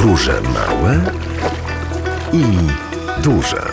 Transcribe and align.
Podróże 0.00 0.40
małe 0.42 1.12
i 2.32 2.44
duże. 3.22 3.72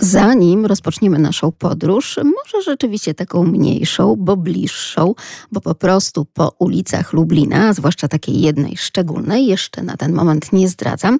Zanim 0.00 0.66
rozpoczniemy 0.66 1.18
naszą 1.18 1.52
podróż, 1.52 2.16
może 2.16 2.64
rzeczywiście 2.64 3.14
taką 3.14 3.44
mniejszą, 3.44 4.16
bo 4.18 4.36
bliższą, 4.36 5.14
bo 5.52 5.60
po 5.60 5.74
prostu 5.74 6.24
po 6.24 6.52
ulicach 6.58 7.12
Lublina, 7.12 7.72
zwłaszcza 7.72 8.08
takiej 8.08 8.40
jednej 8.40 8.76
szczególnej, 8.76 9.46
jeszcze 9.46 9.82
na 9.82 9.96
ten 9.96 10.12
moment 10.12 10.52
nie 10.52 10.68
zdradzam, 10.68 11.18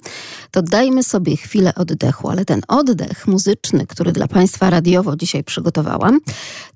to 0.51 0.63
dajmy 0.63 1.03
sobie 1.03 1.37
chwilę 1.37 1.75
oddechu, 1.75 2.29
ale 2.29 2.45
ten 2.45 2.63
oddech 2.69 3.27
muzyczny, 3.27 3.87
który 3.87 4.13
dla 4.13 4.29
Państwa 4.29 4.71
radiowo 4.71 5.17
dzisiaj 5.17 5.45
przygotowałam, 5.45 6.21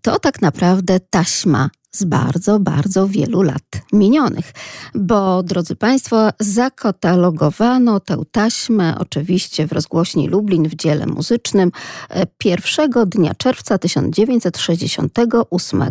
to 0.03 0.19
tak 0.19 0.43
naprawdę 0.43 1.01
taśma 1.01 1.71
z 1.91 2.05
bardzo, 2.05 2.61
bardzo 2.61 3.09
wielu 3.09 3.43
lat 3.43 3.63
minionych. 3.93 4.53
Bo, 4.95 5.43
drodzy 5.43 5.77
Państwo, 5.77 6.29
zakatalogowano 6.41 8.01
tę 8.01 8.23
taśmę 8.33 8.95
oczywiście 8.99 9.67
w 9.67 9.73
rozgłośni 9.73 10.29
Lublin 10.29 10.69
w 10.69 10.75
dziele 10.75 11.07
muzycznym 11.07 11.73
e, 12.09 12.27
pierwszego 12.39 13.07
dnia 13.07 13.35
czerwca 13.35 13.79
1968 13.79 15.83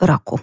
roku. 0.00 0.40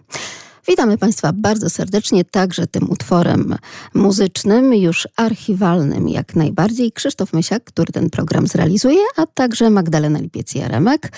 Witamy 0.67 0.97
Państwa 0.97 1.34
bardzo 1.34 1.70
serdecznie, 1.70 2.25
także 2.25 2.67
tym 2.67 2.89
utworem 2.89 3.55
muzycznym, 3.93 4.73
już 4.73 5.07
archiwalnym 5.15 6.09
jak 6.09 6.35
najbardziej. 6.35 6.91
Krzysztof 6.91 7.34
Mysiak, 7.34 7.63
który 7.63 7.93
ten 7.93 8.09
program 8.09 8.48
zrealizuje, 8.48 9.01
a 9.17 9.25
także 9.25 9.70
Magdalena 9.70 10.20
Lipiec-Jaremek, 10.20 11.09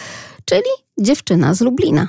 czyli 0.45 0.69
dziewczyna 0.97 1.53
z 1.53 1.61
Lublina. 1.61 2.07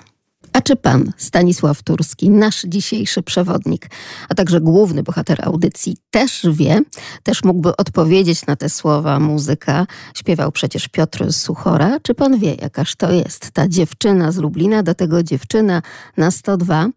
A 0.54 0.60
czy 0.60 0.76
pan 0.76 1.12
Stanisław 1.16 1.82
Turski, 1.82 2.30
nasz 2.30 2.62
dzisiejszy 2.62 3.22
przewodnik, 3.22 3.90
a 4.28 4.34
także 4.34 4.60
główny 4.60 5.02
bohater 5.02 5.38
audycji, 5.42 5.96
też 6.10 6.46
wie, 6.52 6.80
też 7.22 7.44
mógłby 7.44 7.76
odpowiedzieć 7.76 8.46
na 8.46 8.56
te 8.56 8.68
słowa 8.68 9.20
muzyka? 9.20 9.86
Śpiewał 10.16 10.52
przecież 10.52 10.88
Piotr 10.88 11.32
Suchora. 11.32 12.00
Czy 12.02 12.14
pan 12.14 12.38
wie, 12.38 12.54
jakaż 12.54 12.96
to 12.96 13.12
jest 13.12 13.50
ta 13.50 13.68
dziewczyna 13.68 14.32
z 14.32 14.36
Lublina, 14.36 14.82
do 14.82 14.94
tego 14.94 15.22
dziewczyna 15.22 15.82
na 16.16 16.30
102? 16.30 16.88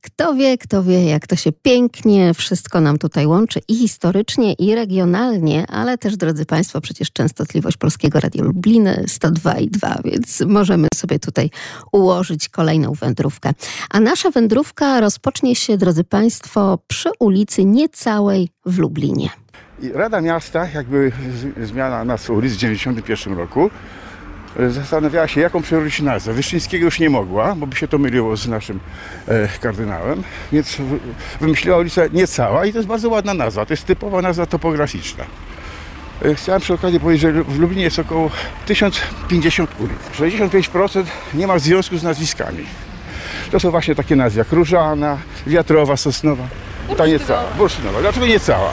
Kto 0.00 0.34
wie, 0.34 0.58
kto 0.58 0.82
wie, 0.82 1.04
jak 1.04 1.26
to 1.26 1.36
się 1.36 1.52
pięknie 1.52 2.34
wszystko 2.34 2.80
nam 2.80 2.98
tutaj 2.98 3.26
łączy 3.26 3.60
i 3.68 3.76
historycznie, 3.76 4.52
i 4.52 4.74
regionalnie, 4.74 5.66
ale 5.66 5.98
też, 5.98 6.16
drodzy 6.16 6.46
Państwo, 6.46 6.80
przecież 6.80 7.12
częstotliwość 7.12 7.76
Polskiego 7.76 8.20
Radia 8.20 8.44
Lubliny 8.44 9.04
102 9.06 9.58
i 9.58 9.70
2, 9.70 10.00
więc 10.04 10.40
możemy 10.40 10.88
sobie 10.94 11.18
tutaj 11.18 11.50
ułożyć 11.92 12.48
kolejną 12.48 12.94
wędrówkę. 12.98 13.52
A 13.90 14.00
nasza 14.00 14.30
wędrówka 14.30 15.00
rozpocznie 15.00 15.56
się, 15.56 15.76
drodzy 15.76 16.04
Państwo, 16.04 16.78
przy 16.86 17.10
ulicy 17.18 17.64
Niecałej 17.64 18.48
w 18.66 18.78
Lublinie. 18.78 19.28
Rada 19.94 20.20
Miasta, 20.20 20.68
jakby 20.74 21.12
zmiana 21.62 22.04
nazwy 22.04 22.32
ulic 22.32 22.52
w 22.52 22.56
1991 22.56 23.38
roku, 23.38 23.70
zastanawiała 24.68 25.28
się, 25.28 25.40
jaką 25.40 25.62
przerobić 25.62 26.00
nazwę. 26.00 26.32
Wyszyńskiego 26.32 26.84
już 26.84 27.00
nie 27.00 27.10
mogła, 27.10 27.54
bo 27.54 27.66
by 27.66 27.76
się 27.76 27.88
to 27.88 27.98
myliło 27.98 28.36
z 28.36 28.48
naszym 28.48 28.80
e, 29.28 29.48
kardynałem, 29.60 30.22
więc 30.52 30.76
wymyśliła 31.40 31.78
ulicę 31.78 32.08
Niecała 32.12 32.66
i 32.66 32.72
to 32.72 32.78
jest 32.78 32.88
bardzo 32.88 33.08
ładna 33.08 33.34
nazwa. 33.34 33.66
To 33.66 33.72
jest 33.72 33.84
typowa 33.84 34.22
nazwa 34.22 34.46
topograficzna. 34.46 35.24
E, 36.24 36.34
chciałem 36.34 36.60
przy 36.60 36.74
okazji 36.74 37.00
powiedzieć, 37.00 37.22
że 37.22 37.32
w 37.32 37.58
Lublinie 37.58 37.82
jest 37.82 37.98
około 37.98 38.30
1050 38.66 39.70
ulic. 39.80 40.32
65% 40.34 41.04
nie 41.34 41.46
ma 41.46 41.58
związku 41.58 41.98
z 41.98 42.02
nazwiskami. 42.02 42.64
To 43.50 43.60
są 43.60 43.70
właśnie 43.70 43.94
takie 43.94 44.16
nazwy 44.16 44.38
jak 44.38 44.52
Różana, 44.52 45.18
Wiatrowa, 45.46 45.96
Sosnowa. 45.96 46.44
Ta 46.96 47.06
niecała. 47.06 47.44
Bursztynowa. 47.58 48.00
Dlaczego 48.00 48.26
niecała? 48.26 48.70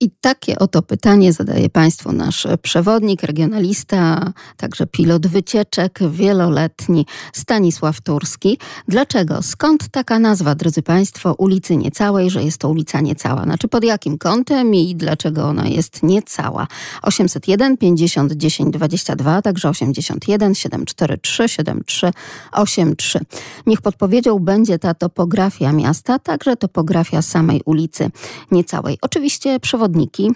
I 0.00 0.10
takie 0.20 0.58
oto 0.58 0.82
pytanie 0.82 1.32
zadaje 1.32 1.70
Państwu 1.70 2.12
nasz 2.12 2.46
przewodnik, 2.62 3.22
regionalista, 3.22 4.32
także 4.56 4.86
pilot 4.86 5.26
wycieczek 5.26 5.98
wieloletni 6.10 7.06
Stanisław 7.32 8.00
Turski. 8.00 8.58
Dlaczego? 8.88 9.42
Skąd 9.42 9.88
taka 9.88 10.18
nazwa, 10.18 10.54
drodzy 10.54 10.82
Państwo, 10.82 11.34
ulicy 11.38 11.76
Niecałej, 11.76 12.30
że 12.30 12.44
jest 12.44 12.58
to 12.58 12.68
ulica 12.68 13.00
Niecała? 13.00 13.42
Znaczy 13.42 13.68
pod 13.68 13.84
jakim 13.84 14.18
kątem 14.18 14.74
i 14.74 14.94
dlaczego 14.96 15.44
ona 15.44 15.66
jest 15.68 16.02
niecała? 16.02 16.66
801 17.02 17.76
50 17.76 18.32
10 18.32 18.74
22, 18.74 19.42
także 19.42 19.68
81 19.68 20.54
743 20.54 21.48
7383. 21.48 23.20
Niech 23.66 23.80
podpowiedzią 23.80 24.38
będzie 24.38 24.78
ta 24.78 24.94
topografia 24.94 25.72
miasta, 25.72 26.18
także 26.18 26.56
topografia 26.56 27.22
samej 27.22 27.62
ulicy 27.64 28.10
Niecałej. 28.50 28.98
Oczywiście 29.02 29.60
przewodnik 29.60 29.85
przewodniki 29.86 30.30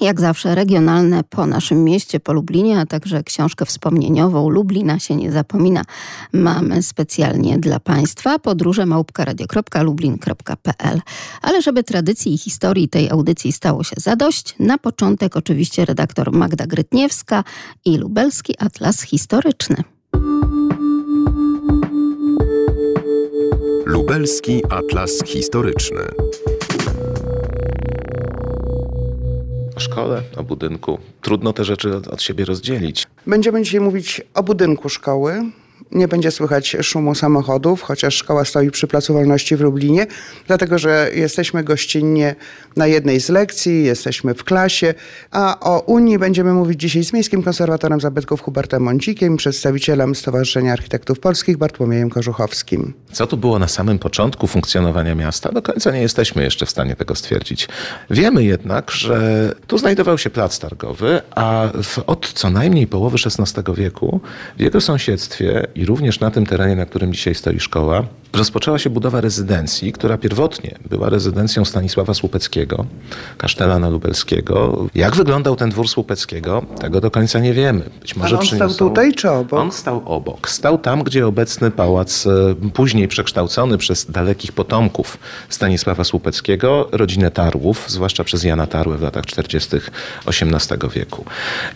jak 0.00 0.20
zawsze 0.20 0.54
regionalne 0.54 1.24
po 1.24 1.46
naszym 1.46 1.84
mieście, 1.84 2.20
po 2.20 2.32
Lublinie, 2.32 2.80
a 2.80 2.86
także 2.86 3.22
książkę 3.22 3.66
wspomnieniową 3.66 4.48
Lublina 4.48 4.98
się 4.98 5.16
nie 5.16 5.32
zapomina. 5.32 5.82
Mamy 6.32 6.82
specjalnie 6.82 7.58
dla 7.58 7.80
Państwa 7.80 8.38
podróże 8.38 8.86
małpkaradio.lublin.pl. 8.86 11.00
Ale 11.42 11.62
żeby 11.62 11.84
tradycji 11.84 12.34
i 12.34 12.38
historii 12.38 12.88
tej 12.88 13.10
audycji 13.10 13.52
stało 13.52 13.84
się 13.84 13.96
zadość, 13.98 14.54
na 14.58 14.78
początek 14.78 15.36
oczywiście 15.36 15.84
redaktor 15.84 16.32
Magda 16.32 16.66
Grytniewska 16.66 17.44
i 17.84 17.98
Lubelski 17.98 18.54
Atlas 18.58 19.02
Historyczny. 19.02 19.76
Lubelski 23.86 24.62
Atlas 24.70 25.22
Historyczny. 25.26 26.00
Szkole, 29.80 30.22
o 30.36 30.42
budynku. 30.42 30.98
Trudno 31.20 31.52
te 31.52 31.64
rzeczy 31.64 31.96
od 32.10 32.22
siebie 32.22 32.44
rozdzielić. 32.44 33.06
Będziemy 33.26 33.62
dzisiaj 33.62 33.80
mówić 33.80 34.20
o 34.34 34.42
budynku 34.42 34.88
szkoły, 34.88 35.42
nie 35.92 36.08
będzie 36.08 36.30
słychać 36.30 36.76
szumu 36.82 37.14
samochodów, 37.14 37.82
chociaż 37.82 38.14
szkoła 38.14 38.44
stoi 38.44 38.70
przy 38.70 38.86
Placu 38.86 39.14
Wolności 39.14 39.56
w 39.56 39.60
Lublinie, 39.60 40.06
dlatego 40.46 40.78
że 40.78 41.10
jesteśmy 41.14 41.64
gościnnie 41.64 42.34
na 42.76 42.86
jednej 42.86 43.20
z 43.20 43.28
lekcji, 43.28 43.84
jesteśmy 43.84 44.34
w 44.34 44.44
klasie, 44.44 44.94
a 45.30 45.60
o 45.60 45.80
Unii 45.80 46.18
będziemy 46.18 46.52
mówić 46.52 46.80
dzisiaj 46.80 47.04
z 47.04 47.12
Miejskim 47.12 47.42
Konserwatorem 47.42 48.00
Zabytków 48.00 48.42
Hubertem 48.42 48.82
Mącikiem, 48.82 49.36
przedstawicielem 49.36 50.14
Stowarzyszenia 50.14 50.72
Architektów 50.72 51.20
Polskich 51.20 51.56
Bartłomiejem 51.56 52.10
Korzuchowskim. 52.10 52.92
Co 53.12 53.26
tu 53.26 53.36
było 53.36 53.58
na 53.58 53.68
samym 53.68 53.98
początku 53.98 54.46
funkcjonowania 54.46 55.14
miasta? 55.14 55.52
Do 55.52 55.62
końca 55.62 55.90
nie 55.90 56.00
jesteśmy 56.00 56.42
jeszcze 56.42 56.66
w 56.66 56.70
stanie 56.70 56.96
tego 56.96 57.14
stwierdzić. 57.14 57.68
Wiemy 58.10 58.44
jednak, 58.44 58.90
że 58.90 59.54
tu 59.66 59.78
znajdował 59.78 60.18
się 60.18 60.30
plac 60.30 60.58
targowy, 60.58 61.20
a 61.34 61.68
od 62.06 62.32
co 62.32 62.50
najmniej 62.50 62.86
połowy 62.86 63.16
XVI 63.26 63.62
wieku 63.74 64.20
w 64.56 64.60
jego 64.60 64.80
sąsiedztwie 64.80 65.66
i 65.80 65.84
również 65.86 66.20
na 66.20 66.30
tym 66.30 66.46
terenie, 66.46 66.76
na 66.76 66.86
którym 66.86 67.12
dzisiaj 67.12 67.34
stoi 67.34 67.60
szkoła, 67.60 68.04
rozpoczęła 68.32 68.78
się 68.78 68.90
budowa 68.90 69.20
rezydencji, 69.20 69.92
która 69.92 70.18
pierwotnie 70.18 70.78
była 70.90 71.08
rezydencją 71.08 71.64
Stanisława 71.64 72.14
Słupeckiego, 72.14 72.86
kasztelana 73.38 73.88
lubelskiego. 73.88 74.86
Jak 74.94 75.16
wyglądał 75.16 75.56
ten 75.56 75.70
dwór 75.70 75.88
Słupeckiego, 75.88 76.62
tego 76.80 77.00
do 77.00 77.10
końca 77.10 77.38
nie 77.38 77.54
wiemy. 77.54 77.90
Być 78.00 78.16
może 78.16 78.36
on 78.38 78.42
przyniosą... 78.42 78.74
stał 78.74 78.88
tutaj 78.88 79.14
czy 79.14 79.30
obok? 79.30 79.60
On 79.60 79.72
stał 79.72 80.02
obok. 80.04 80.48
Stał 80.48 80.78
tam, 80.78 81.02
gdzie 81.02 81.26
obecny 81.26 81.70
pałac, 81.70 82.26
e, 82.26 82.54
później 82.74 83.08
przekształcony 83.08 83.78
przez 83.78 84.10
dalekich 84.10 84.52
potomków 84.52 85.18
Stanisława 85.48 86.04
Słupeckiego, 86.04 86.88
rodzinę 86.92 87.30
Tarłów, 87.30 87.84
zwłaszcza 87.88 88.24
przez 88.24 88.44
Jana 88.44 88.66
Tarłę 88.66 88.98
w 88.98 89.02
latach 89.02 89.26
40. 89.26 89.76
XVIII 90.26 90.90
wieku. 90.94 91.24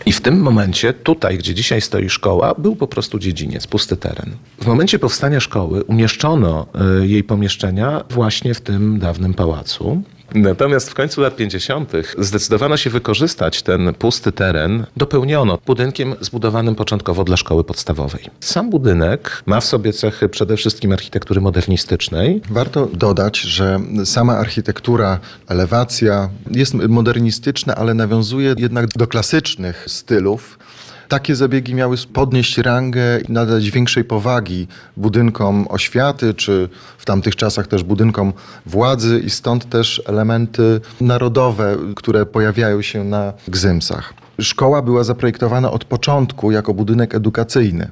I 0.05 0.11
w 0.11 0.21
tym 0.21 0.41
momencie, 0.41 0.93
tutaj, 0.93 1.37
gdzie 1.37 1.53
dzisiaj 1.53 1.81
stoi 1.81 2.09
szkoła, 2.09 2.53
był 2.57 2.75
po 2.75 2.87
prostu 2.87 3.19
dziedziniec, 3.19 3.67
pusty 3.67 3.97
teren. 3.97 4.31
W 4.61 4.65
momencie 4.65 4.99
powstania 4.99 5.39
szkoły 5.39 5.83
umieszczono 5.83 6.44
e, 6.47 7.07
jej 7.07 7.23
pomieszczenia 7.23 8.03
właśnie 8.09 8.53
w 8.53 8.61
tym 8.61 8.99
dawnym 8.99 9.33
pałacu. 9.33 10.03
Natomiast 10.35 10.89
w 10.89 10.93
końcu 10.93 11.21
lat 11.21 11.35
50. 11.35 11.91
zdecydowano 12.17 12.77
się 12.77 12.89
wykorzystać 12.89 13.61
ten 13.61 13.93
pusty 13.93 14.31
teren, 14.31 14.85
dopełniono 14.97 15.57
budynkiem 15.65 16.15
zbudowanym 16.21 16.75
początkowo 16.75 17.23
dla 17.23 17.37
szkoły 17.37 17.63
podstawowej. 17.63 18.23
Sam 18.39 18.69
budynek 18.69 19.43
ma 19.45 19.59
w 19.59 19.65
sobie 19.65 19.93
cechy 19.93 20.29
przede 20.29 20.57
wszystkim 20.57 20.91
architektury 20.91 21.41
modernistycznej. 21.41 22.41
Warto 22.49 22.87
dodać, 22.93 23.39
że 23.39 23.79
sama 24.05 24.37
architektura, 24.37 25.19
elewacja 25.47 26.29
jest 26.51 26.73
modernistyczna, 26.73 27.75
ale 27.75 27.93
nawiązuje 27.93 28.55
jednak 28.57 28.87
do 28.87 29.07
klasycznych 29.07 29.83
stylów. 29.87 30.59
Takie 31.07 31.35
zabiegi 31.35 31.75
miały 31.75 31.97
podnieść 32.13 32.57
rangę 32.57 33.19
i 33.29 33.31
nadać 33.31 33.71
większej 33.71 34.03
powagi 34.03 34.67
budynkom 34.97 35.65
oświaty, 35.69 36.33
czy 36.33 36.69
w 36.97 37.05
tamtych 37.05 37.35
czasach 37.35 37.67
też 37.67 37.83
budynkom 37.83 38.33
władzy 38.65 39.21
i 39.25 39.29
stąd 39.29 39.69
też 39.69 40.01
elementy 40.05 40.81
narodowe, 41.01 41.77
które 41.95 42.25
pojawiają 42.25 42.81
się 42.81 43.03
na 43.03 43.33
gzymsach. 43.47 44.13
Szkoła 44.39 44.81
była 44.81 45.03
zaprojektowana 45.03 45.71
od 45.71 45.85
początku 45.85 46.51
jako 46.51 46.73
budynek 46.73 47.15
edukacyjny. 47.15 47.89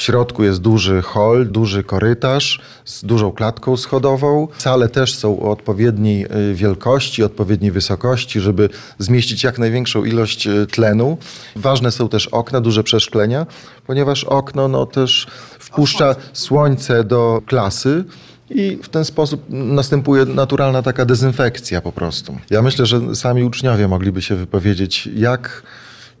W 0.00 0.02
środku 0.02 0.44
jest 0.44 0.60
duży 0.60 1.02
hol, 1.02 1.48
duży 1.48 1.84
korytarz 1.84 2.60
z 2.84 3.04
dużą 3.04 3.32
klatką 3.32 3.76
schodową. 3.76 4.48
Sale 4.58 4.88
też 4.88 5.14
są 5.14 5.40
o 5.40 5.50
odpowiedniej 5.50 6.26
y, 6.50 6.54
wielkości, 6.54 7.22
odpowiedniej 7.22 7.70
wysokości, 7.70 8.40
żeby 8.40 8.68
zmieścić 8.98 9.44
jak 9.44 9.58
największą 9.58 10.04
ilość 10.04 10.46
y, 10.46 10.66
tlenu. 10.66 11.18
Ważne 11.56 11.90
są 11.90 12.08
też 12.08 12.26
okna, 12.26 12.60
duże 12.60 12.84
przeszklenia, 12.84 13.46
ponieważ 13.86 14.24
okno 14.24 14.68
no, 14.68 14.86
też 14.86 15.26
wpuszcza 15.58 16.16
słońce 16.32 17.04
do 17.04 17.42
klasy. 17.46 18.04
I 18.50 18.78
w 18.82 18.88
ten 18.88 19.04
sposób 19.04 19.44
następuje 19.48 20.24
naturalna 20.24 20.82
taka 20.82 21.04
dezynfekcja 21.04 21.80
po 21.80 21.92
prostu. 21.92 22.38
Ja 22.50 22.62
myślę, 22.62 22.86
że 22.86 23.16
sami 23.16 23.44
uczniowie 23.44 23.88
mogliby 23.88 24.22
się 24.22 24.36
wypowiedzieć, 24.36 25.08
jak 25.16 25.62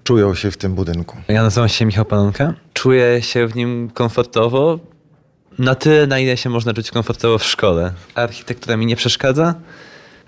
czują 0.04 0.34
się 0.34 0.50
w 0.50 0.56
tym 0.56 0.74
budynku. 0.74 1.16
Ja 1.28 1.42
nazywam 1.42 1.68
się 1.68 1.86
Michał 1.86 2.04
Panonka. 2.04 2.54
Czuję 2.72 3.22
się 3.22 3.46
w 3.46 3.56
nim 3.56 3.90
komfortowo. 3.94 4.78
Na 5.58 5.74
tyle, 5.74 6.06
na 6.06 6.18
ile 6.18 6.36
się 6.36 6.50
można 6.50 6.74
czuć 6.74 6.90
komfortowo 6.90 7.38
w 7.38 7.44
szkole. 7.44 7.92
Architektura 8.14 8.76
mi 8.76 8.86
nie 8.86 8.96
przeszkadza, 8.96 9.54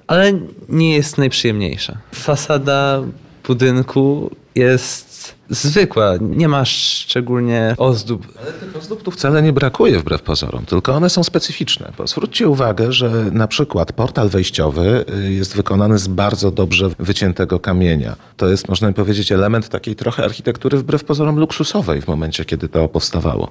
ale 0.06 0.32
nie 0.68 0.94
jest 0.94 1.18
najprzyjemniejsza. 1.18 1.98
Fasada 2.14 3.02
budynku 3.46 4.30
jest 4.54 5.11
zwykła, 5.52 6.14
nie 6.20 6.48
ma 6.48 6.64
szczególnie 6.64 7.74
ozdób. 7.78 8.26
Ale 8.42 8.52
tych 8.52 8.76
ozdób 8.76 9.02
tu 9.02 9.10
wcale 9.10 9.42
nie 9.42 9.52
brakuje 9.52 9.98
wbrew 9.98 10.22
pozorom, 10.22 10.64
tylko 10.64 10.94
one 10.94 11.10
są 11.10 11.24
specyficzne. 11.24 11.92
Bo 11.98 12.06
zwróćcie 12.06 12.48
uwagę, 12.48 12.92
że 12.92 13.10
na 13.32 13.48
przykład 13.48 13.92
portal 13.92 14.28
wejściowy 14.28 15.04
y, 15.26 15.32
jest 15.32 15.56
wykonany 15.56 15.98
z 15.98 16.08
bardzo 16.08 16.50
dobrze 16.50 16.90
wyciętego 16.98 17.60
kamienia. 17.60 18.16
To 18.36 18.48
jest, 18.48 18.68
można 18.68 18.92
powiedzieć, 18.92 19.32
element 19.32 19.68
takiej 19.68 19.96
trochę 19.96 20.24
architektury 20.24 20.78
wbrew 20.78 21.04
pozorom 21.04 21.38
luksusowej 21.38 22.02
w 22.02 22.08
momencie, 22.08 22.44
kiedy 22.44 22.68
to 22.68 22.88
powstawało. 22.88 23.50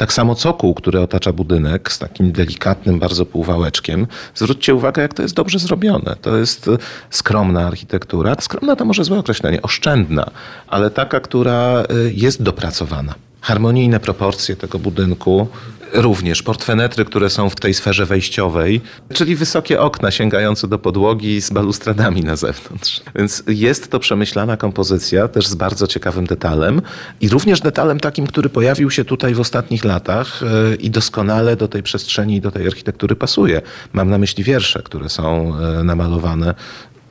Tak 0.00 0.12
samo 0.12 0.34
cokół, 0.34 0.74
który 0.74 1.00
otacza 1.00 1.32
budynek 1.32 1.92
z 1.92 1.98
takim 1.98 2.32
delikatnym 2.32 2.98
bardzo 2.98 3.26
półwałeczkiem. 3.26 4.06
Zwróćcie 4.34 4.74
uwagę, 4.74 5.02
jak 5.02 5.14
to 5.14 5.22
jest 5.22 5.34
dobrze 5.34 5.58
zrobione. 5.58 6.16
To 6.22 6.36
jest 6.36 6.68
y, 6.68 6.78
skromna 7.10 7.66
architektura. 7.66 8.36
Skromna 8.40 8.76
to 8.76 8.84
może 8.84 9.04
złe 9.04 9.18
określenie, 9.18 9.62
oszczędna, 9.62 10.30
ale 10.66 10.90
taka, 10.90 11.20
która 11.20 11.82
y, 11.82 12.12
jest 12.14 12.42
dopracowana. 12.42 13.14
Harmonijne 13.40 14.00
proporcje 14.00 14.56
tego 14.56 14.78
budynku, 14.78 15.48
również 15.92 16.42
portfenetry, 16.42 17.04
które 17.04 17.30
są 17.30 17.50
w 17.50 17.54
tej 17.54 17.74
sferze 17.74 18.06
wejściowej, 18.06 18.80
czyli 19.14 19.36
wysokie 19.36 19.80
okna 19.80 20.10
sięgające 20.10 20.68
do 20.68 20.78
podłogi 20.78 21.40
z 21.40 21.50
balustradami 21.50 22.24
na 22.24 22.36
zewnątrz. 22.36 23.00
Więc 23.14 23.42
jest 23.48 23.90
to 23.90 23.98
przemyślana 23.98 24.56
kompozycja, 24.56 25.28
też 25.28 25.46
z 25.46 25.54
bardzo 25.54 25.86
ciekawym 25.86 26.26
detalem 26.26 26.82
i 27.20 27.28
również 27.28 27.60
detalem 27.60 28.00
takim, 28.00 28.26
który 28.26 28.48
pojawił 28.48 28.90
się 28.90 29.04
tutaj 29.04 29.34
w 29.34 29.40
ostatnich 29.40 29.84
latach 29.84 30.42
e, 30.42 30.74
i 30.74 30.90
doskonale 30.90 31.56
do 31.56 31.68
tej 31.68 31.82
przestrzeni 31.82 32.36
i 32.36 32.40
do 32.40 32.50
tej 32.50 32.66
architektury 32.66 33.16
pasuje. 33.16 33.62
Mam 33.92 34.10
na 34.10 34.18
myśli 34.18 34.44
wiersze, 34.44 34.82
które 34.82 35.08
są 35.08 35.52
e, 35.58 35.84
namalowane 35.84 36.54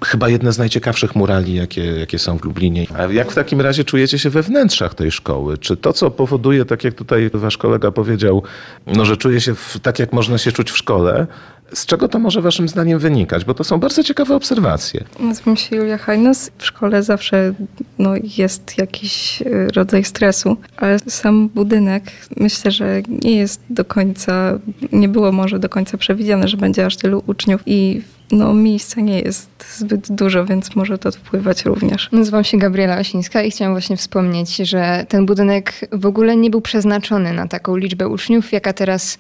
chyba 0.06 0.30
jedne 0.30 0.54
z 0.54 0.58
najciekawszych 0.58 1.16
murali, 1.16 1.54
jakie, 1.54 1.86
jakie 1.86 2.20
są 2.20 2.38
w 2.38 2.44
Lublinie. 2.44 2.86
A 2.98 3.04
jak 3.04 3.32
w 3.32 3.36
takim 3.36 3.62
razie 3.62 3.84
czujecie 3.84 4.20
się 4.20 4.30
we 4.30 4.44
wnętrzach 4.44 4.94
tej 4.94 5.12
szkoły? 5.12 5.58
Czy 5.58 5.78
to, 5.78 5.94
co 5.94 6.12
powoduje, 6.12 6.66
tak 6.66 6.84
jak 6.84 6.94
tutaj 6.94 7.30
wasz 7.34 7.58
kolega 7.58 7.92
powiedział, 7.92 8.44
no, 8.88 9.06
że 9.06 9.18
czuje 9.18 9.42
się 9.42 9.56
w, 9.56 9.80
tak, 9.82 10.00
jak 10.00 10.14
można 10.14 10.38
się 10.38 10.52
czuć 10.52 10.72
w 10.72 10.78
szkole, 10.78 11.28
z 11.74 11.86
czego 11.86 12.08
to 12.08 12.20
może 12.20 12.42
waszym 12.42 12.70
zdaniem 12.70 13.00
wynikać? 13.00 13.46
Bo 13.46 13.54
to 13.54 13.64
są 13.64 13.80
bardzo 13.80 14.04
ciekawe 14.04 14.36
obserwacje. 14.36 15.04
Nazywam 15.20 15.58
się 15.58 15.76
Julia 15.76 15.98
Hajnos. 15.98 16.52
W 16.58 16.66
szkole 16.66 17.04
zawsze 17.04 17.54
no, 18.00 18.14
jest 18.38 18.78
jakiś 18.78 19.42
y, 19.42 19.68
rodzaj 19.76 20.04
stresu, 20.04 20.58
ale 20.78 21.00
sam 21.00 21.50
budynek 21.50 22.04
myślę, 22.38 22.72
że 22.72 23.02
nie 23.24 23.36
jest 23.38 23.62
do 23.70 23.86
końca, 23.86 24.60
nie 24.92 25.10
było 25.10 25.32
może 25.32 25.60
do 25.60 25.70
końca 25.70 25.98
przewidziane, 25.98 26.48
że 26.48 26.58
będzie 26.58 26.86
aż 26.86 26.98
tylu 26.98 27.24
uczniów 27.28 27.62
i 27.66 28.02
no, 28.32 28.54
miejsca 28.54 29.02
nie 29.02 29.20
jest 29.20 29.50
zbyt 29.78 30.12
dużo, 30.12 30.46
więc 30.46 30.76
może 30.76 30.98
to 30.98 31.12
wpływać 31.12 31.66
również. 31.66 32.10
Nazywam 32.12 32.44
się 32.44 32.58
Gabriela 32.58 33.00
Osińska 33.00 33.44
i 33.44 33.52
chciałam 33.52 33.74
właśnie 33.74 33.98
wspomnieć, 33.98 34.56
że 34.56 35.06
ten 35.10 35.26
budynek 35.26 35.74
w 35.92 36.06
ogóle 36.06 36.36
nie 36.36 36.50
był 36.50 36.62
przeznaczony 36.62 37.34
na 37.34 37.48
taką 37.48 37.76
liczbę 37.76 38.08
uczniów, 38.08 38.52
jaka 38.52 38.74
teraz 38.74 39.18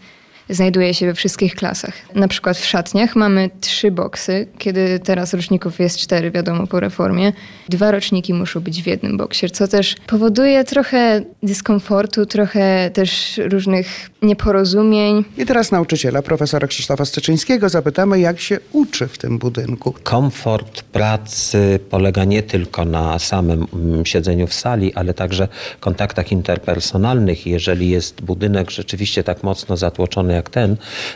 znajduje 0.50 0.94
się 0.94 1.06
we 1.06 1.14
wszystkich 1.14 1.56
klasach. 1.56 1.94
Na 2.16 2.28
przykład 2.28 2.58
w 2.58 2.66
szatniach 2.66 3.16
mamy 3.16 3.50
trzy 3.62 3.92
boksy, 3.92 4.48
kiedy 4.58 5.00
teraz 5.00 5.34
roczników 5.34 5.80
jest 5.80 5.98
cztery, 5.98 6.32
wiadomo, 6.32 6.68
po 6.68 6.80
reformie. 6.80 7.34
Dwa 7.70 7.92
roczniki 7.92 8.34
muszą 8.34 8.60
być 8.60 8.84
w 8.84 8.88
jednym 8.88 9.18
boksie, 9.18 9.50
co 9.50 9.68
też 9.68 9.96
powoduje 10.08 10.64
trochę 10.64 11.22
dyskomfortu, 11.44 12.26
trochę 12.26 12.90
też 12.94 13.40
różnych 13.52 14.10
nieporozumień. 14.22 15.24
I 15.38 15.46
teraz 15.46 15.72
nauczyciela, 15.72 16.22
profesora 16.22 16.68
Krzysztofa 16.68 17.06
Styczyńskiego, 17.06 17.70
zapytamy, 17.70 18.20
jak 18.20 18.40
się 18.40 18.60
uczy 18.72 19.08
w 19.08 19.18
tym 19.18 19.38
budynku. 19.38 19.96
Komfort 20.04 20.82
pracy 20.82 21.80
polega 21.90 22.24
nie 22.24 22.44
tylko 22.44 22.86
na 22.86 23.20
samym 23.20 23.68
mm, 23.74 24.06
siedzeniu 24.06 24.48
w 24.48 24.54
sali, 24.54 24.94
ale 24.94 25.14
także 25.14 25.48
kontaktach 25.80 26.32
interpersonalnych. 26.32 27.48
Jeżeli 27.48 27.90
jest 27.90 28.22
budynek 28.22 28.72
rzeczywiście 28.72 29.24
tak 29.24 29.44
mocno 29.44 29.78
zatłoczony 29.78 30.39
jak 30.40 30.50
ten, 30.50 30.76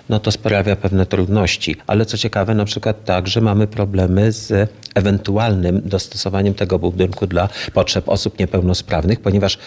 no 0.10 0.20
to 0.20 0.32
sprawia 0.32 0.76
pewne 0.76 1.06
trudności. 1.06 1.76
Ale 1.88 2.06
co 2.06 2.18
ciekawe, 2.18 2.56
na 2.56 2.66
przykład 2.66 3.06
także 3.06 3.42
mamy 3.42 3.68
problemy 3.68 4.32
z 4.32 4.70
ewentualnym 4.96 5.82
dostosowaniem 5.86 6.54
tego 6.54 6.80
budynku 6.80 7.28
dla 7.28 7.50
potrzeb 7.74 8.10
osób 8.10 8.40
niepełnosprawnych, 8.40 9.20
ponieważ 9.20 9.58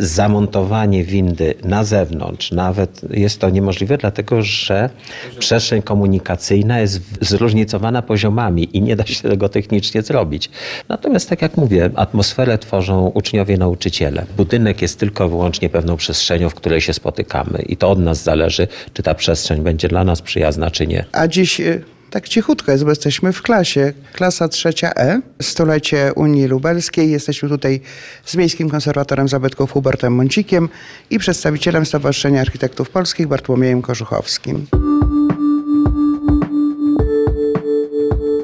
zamontowanie 0.00 1.04
windy 1.04 1.54
na 1.64 1.84
zewnątrz 1.84 2.52
nawet 2.52 3.00
jest 3.10 3.40
to 3.40 3.50
niemożliwe, 3.50 3.98
dlatego 3.98 4.42
że 4.42 4.90
przestrzeń 5.38 5.82
komunikacyjna 5.82 6.80
jest 6.80 7.00
zróżnicowana 7.20 8.02
poziomami 8.02 8.76
i 8.76 8.82
nie 8.82 8.96
da 8.96 9.06
się 9.06 9.28
tego 9.28 9.48
technicznie 9.48 10.02
zrobić. 10.02 10.50
Natomiast 10.88 11.28
tak 11.28 11.42
jak 11.42 11.56
mówię, 11.56 11.90
atmosferę 11.94 12.58
tworzą 12.58 13.06
uczniowie, 13.14 13.58
nauczyciele. 13.58 14.26
Budynek 14.36 14.82
jest 14.82 14.98
tylko 14.98 15.28
wyłącznie 15.28 15.68
pewną 15.70 15.96
przestrzenią, 15.96 16.50
w 16.50 16.54
której 16.54 16.80
się 16.80 16.92
spotykamy 16.92 17.62
i 17.62 17.76
to 17.76 17.90
od 17.90 17.98
nas 17.98 18.22
zależy, 18.22 18.68
czy 18.92 19.02
ta 19.02 19.14
przestrzeń 19.14 19.62
będzie 19.62 19.88
dla 19.88 20.04
nas 20.04 20.22
przyjazna, 20.22 20.70
czy 20.70 20.86
nie. 20.86 21.04
A 21.12 21.28
dziś 21.28 21.60
y, 21.60 21.82
tak 22.10 22.28
cichutko 22.28 22.72
jest, 22.72 22.84
bo 22.84 22.90
jesteśmy 22.90 23.32
w 23.32 23.42
klasie. 23.42 23.92
Klasa 24.12 24.48
trzecia 24.48 24.92
E, 24.96 25.20
stulecie 25.42 26.12
Unii 26.16 26.46
Lubelskiej. 26.46 27.10
Jesteśmy 27.10 27.48
tutaj 27.48 27.80
z 28.24 28.36
Miejskim 28.36 28.70
Konserwatorem 28.70 29.28
Zabytków 29.28 29.72
Hubertem 29.72 30.14
Mącikiem 30.14 30.68
i 31.10 31.18
przedstawicielem 31.18 31.86
Stowarzyszenia 31.86 32.40
Architektów 32.40 32.90
Polskich 32.90 33.26
Bartłomiejem 33.26 33.82
Korzuchowskim. 33.82 34.66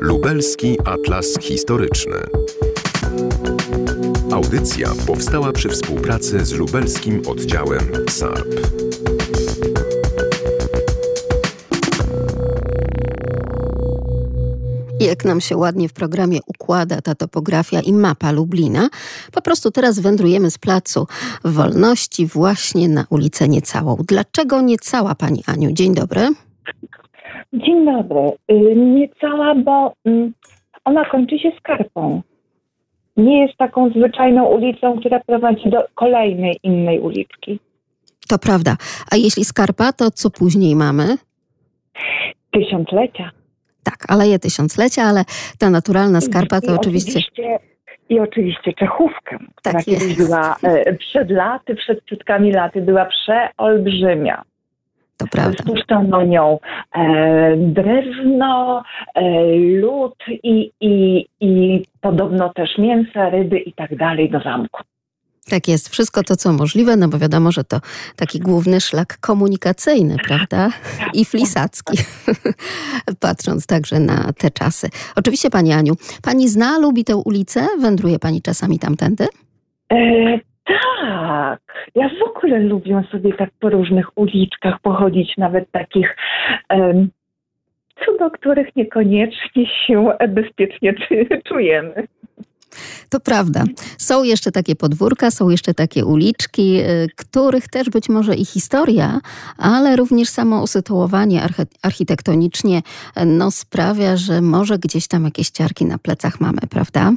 Lubelski 0.00 0.76
Atlas 0.84 1.34
Historyczny. 1.40 2.16
Audycja 4.32 4.88
powstała 5.06 5.52
przy 5.52 5.68
współpracy 5.68 6.44
z 6.44 6.52
lubelskim 6.52 7.22
oddziałem 7.26 7.92
SARP. 8.10 8.75
Jak 15.00 15.24
nam 15.24 15.40
się 15.40 15.56
ładnie 15.56 15.88
w 15.88 15.92
programie 15.92 16.38
układa 16.46 17.00
ta 17.00 17.14
topografia 17.14 17.80
i 17.80 17.92
mapa 17.92 18.32
Lublina, 18.32 18.88
po 19.32 19.42
prostu 19.42 19.70
teraz 19.70 20.00
wędrujemy 20.00 20.50
z 20.50 20.58
placu 20.58 21.06
Wolności 21.44 22.26
właśnie 22.26 22.88
na 22.88 23.04
ulicę 23.10 23.48
Niecałą. 23.48 23.96
Dlaczego 24.08 24.60
Niecała, 24.60 25.14
Pani 25.14 25.42
Aniu? 25.46 25.72
Dzień 25.72 25.94
dobry. 25.94 26.20
Dzień 27.52 27.86
dobry. 27.86 28.32
Y, 28.50 28.76
Niecała, 28.76 29.54
bo 29.54 29.92
mm, 30.04 30.32
ona 30.84 31.04
kończy 31.04 31.38
się 31.38 31.52
skarpą. 31.58 32.22
Nie 33.16 33.42
jest 33.46 33.56
taką 33.58 33.90
zwyczajną 33.90 34.44
ulicą, 34.44 35.00
która 35.00 35.20
prowadzi 35.26 35.70
do 35.70 35.78
kolejnej 35.94 36.56
innej 36.62 37.00
uliczki. 37.00 37.60
To 38.28 38.38
prawda. 38.38 38.76
A 39.10 39.16
jeśli 39.16 39.44
skarpa, 39.44 39.92
to 39.92 40.10
co 40.10 40.30
później 40.30 40.76
mamy? 40.76 41.16
Tysiąclecia. 42.50 43.30
Tak, 43.90 43.98
Aleje 44.08 44.38
Tysiąclecia, 44.38 45.02
ale 45.02 45.24
ta 45.58 45.70
naturalna 45.70 46.20
skarpa 46.20 46.60
to 46.60 46.72
I 46.72 46.74
oczywiście... 46.74 47.20
I 48.08 48.20
oczywiście 48.20 48.72
Czechówkę, 48.72 49.38
która 49.54 49.72
Tak 49.74 49.84
kiedyś 49.84 50.02
jest. 50.02 50.26
była 50.26 50.56
e, 50.62 50.94
przed 50.94 51.30
laty, 51.30 51.74
przed 51.74 51.98
setkami 52.10 52.52
laty, 52.52 52.80
była 52.80 53.06
przeolbrzymia. 53.06 54.42
To 55.16 55.26
prawda. 55.32 55.62
Spuszczono 55.62 56.22
nią 56.22 56.58
e, 56.94 57.56
drewno, 57.56 58.82
e, 59.14 59.22
lód 59.80 60.14
i, 60.28 60.70
i, 60.80 61.26
i 61.40 61.82
podobno 62.00 62.48
też 62.48 62.78
mięsa, 62.78 63.30
ryby 63.30 63.58
i 63.58 63.72
tak 63.72 63.96
dalej 63.96 64.30
do 64.30 64.40
zamku. 64.40 64.82
Tak 65.50 65.68
jest, 65.68 65.88
wszystko 65.88 66.22
to, 66.22 66.36
co 66.36 66.52
możliwe, 66.52 66.96
no 66.96 67.08
bo 67.08 67.18
wiadomo, 67.18 67.52
że 67.52 67.64
to 67.64 67.80
taki 68.16 68.40
główny 68.40 68.80
szlak 68.80 69.18
komunikacyjny, 69.20 70.16
prawda? 70.28 70.70
I 71.14 71.24
flisacki, 71.24 71.98
patrząc 73.20 73.66
także 73.66 74.00
na 74.00 74.32
te 74.38 74.50
czasy. 74.50 74.88
Oczywiście, 75.16 75.50
Pani 75.50 75.72
Aniu, 75.72 75.94
Pani 76.22 76.48
zna, 76.48 76.78
lubi 76.78 77.04
tę 77.04 77.16
ulicę? 77.16 77.66
Wędruje 77.80 78.18
Pani 78.18 78.42
czasami 78.42 78.78
tamtędy? 78.78 79.26
E, 79.92 80.38
Tak, 81.00 81.60
ja 81.94 82.08
w 82.08 82.22
ogóle 82.36 82.58
lubię 82.58 83.02
sobie 83.12 83.32
tak 83.32 83.50
po 83.60 83.70
różnych 83.70 84.18
uliczkach 84.18 84.80
pochodzić, 84.80 85.36
nawet 85.36 85.70
takich, 85.70 86.16
em, 86.68 87.08
co 88.04 88.18
do 88.18 88.30
których 88.30 88.76
niekoniecznie 88.76 89.66
się 89.66 90.08
bezpiecznie 90.28 90.94
czujemy. 91.48 92.06
To 93.08 93.20
prawda. 93.20 93.64
Są 93.98 94.22
jeszcze 94.22 94.52
takie 94.52 94.76
podwórka, 94.76 95.30
są 95.30 95.48
jeszcze 95.48 95.74
takie 95.74 96.04
uliczki, 96.04 96.80
y, 96.80 97.08
których 97.16 97.68
też 97.68 97.90
być 97.90 98.08
może 98.08 98.34
i 98.36 98.44
historia, 98.44 99.20
ale 99.58 99.96
również 99.96 100.28
samo 100.28 100.62
usytuowanie 100.62 101.42
archi- 101.42 101.66
architektonicznie 101.82 102.82
no, 103.26 103.50
sprawia, 103.50 104.16
że 104.16 104.40
może 104.40 104.78
gdzieś 104.78 105.08
tam 105.08 105.24
jakieś 105.24 105.50
ciarki 105.50 105.84
na 105.84 105.98
plecach 105.98 106.40
mamy, 106.40 106.60
prawda? 106.70 107.12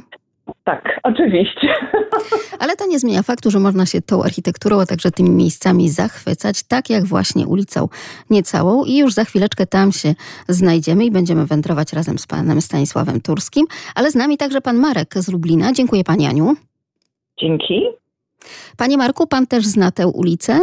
Tak, 0.64 1.00
oczywiście. 1.02 1.68
Ale 2.62 2.76
to 2.76 2.86
nie 2.86 2.98
zmienia 2.98 3.22
faktu, 3.22 3.50
że 3.50 3.58
można 3.58 3.86
się 3.86 4.02
tą 4.02 4.22
architekturą, 4.22 4.80
a 4.80 4.86
także 4.86 5.10
tymi 5.10 5.30
miejscami 5.30 5.88
zachwycać, 5.88 6.62
tak 6.62 6.90
jak 6.90 7.04
właśnie 7.04 7.46
ulicą 7.46 7.88
Niecałą. 8.30 8.84
I 8.84 8.98
już 8.98 9.12
za 9.12 9.24
chwileczkę 9.24 9.66
tam 9.66 9.92
się 9.92 10.14
znajdziemy 10.48 11.04
i 11.04 11.10
będziemy 11.10 11.46
wędrować 11.46 11.92
razem 11.92 12.18
z 12.18 12.26
panem 12.26 12.60
Stanisławem 12.60 13.20
Turskim. 13.20 13.66
Ale 13.94 14.10
z 14.10 14.14
nami 14.14 14.36
także 14.36 14.60
pan 14.60 14.76
Marek 14.76 15.14
z 15.14 15.32
Lublina. 15.32 15.72
Dziękuję 15.72 16.04
pani 16.04 16.26
Aniu. 16.26 16.54
Dzięki. 17.38 17.86
Panie 18.78 18.96
Marku, 18.96 19.26
pan 19.26 19.46
też 19.46 19.64
zna 19.64 19.90
tę 19.90 20.06
ulicę? 20.06 20.60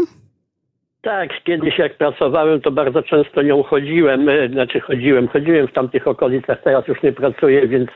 Tak, 1.01 1.29
kiedyś 1.43 1.77
jak 1.77 1.97
pracowałem, 1.97 2.61
to 2.61 2.71
bardzo 2.71 3.03
często 3.03 3.41
nią 3.41 3.63
chodziłem, 3.63 4.29
e, 4.29 4.49
znaczy 4.49 4.79
chodziłem, 4.79 5.27
chodziłem 5.27 5.67
w 5.67 5.73
tamtych 5.73 6.07
okolicach, 6.07 6.63
teraz 6.63 6.87
już 6.87 7.03
nie 7.03 7.13
pracuję, 7.13 7.67
więc 7.67 7.89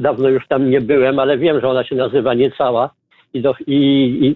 dawno 0.00 0.28
już 0.28 0.48
tam 0.48 0.70
nie 0.70 0.80
byłem, 0.80 1.18
ale 1.18 1.38
wiem, 1.38 1.60
że 1.60 1.68
ona 1.68 1.84
się 1.84 1.94
nazywa 1.94 2.34
Niecała 2.34 2.90
i, 3.34 3.42
do, 3.42 3.54
i, 3.66 3.76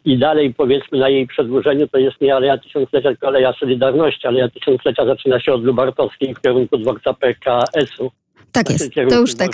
i, 0.05 0.13
i 0.13 0.19
dalej 0.19 0.55
powiedzmy 0.55 0.99
na 0.99 1.09
jej 1.09 1.27
przedłużeniu 1.27 1.89
to 1.89 1.99
jest 1.99 2.21
nie 2.21 2.35
Aleja 2.35 2.59
Tysiąclecia, 2.59 3.09
tylko 3.09 3.27
Aleja 3.27 3.53
Solidarności. 3.53 4.27
Aleja 4.27 4.49
Tysiąclecia 4.49 5.07
zaczyna 5.07 5.41
się 5.41 5.53
od 5.53 5.65
Lubartowskiej 5.65 6.35
w 6.35 6.41
kierunku 6.41 6.79
dworca 6.79 7.15
PKS-u. 7.15 8.11
Tak 8.53 8.71
jest, 8.71 8.95
to 8.95 9.21
już 9.21 9.35
tak 9.35 9.51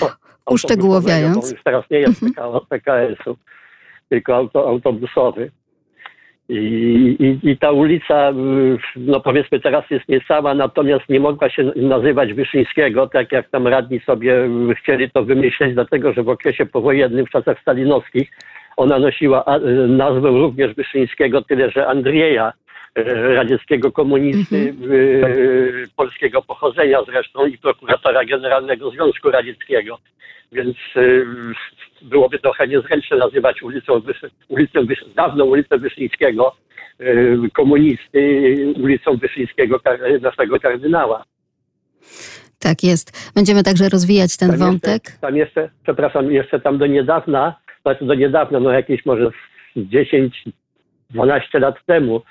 uszczegółowiając. 0.50 1.50
Już 1.50 1.62
teraz 1.62 1.84
nie 1.90 1.98
jest 1.98 2.20
PK 2.20 2.60
PKS-u, 2.68 3.36
tylko 4.08 4.36
auto, 4.36 4.68
autobusowy. 4.68 5.50
I, 6.48 7.16
i, 7.20 7.50
I 7.50 7.56
ta 7.58 7.70
ulica, 7.72 8.30
y, 8.30 8.78
no 8.96 9.20
powiedzmy 9.20 9.60
teraz 9.60 9.90
jest 9.90 10.08
nie 10.08 10.20
sama, 10.20 10.54
natomiast 10.54 11.08
nie 11.08 11.20
mogła 11.20 11.50
się 11.50 11.72
nazywać 11.76 12.32
Wyszyńskiego, 12.32 13.06
tak 13.06 13.32
jak 13.32 13.48
tam 13.48 13.66
radni 13.66 14.00
sobie 14.00 14.44
y, 14.44 14.74
chcieli 14.74 15.10
to 15.10 15.24
wymyśleć, 15.24 15.74
dlatego 15.74 16.12
że 16.12 16.22
w 16.22 16.28
okresie 16.28 16.66
powojennym, 16.66 17.26
w 17.26 17.30
czasach 17.30 17.60
stalinowskich, 17.60 18.30
ona 18.76 18.98
nosiła 18.98 19.44
y, 19.58 19.88
nazwę 19.88 20.28
również 20.28 20.74
Wyszyńskiego, 20.74 21.42
tyle 21.42 21.70
że 21.70 21.86
Andrieja, 21.86 22.52
y, 22.98 23.34
radzieckiego 23.34 23.92
komunisty 23.92 24.74
y, 24.90 25.88
polskiego 25.96 26.42
pochodzenia 26.42 26.98
zresztą 27.06 27.46
i 27.46 27.58
prokuratora 27.58 28.24
generalnego 28.24 28.90
Związku 28.90 29.30
Radzieckiego. 29.30 29.98
Więc 30.52 30.76
byłoby 32.06 32.38
trochę 32.38 32.68
niezręczne 32.68 33.16
nazywać 33.16 33.62
ulicą, 33.62 34.00
ulicą 34.48 34.80
dawną 35.16 35.44
ulicę 35.44 35.78
Wyszyńskiego 35.78 36.56
y, 37.00 37.38
komunisty 37.54 38.56
ulicą 38.82 39.16
Wyszyńskiego 39.16 39.80
naszego 40.22 40.60
kardynała. 40.60 41.24
Tak 42.58 42.82
jest. 42.82 43.32
Będziemy 43.34 43.62
także 43.62 43.88
rozwijać 43.88 44.36
ten 44.36 44.50
Tam 44.50 44.58
wątek. 44.58 45.04
Jeszcze, 45.04 45.20
tam 45.20 45.36
jeszcze, 45.36 45.70
przepraszam, 45.82 46.32
jeszcze 46.32 46.60
tam 46.60 46.78
do 46.78 46.86
niedawna, 46.86 47.54
znaczy 47.82 48.04
do 48.04 48.14
niedawna, 48.14 48.60
no 48.60 48.70
jakieś 48.70 49.06
może 49.06 49.30
z 49.76 49.80
10-12 51.14 51.60
lat 51.60 51.76
temu, 51.86 52.22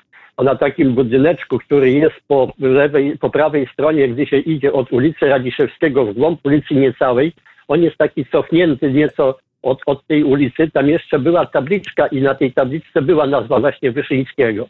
na 0.44 0.56
takim 0.56 0.96
budyneczku, 0.96 1.60
który 1.60 1.92
jest 1.92 2.16
po 2.28 2.54
lewej, 2.60 3.18
po 3.18 3.30
prawej 3.30 3.68
stronie, 3.74 4.08
gdy 4.10 4.26
się 4.26 4.38
idzie 4.38 4.74
od 4.74 4.94
ulicy 4.94 5.26
Radziszewskiego 5.26 6.06
w 6.06 6.14
głąb 6.14 6.40
ulicy 6.44 6.76
Niecałej, 6.76 7.34
on 7.68 7.84
jest 7.84 7.98
taki 7.98 8.26
cofnięty 8.26 8.92
nieco 8.92 9.38
od, 9.66 9.82
od 9.86 10.08
tej 10.08 10.24
ulicy. 10.24 10.72
Tam 10.74 10.90
jeszcze 10.90 11.20
była 11.20 11.46
tabliczka 11.46 12.08
i 12.08 12.22
na 12.22 12.36
tej 12.36 12.54
tabliczce 12.54 13.02
była 13.02 13.28
nazwa 13.28 13.60
właśnie 13.60 13.92
Wyszyńskiego. 13.92 14.68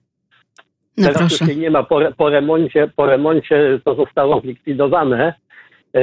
No 0.98 1.04
Teraz 1.04 1.18
proszę. 1.18 1.38
już 1.40 1.50
jej 1.50 1.58
nie 1.58 1.72
ma 1.72 1.84
po, 1.84 2.00
po, 2.18 2.30
remoncie, 2.30 2.88
po 2.96 3.06
remoncie 3.06 3.80
to 3.86 3.96
zostało 3.96 4.40
zlikwidowane. 4.42 5.34
E, 5.94 6.02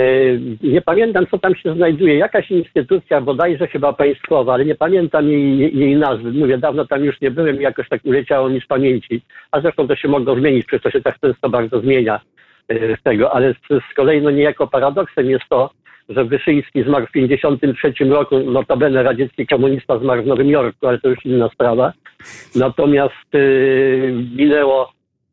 Nie 0.62 0.80
pamiętam, 0.82 1.26
co 1.30 1.38
tam 1.38 1.54
się 1.54 1.74
znajduje. 1.74 2.14
Jakaś 2.16 2.50
instytucja, 2.50 3.20
bodajże 3.20 3.66
chyba 3.66 3.92
państwowa, 3.92 4.54
ale 4.54 4.64
nie 4.64 4.74
pamiętam 4.74 5.28
jej, 5.28 5.78
jej 5.78 5.96
nazwy. 5.96 6.32
Mówię, 6.32 6.58
dawno 6.58 6.86
tam 6.86 7.04
już 7.04 7.20
nie 7.20 7.30
byłem 7.30 7.60
i 7.60 7.62
jakoś 7.62 7.88
tak 7.88 8.00
uleciało 8.04 8.48
mi 8.48 8.60
z 8.60 8.66
pamięci. 8.66 9.22
A 9.50 9.60
zresztą 9.60 9.88
to 9.88 9.96
się 9.96 10.08
mogło 10.08 10.34
zmienić, 10.36 10.66
przecież 10.66 10.82
to 10.82 10.90
się 10.90 11.02
tak 11.02 11.20
często 11.20 11.48
bardzo 11.50 11.80
zmienia 11.80 12.20
e, 12.68 12.96
z 12.96 13.02
tego. 13.02 13.34
Ale 13.34 13.54
z, 13.54 13.82
z 13.90 13.94
kolei 13.94 14.22
no 14.22 14.30
niejako 14.30 14.66
paradoksem 14.66 15.30
jest 15.30 15.44
to, 15.50 15.70
że 16.08 16.24
Wyszyński 16.24 16.82
zmarł 16.82 17.06
w 17.06 17.12
1953 17.12 18.04
roku, 18.04 18.38
notabene 18.38 19.02
radziecki 19.02 19.46
komunista 19.46 19.98
zmarł 19.98 20.22
w 20.22 20.26
Nowym 20.26 20.50
Jorku, 20.50 20.86
ale 20.86 20.98
to 20.98 21.08
już 21.08 21.24
inna 21.24 21.48
sprawa. 21.48 21.92
Natomiast 22.54 23.32
yy, 23.32 24.14
minęło 24.36 24.92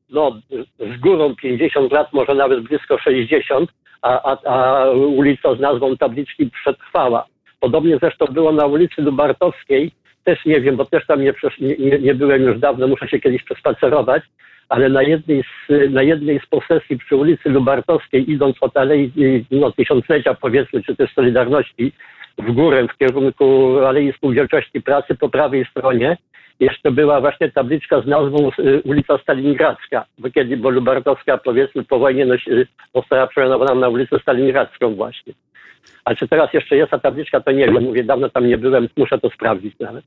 no, 0.09 0.39
z 0.79 0.99
górą 0.99 1.35
50 1.35 1.91
lat, 1.91 2.13
może 2.13 2.35
nawet 2.35 2.63
blisko 2.63 2.97
60, 2.97 3.69
a, 4.01 4.31
a, 4.31 4.37
a 4.45 4.89
ulica 4.91 5.55
z 5.55 5.59
nazwą 5.59 5.97
tabliczki 5.97 6.49
przetrwała. 6.49 7.25
Podobnie 7.59 7.97
zresztą 7.97 8.25
było 8.25 8.51
na 8.51 8.65
ulicy 8.65 9.01
Lubartowskiej, 9.01 9.91
też 10.23 10.45
nie 10.45 10.61
wiem, 10.61 10.75
bo 10.75 10.85
też 10.85 11.05
tam 11.07 11.21
nie, 11.21 11.33
nie, 11.59 11.99
nie 11.99 12.15
byłem 12.15 12.43
już 12.43 12.59
dawno, 12.59 12.87
muszę 12.87 13.07
się 13.07 13.19
kiedyś 13.19 13.43
przespacerować, 13.43 14.23
ale 14.69 14.89
na 14.89 15.03
jednej 15.03 15.43
z, 15.43 15.93
na 15.93 16.03
jednej 16.03 16.39
z 16.39 16.45
posesji 16.45 16.97
przy 16.97 17.15
ulicy 17.15 17.49
Lubartowskiej, 17.49 18.31
idąc 18.31 18.55
od 18.61 18.77
Alei 18.77 19.11
no, 19.51 19.71
Tysiąclecia 19.71 20.33
powiedzmy, 20.33 20.83
czy 20.83 20.95
też 20.95 21.13
Solidarności, 21.13 21.91
w 22.37 22.51
górę 22.51 22.87
w 22.87 22.97
kierunku 22.97 23.77
Alei 23.79 24.13
Spółdzielczości 24.13 24.81
Pracy 24.81 25.15
po 25.15 25.29
prawej 25.29 25.65
stronie, 25.65 26.17
jeszcze 26.59 26.91
była 26.91 27.21
właśnie 27.21 27.51
tabliczka 27.51 28.01
z 28.01 28.05
nazwą 28.05 28.49
y, 28.59 28.81
ulica 28.83 29.17
Stalingradzka, 29.17 30.05
bo 30.17 30.29
kiedy, 30.31 30.57
bo 30.57 30.69
Lubartowska 30.69 31.37
powiedzmy 31.37 31.83
po 31.83 31.99
wojnie 31.99 32.23
y, 32.23 32.67
została 32.95 33.27
przemianowana 33.27 33.75
na 33.75 33.89
ulicę 33.89 34.19
Stalingradzką 34.19 34.95
właśnie. 34.95 35.33
A 36.05 36.15
czy 36.15 36.27
teraz 36.27 36.53
jeszcze 36.53 36.77
jest 36.77 36.91
ta 36.91 36.99
tabliczka, 36.99 37.41
to 37.41 37.51
nie 37.51 37.65
wiem. 37.65 37.83
Mówię, 37.83 38.03
dawno 38.03 38.29
tam 38.29 38.47
nie 38.47 38.57
byłem, 38.57 38.87
muszę 38.97 39.19
to 39.19 39.29
sprawdzić 39.29 39.79
nawet. 39.79 40.05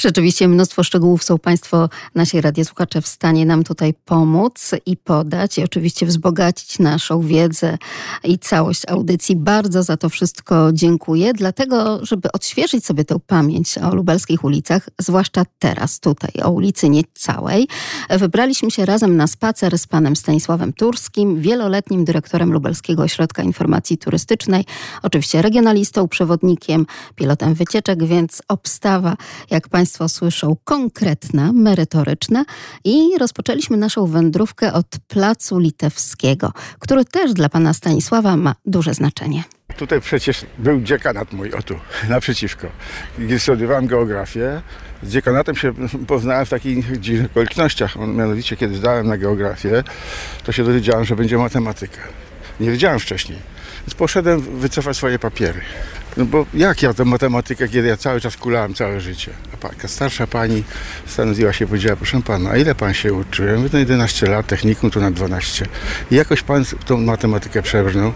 Rzeczywiście 0.00 0.48
mnóstwo 0.48 0.84
szczegółów 0.84 1.24
są 1.24 1.38
Państwo, 1.38 1.88
nasi 2.14 2.40
radiosłuchacze, 2.40 3.02
w 3.02 3.06
stanie 3.06 3.46
nam 3.46 3.64
tutaj 3.64 3.94
pomóc 4.04 4.70
i 4.86 4.96
podać 4.96 5.58
i 5.58 5.64
oczywiście 5.64 6.06
wzbogacić 6.06 6.78
naszą 6.78 7.20
wiedzę 7.20 7.78
i 8.24 8.38
całość 8.38 8.82
audycji. 8.88 9.36
Bardzo 9.36 9.82
za 9.82 9.96
to 9.96 10.08
wszystko 10.08 10.72
dziękuję, 10.72 11.32
dlatego, 11.32 12.06
żeby 12.06 12.32
odświeżyć 12.32 12.84
sobie 12.84 13.04
tę 13.04 13.16
pamięć 13.26 13.78
o 13.78 13.94
lubelskich 13.94 14.44
ulicach, 14.44 14.88
zwłaszcza 14.98 15.42
teraz 15.58 16.00
tutaj, 16.00 16.30
o 16.42 16.50
ulicy 16.50 16.88
Niecałej, 16.88 17.68
wybraliśmy 18.10 18.70
się 18.70 18.86
razem 18.86 19.16
na 19.16 19.26
spacer 19.26 19.78
z 19.78 19.86
panem 19.86 20.16
Stanisławem 20.16 20.72
Turskim, 20.72 21.40
wieloletnim 21.40 22.04
dyrektorem 22.04 22.52
Lubelskiego 22.52 23.02
Ośrodka 23.02 23.42
Informacji 23.42 23.98
Turystycznej, 23.98 24.64
oczywiście 25.02 25.42
regionalistą, 25.42 26.08
przewodnikiem, 26.08 26.86
pilotem 27.14 27.54
wycieczek, 27.54 28.04
więc 28.04 28.42
obstawa, 28.48 29.16
jak 29.50 29.68
Państwo 29.68 29.89
słyszą, 29.98 30.56
konkretna, 30.64 31.52
merytoryczna 31.52 32.44
i 32.84 33.18
rozpoczęliśmy 33.18 33.76
naszą 33.76 34.06
wędrówkę 34.06 34.72
od 34.72 34.86
Placu 35.08 35.58
Litewskiego, 35.58 36.52
który 36.78 37.04
też 37.04 37.32
dla 37.32 37.48
pana 37.48 37.74
Stanisława 37.74 38.36
ma 38.36 38.54
duże 38.66 38.94
znaczenie. 38.94 39.44
Tutaj 39.76 40.00
przecież 40.00 40.46
był 40.58 40.80
dziekanat 40.80 41.32
mój, 41.32 41.52
o 41.52 41.62
tu, 41.62 41.74
naprzeciwko. 42.08 42.66
Gdy 43.18 43.40
studiowałem 43.40 43.86
geografię, 43.86 44.62
z 45.02 45.10
dziekanatem 45.10 45.56
się 45.56 45.72
poznałem 46.06 46.46
w 46.46 46.48
takich 46.48 47.00
dziwnych 47.00 47.30
okolicznościach. 47.30 47.96
Mianowicie, 47.96 48.56
kiedy 48.56 48.74
zdałem 48.74 49.06
na 49.06 49.18
geografię, 49.18 49.84
to 50.44 50.52
się 50.52 50.64
dowiedziałem, 50.64 51.04
że 51.04 51.16
będzie 51.16 51.38
matematyka. 51.38 52.00
Nie 52.60 52.70
wiedziałem 52.70 52.98
wcześniej. 52.98 53.38
Więc 53.86 53.94
poszedłem 53.94 54.40
wycofać 54.40 54.96
swoje 54.96 55.18
papiery. 55.18 55.60
No 56.16 56.24
bo 56.24 56.46
jak 56.54 56.82
ja 56.82 56.94
tę 56.94 57.04
matematykę, 57.04 57.68
kiedy 57.68 57.88
ja 57.88 57.96
cały 57.96 58.20
czas 58.20 58.36
kulałem 58.36 58.74
całe 58.74 59.00
życie? 59.00 59.32
A 59.84 59.88
starsza 59.88 60.26
pani 60.26 60.64
stanowiła 61.06 61.52
się 61.52 61.64
i 61.64 61.68
powiedziała, 61.68 61.96
proszę 61.96 62.22
pana, 62.22 62.50
a 62.50 62.56
ile 62.56 62.74
pan 62.74 62.94
się 62.94 63.12
uczył? 63.12 63.46
Ja 63.46 63.56
mówię, 63.56 63.68
no 63.72 63.78
11 63.78 64.26
lat, 64.26 64.46
technikum 64.46 64.90
to 64.90 65.00
na 65.00 65.10
12. 65.10 65.66
I 66.10 66.14
jakoś 66.14 66.42
pan 66.42 66.64
tą 66.86 66.96
matematykę 67.00 67.62
przebrnął, 67.62 68.12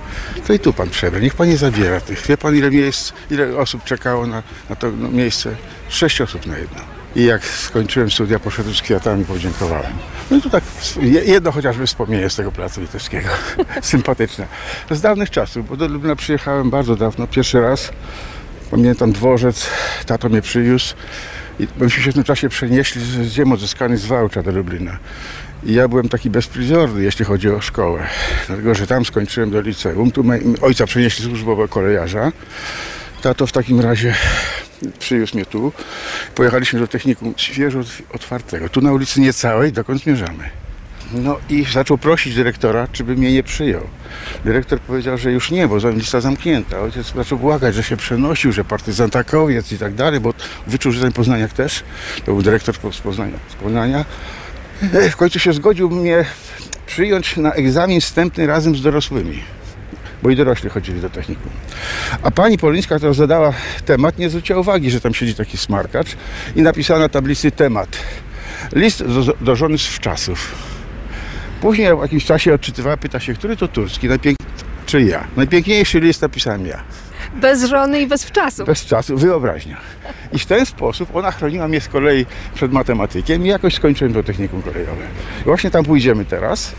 to 0.46 0.52
i 0.52 0.58
tu 0.58 0.72
pan 0.72 0.90
przebrał. 0.90 1.22
Niech 1.22 1.34
pan 1.34 1.48
nie 1.48 1.56
zabiera 1.56 2.00
tych. 2.00 2.26
Wie 2.26 2.36
pan, 2.36 2.56
ile 2.56 2.70
miejsc, 2.70 3.12
ile 3.30 3.58
osób 3.58 3.84
czekało 3.84 4.26
na, 4.26 4.42
na 4.70 4.76
to 4.76 4.90
no, 4.90 5.08
miejsce? 5.08 5.56
Sześć 5.88 6.20
osób 6.20 6.46
na 6.46 6.58
jedno. 6.58 6.93
I 7.16 7.25
jak 7.25 7.44
skończyłem 7.47 8.11
studia, 8.11 8.38
poszedłem 8.38 8.75
z 8.75 8.83
kwiatami 8.83 9.25
podziękowałem. 9.25 9.92
No 10.30 10.37
i 10.37 10.42
tu 10.42 10.50
tak 10.50 10.64
je- 11.00 11.25
jedno 11.25 11.52
chociażby 11.52 11.87
wspomnienie 11.87 12.30
z 12.30 12.37
tego 12.37 12.52
placu 12.52 12.80
litewskiego. 12.80 13.28
Sympatyczne. 13.83 14.47
Z 14.90 15.00
dawnych 15.00 15.30
czasów, 15.30 15.68
bo 15.68 15.76
do 15.76 15.88
Lublina 15.88 16.16
przyjechałem 16.16 16.71
bardzo 16.71 16.97
dawno, 16.97 17.26
pierwszy 17.26 17.61
raz. 17.61 17.90
Pamiętam 18.71 19.12
dworzec, 19.12 19.66
tato 20.06 20.28
mnie 20.28 20.42
przywiózł. 20.42 20.94
I 21.61 21.66
myśmy 21.78 22.02
się 22.02 22.11
w 22.11 22.14
tym 22.14 22.25
czasie 22.25 22.49
przenieśli 22.49 23.02
z 23.02 23.33
ziem 23.33 23.52
odzyskanych 23.52 23.99
z 23.99 24.06
Wałcza 24.06 24.42
do 24.42 24.50
Lublina. 24.52 24.99
I 25.64 25.75
ja 25.75 25.88
byłem 25.88 26.09
taki 26.09 26.30
bezpryzorny, 26.30 27.02
jeśli 27.02 27.25
chodzi 27.25 27.50
o 27.50 27.61
szkołę. 27.61 28.06
Dlatego, 28.47 28.75
że 28.75 28.87
tam 28.87 29.04
skończyłem 29.04 29.50
do 29.50 29.61
liceum. 29.61 30.11
Tu 30.11 30.25
ojca 30.62 30.87
przenieśli 30.87 31.25
służbowo 31.25 31.68
kolejarza. 31.68 32.33
Tato 33.25 33.47
w 33.47 33.52
takim 33.52 33.81
razie 33.81 34.14
przywiózł 34.99 35.35
mnie 35.37 35.47
tu. 35.47 35.73
Pojechaliśmy 36.35 36.81
do 36.81 36.87
technikum 36.87 37.35
świeżo 37.37 37.78
otw- 37.78 38.02
otwartego. 38.14 38.69
Tu 38.69 38.81
na 38.81 38.93
ulicy 38.93 39.21
Niecałej, 39.21 39.73
dokąd 39.73 40.02
zmierzamy. 40.02 40.50
No 41.12 41.37
i 41.50 41.64
zaczął 41.73 41.99
prosić 41.99 42.35
dyrektora, 42.35 42.88
czy 42.93 43.04
by 43.04 43.16
mnie 43.16 43.33
nie 43.33 43.43
przyjął. 43.43 43.83
Dyrektor 44.45 44.81
powiedział, 44.81 45.19
że 45.19 45.33
już 45.33 45.50
nie, 45.50 45.69
bo 45.69 45.90
lista 45.90 46.21
zamknięta. 46.21 46.81
Ojciec 46.81 47.12
zaczął 47.14 47.38
błagać, 47.38 47.75
że 47.75 47.83
się 47.83 47.97
przenosił, 47.97 48.52
że 48.52 48.64
partyzantakowiec 48.64 49.73
i 49.73 49.78
tak 49.78 49.95
dalej, 49.95 50.21
bo 50.21 50.35
wyczuł, 50.66 50.93
że 50.93 51.00
ten 51.00 51.12
Poznaniak 51.12 51.52
też. 51.52 51.83
To 52.19 52.25
był 52.33 52.43
dyrektor 52.43 52.75
z 52.93 52.99
Poznania. 52.99 53.37
Z 53.49 53.54
Poznania. 53.54 54.04
E, 54.93 55.11
W 55.11 55.16
końcu 55.16 55.38
się 55.38 55.52
zgodził 55.52 55.90
mnie 55.90 56.25
przyjąć 56.87 57.37
na 57.37 57.52
egzamin 57.52 58.00
wstępny 58.00 58.47
razem 58.47 58.76
z 58.76 58.83
dorosłymi 58.83 59.43
bo 60.25 60.31
i 60.31 60.37
dorośli 60.37 60.71
chodzili 60.71 61.00
do 61.00 61.11
technikum. 61.11 61.50
A 62.23 62.31
pani 62.31 62.59
Polińska, 62.59 62.97
która 62.97 63.12
zadała 63.12 63.52
temat, 63.85 64.19
nie 64.19 64.31
zwróciła 64.31 64.61
uwagi, 64.61 64.90
że 64.90 65.00
tam 65.00 65.14
siedzi 65.14 65.35
taki 65.35 65.57
smarkacz 65.57 66.16
i 66.57 66.62
napisała 66.62 67.00
na 67.00 67.09
tablicy 67.09 67.50
temat. 67.50 67.88
List 68.73 69.04
do, 69.04 69.35
do 69.40 69.57
żony 69.57 69.78
z 69.78 69.87
wczasów. 69.87 70.54
Później 71.61 71.97
w 71.97 72.02
jakimś 72.02 72.25
czasie 72.25 72.54
odczytywała, 72.54 72.97
pyta 72.97 73.21
się, 73.21 73.35
który 73.35 73.57
to 73.57 73.69
Turski, 73.69 74.09
najpięk... 74.09 74.38
czy 74.87 75.02
ja. 75.02 75.25
Najpiękniejszy 75.37 76.00
list 76.00 76.23
napisałem 76.23 76.66
ja. 76.66 76.83
Bez 77.35 77.64
żony 77.64 78.00
i 78.00 78.07
bez 78.07 78.25
wczasu. 78.25 78.64
Bez 78.64 78.85
czasu, 78.85 79.16
wyobraźnia. 79.16 79.76
I 80.33 80.38
w 80.38 80.47
ten 80.47 80.66
sposób 80.66 81.16
ona 81.16 81.31
chroniła 81.31 81.69
mnie 81.69 81.81
z 81.81 81.88
kolei 81.88 82.26
przed 82.54 82.73
matematykiem 82.73 83.47
i 83.47 83.49
jakoś 83.49 83.75
skończyłem 83.75 84.14
to 84.14 84.23
technikum 84.23 84.62
kolejowe. 84.62 85.02
I 85.40 85.45
właśnie 85.45 85.71
tam 85.71 85.85
pójdziemy 85.85 86.25
teraz. 86.25 86.75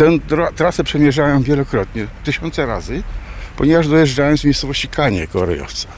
Tę 0.00 0.18
trasę 0.56 0.84
przemierzałem 0.84 1.42
wielokrotnie, 1.42 2.06
tysiące 2.24 2.66
razy, 2.66 3.02
ponieważ 3.56 3.88
dojeżdżałem 3.88 4.38
z 4.38 4.44
miejscowości 4.44 4.88
Kanie 4.88 5.26
koło 5.26 5.44
Ryjowca. 5.44 5.88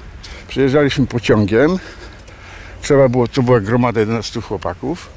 Przyjeżdżaliśmy 0.49 1.07
pociągiem, 1.07 1.79
trzeba 2.81 3.09
było, 3.09 3.29
to 3.29 3.43
była 3.43 3.61
gromada 3.61 4.01
11 4.01 4.41
chłopaków, 4.41 5.09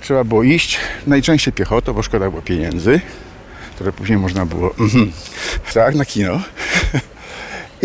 trzeba 0.00 0.24
było 0.24 0.42
iść, 0.42 0.78
najczęściej 1.06 1.54
piechotą, 1.54 1.92
bo 1.92 2.02
szkoda 2.02 2.30
było 2.30 2.42
pieniędzy, 2.42 3.00
które 3.74 3.92
później 3.92 4.18
można 4.18 4.46
było, 4.46 4.74
tak, 5.74 5.94
na 5.94 6.04
kino. 6.04 6.40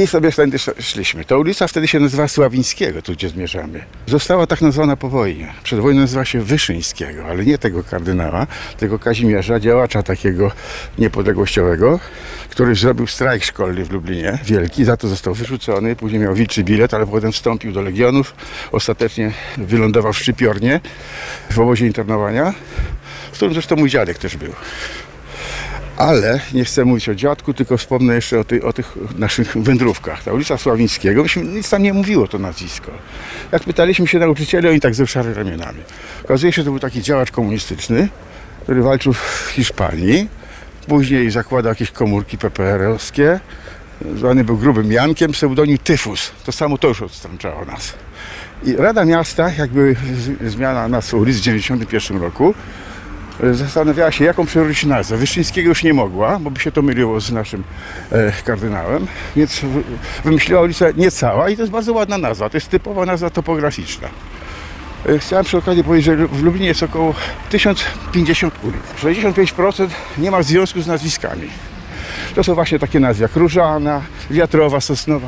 I 0.03 0.07
sobie 0.07 0.31
wtedy 0.31 0.55
sz- 0.55 0.85
szliśmy. 0.85 1.25
Ta 1.25 1.37
ulica 1.37 1.67
wtedy 1.67 1.87
się 1.87 1.99
nazywała 1.99 2.27
Sławińskiego, 2.27 3.01
tu 3.01 3.13
gdzie 3.13 3.29
zmierzamy. 3.29 3.83
Została 4.07 4.47
tak 4.47 4.61
nazwana 4.61 4.95
po 4.95 5.09
wojnie. 5.09 5.53
Przed 5.63 5.79
wojną 5.79 6.01
nazywała 6.01 6.25
się 6.25 6.41
Wyszyńskiego, 6.41 7.25
ale 7.25 7.45
nie 7.45 7.57
tego 7.57 7.83
kardynała, 7.83 8.47
tylko 8.77 8.99
Kazimierza, 8.99 9.59
działacza 9.59 10.03
takiego 10.03 10.51
niepodległościowego, 10.97 11.99
który 12.49 12.75
zrobił 12.75 13.07
strajk 13.07 13.43
szkolny 13.43 13.85
w 13.85 13.91
Lublinie, 13.91 14.39
wielki, 14.45 14.85
za 14.85 14.97
to 14.97 15.07
został 15.07 15.33
wyrzucony, 15.33 15.95
później 15.95 16.21
miał 16.21 16.33
wilczy 16.35 16.63
bilet, 16.63 16.93
ale 16.93 17.07
potem 17.07 17.31
wstąpił 17.31 17.71
do 17.71 17.81
Legionów, 17.81 18.35
ostatecznie 18.71 19.31
wylądował 19.57 20.13
w 20.13 20.17
Szczypiornie, 20.19 20.79
w 21.51 21.59
obozie 21.59 21.85
internowania, 21.87 22.53
w 23.31 23.35
którym 23.35 23.53
zresztą 23.53 23.75
mój 23.75 23.89
dziadek 23.89 24.17
też 24.17 24.37
był. 24.37 24.53
Ale 25.99 26.39
nie 26.53 26.65
chcę 26.65 26.85
mówić 26.85 27.09
o 27.09 27.15
dziadku, 27.15 27.53
tylko 27.53 27.77
wspomnę 27.77 28.15
jeszcze 28.15 28.39
o, 28.39 28.43
ty, 28.43 28.63
o 28.63 28.73
tych 28.73 28.97
naszych 29.17 29.57
wędrówkach. 29.57 30.23
Ta 30.23 30.33
ulica 30.33 30.57
Sławińskiego, 30.57 31.23
myśmy, 31.23 31.43
nic 31.43 31.69
tam 31.69 31.83
nie 31.83 31.93
mówiło 31.93 32.27
to 32.27 32.39
nazwisko. 32.39 32.91
Jak 33.51 33.63
pytaliśmy 33.63 34.07
się 34.07 34.19
nauczycieli, 34.19 34.67
oni 34.67 34.79
tak 34.79 34.93
wzruszali 34.93 35.33
ramionami. 35.33 35.79
Okazuje 36.23 36.53
się, 36.53 36.61
że 36.61 36.65
to 36.65 36.71
był 36.71 36.79
taki 36.79 37.01
działacz 37.01 37.31
komunistyczny, 37.31 38.09
który 38.63 38.81
walczył 38.81 39.13
w 39.13 39.51
Hiszpanii. 39.55 40.27
Później 40.87 41.31
zakładał 41.31 41.71
jakieś 41.71 41.91
komórki 41.91 42.37
PPR-owskie. 42.37 43.39
Zwany 44.15 44.43
był 44.43 44.57
grubym 44.57 44.91
Jankiem, 44.91 45.31
pseudonim 45.31 45.77
Tyfus. 45.77 46.31
To 46.45 46.51
samo 46.51 46.77
to 46.77 46.87
już 46.87 47.01
odstręczało 47.01 47.65
nas. 47.65 47.93
I 48.63 48.75
Rada 48.75 49.05
Miasta, 49.05 49.51
jakby 49.57 49.95
zmiana 50.45 50.87
nazwy 50.87 51.17
ulic 51.17 51.37
w 51.37 51.39
1991 51.39 52.21
roku, 52.21 52.53
zastanawiała 53.51 54.11
się, 54.11 54.25
jaką 54.25 54.45
przyrodzić 54.45 54.85
nazwę. 54.85 55.17
Wyszyńskiego 55.17 55.69
już 55.69 55.83
nie 55.83 55.93
mogła, 55.93 56.39
bo 56.39 56.51
by 56.51 56.59
się 56.59 56.71
to 56.71 56.81
myliło 56.81 57.19
z 57.19 57.31
naszym 57.31 57.63
e, 58.11 58.31
kardynałem, 58.45 59.07
więc 59.35 59.59
wy- 59.59 59.83
wymyśliła 60.23 60.61
ulicę 60.61 60.93
Niecała 60.97 61.49
i 61.49 61.55
to 61.55 61.61
jest 61.61 61.71
bardzo 61.71 61.93
ładna 61.93 62.17
nazwa. 62.17 62.49
To 62.49 62.57
jest 62.57 62.69
typowa 62.69 63.05
nazwa 63.05 63.29
topograficzna. 63.29 64.07
E, 65.09 65.19
Chciałem 65.19 65.45
przy 65.45 65.57
okazji 65.57 65.83
powiedzieć, 65.83 66.05
że 66.05 66.27
w 66.27 66.43
Lublinie 66.43 66.67
jest 66.67 66.83
około 66.83 67.13
1050 67.49 68.53
ulic. 68.63 69.17
65% 69.17 69.87
nie 70.17 70.31
ma 70.31 70.43
związku 70.43 70.81
z 70.81 70.87
nazwiskami. 70.87 71.49
To 72.35 72.43
są 72.43 72.55
właśnie 72.55 72.79
takie 72.79 72.99
nazwy 72.99 73.23
jak 73.23 73.35
Różana, 73.35 74.01
Wiatrowa, 74.31 74.81
Sosnowa. 74.81 75.27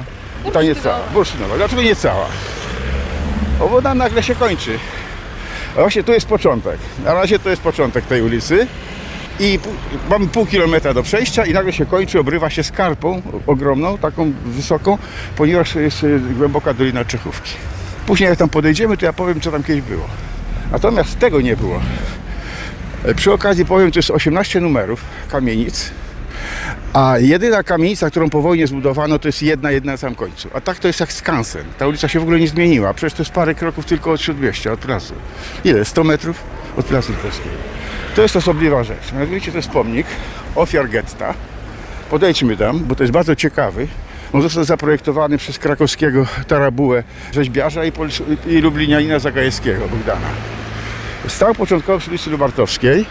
Ta 0.53 0.61
Niecała. 0.63 0.99
Bursztynowa. 1.13 1.57
Dlaczego 1.57 1.81
Niecała? 1.81 2.25
Bo 3.59 3.67
woda 3.67 3.93
nagle 3.95 4.23
się 4.23 4.35
kończy. 4.35 4.79
Właśnie 5.75 6.03
tu 6.03 6.11
jest 6.13 6.27
początek. 6.27 6.77
Na 7.05 7.13
razie 7.13 7.39
to 7.39 7.49
jest 7.49 7.61
początek 7.61 8.05
tej 8.05 8.21
ulicy. 8.21 8.67
I 9.39 9.59
mamy 10.09 10.27
pół 10.27 10.45
kilometra 10.45 10.93
do 10.93 11.03
przejścia 11.03 11.45
i 11.45 11.53
nagle 11.53 11.73
się 11.73 11.85
kończy, 11.85 12.19
obrywa 12.19 12.49
się 12.49 12.63
skarpą 12.63 13.21
ogromną, 13.47 13.97
taką 13.97 14.33
wysoką, 14.45 14.97
ponieważ 15.35 15.75
jest 15.75 16.03
e, 16.03 16.19
głęboka 16.19 16.73
dolina 16.73 17.05
Czechówki. 17.05 17.51
Później 18.07 18.29
jak 18.29 18.39
tam 18.39 18.49
podejdziemy, 18.49 18.97
to 18.97 19.05
ja 19.05 19.13
powiem, 19.13 19.41
co 19.41 19.51
tam 19.51 19.63
kiedyś 19.63 19.81
było. 19.81 20.05
Natomiast 20.71 21.19
tego 21.19 21.41
nie 21.41 21.55
było. 21.55 21.81
E, 23.03 23.15
Przy 23.15 23.31
okazji 23.33 23.65
powiem, 23.65 23.91
to 23.91 23.99
jest 23.99 24.09
18 24.11 24.59
numerów 24.59 25.01
kamienic, 25.31 25.91
a 26.93 27.17
jedyna 27.17 27.63
kamienica, 27.63 28.09
którą 28.09 28.29
po 28.29 28.41
wojnie 28.41 28.67
zbudowano, 28.67 29.19
to 29.19 29.27
jest 29.27 29.43
jedna, 29.43 29.71
jedna 29.71 29.91
na 29.91 29.97
samym 29.97 30.15
końcu. 30.15 30.49
A 30.53 30.61
tak 30.61 30.79
to 30.79 30.87
jest 30.87 30.99
jak 30.99 31.13
skansen. 31.13 31.63
Ta 31.77 31.87
ulica 31.87 32.07
się 32.07 32.19
w 32.19 32.23
ogóle 32.23 32.39
nie 32.39 32.47
zmieniła. 32.47 32.93
Przecież 32.93 33.13
to 33.13 33.23
jest 33.23 33.31
parę 33.31 33.55
kroków 33.55 33.85
tylko 33.85 34.11
od 34.11 34.21
Śródmieścia, 34.21 34.71
od 34.71 34.79
placu. 34.79 35.13
Ile? 35.63 35.85
100 35.85 36.03
metrów 36.03 36.43
od 36.77 36.85
placu 36.85 37.13
Królewskiego. 37.13 37.55
To 38.15 38.21
jest 38.21 38.35
osobliwa 38.35 38.83
rzecz. 38.83 39.13
Mianowicie 39.13 39.51
to 39.51 39.57
jest 39.57 39.69
pomnik 39.69 40.07
ofiar 40.55 40.89
getta. 40.89 41.33
Podejdźmy 42.09 42.57
tam, 42.57 42.79
bo 42.79 42.95
to 42.95 43.03
jest 43.03 43.13
bardzo 43.13 43.35
ciekawy. 43.35 43.87
On 44.33 44.41
został 44.41 44.63
zaprojektowany 44.63 45.37
przez 45.37 45.59
krakowskiego 45.59 46.25
Tarabułę, 46.47 47.03
rzeźbiarza 47.31 47.85
i, 47.85 47.91
i 48.47 48.57
lublinianina 48.57 49.19
Zagajewskiego, 49.19 49.87
Bogdana. 49.87 50.27
Stał 51.27 51.55
początkowo 51.55 51.99
przy 51.99 52.09
ulicy 52.09 52.29
Lubartowskiej, 52.29 53.05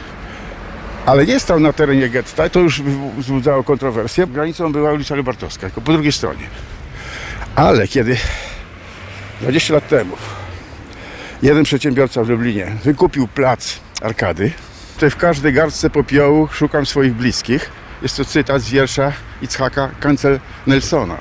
ale 1.10 1.26
nie 1.26 1.40
stał 1.40 1.60
na 1.60 1.72
terenie 1.72 2.08
getta, 2.08 2.48
to 2.48 2.60
już 2.60 2.82
wzbudzało 3.18 3.64
kontrowersję. 3.64 4.26
Granicą 4.26 4.72
była 4.72 4.92
ulica 4.92 5.14
Lubartowska, 5.14 5.60
tylko 5.60 5.80
po 5.80 5.92
drugiej 5.92 6.12
stronie. 6.12 6.46
Ale 7.54 7.88
kiedy 7.88 8.16
20 9.40 9.74
lat 9.74 9.88
temu 9.88 10.16
jeden 11.42 11.64
przedsiębiorca 11.64 12.24
w 12.24 12.28
Lublinie 12.28 12.76
wykupił 12.84 13.28
plac 13.28 13.80
Arkady, 14.02 14.52
to 14.98 15.10
w 15.10 15.16
każdej 15.16 15.52
garstce 15.52 15.90
popiołu 15.90 16.48
szukam 16.52 16.86
swoich 16.86 17.14
bliskich. 17.14 17.70
Jest 18.02 18.16
to 18.16 18.24
cytat 18.24 18.62
z 18.62 18.70
wiersza 18.70 19.12
Itzhaka 19.42 19.90
Kancel 20.00 20.40
Nelsona, 20.66 21.16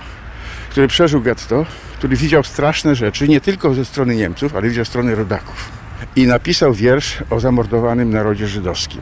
który 0.69 0.87
przeżył 0.87 1.21
getto, 1.21 1.65
który 1.97 2.15
widział 2.15 2.43
straszne 2.43 2.95
rzeczy 2.95 3.27
nie 3.27 3.41
tylko 3.41 3.73
ze 3.73 3.85
strony 3.85 4.15
Niemców, 4.15 4.55
ale 4.55 4.69
widział 4.69 4.85
strony 4.85 5.15
rodaków. 5.15 5.69
I 6.15 6.27
napisał 6.27 6.73
wiersz 6.73 7.17
o 7.29 7.39
zamordowanym 7.39 8.09
narodzie 8.09 8.47
żydowskim 8.47 9.01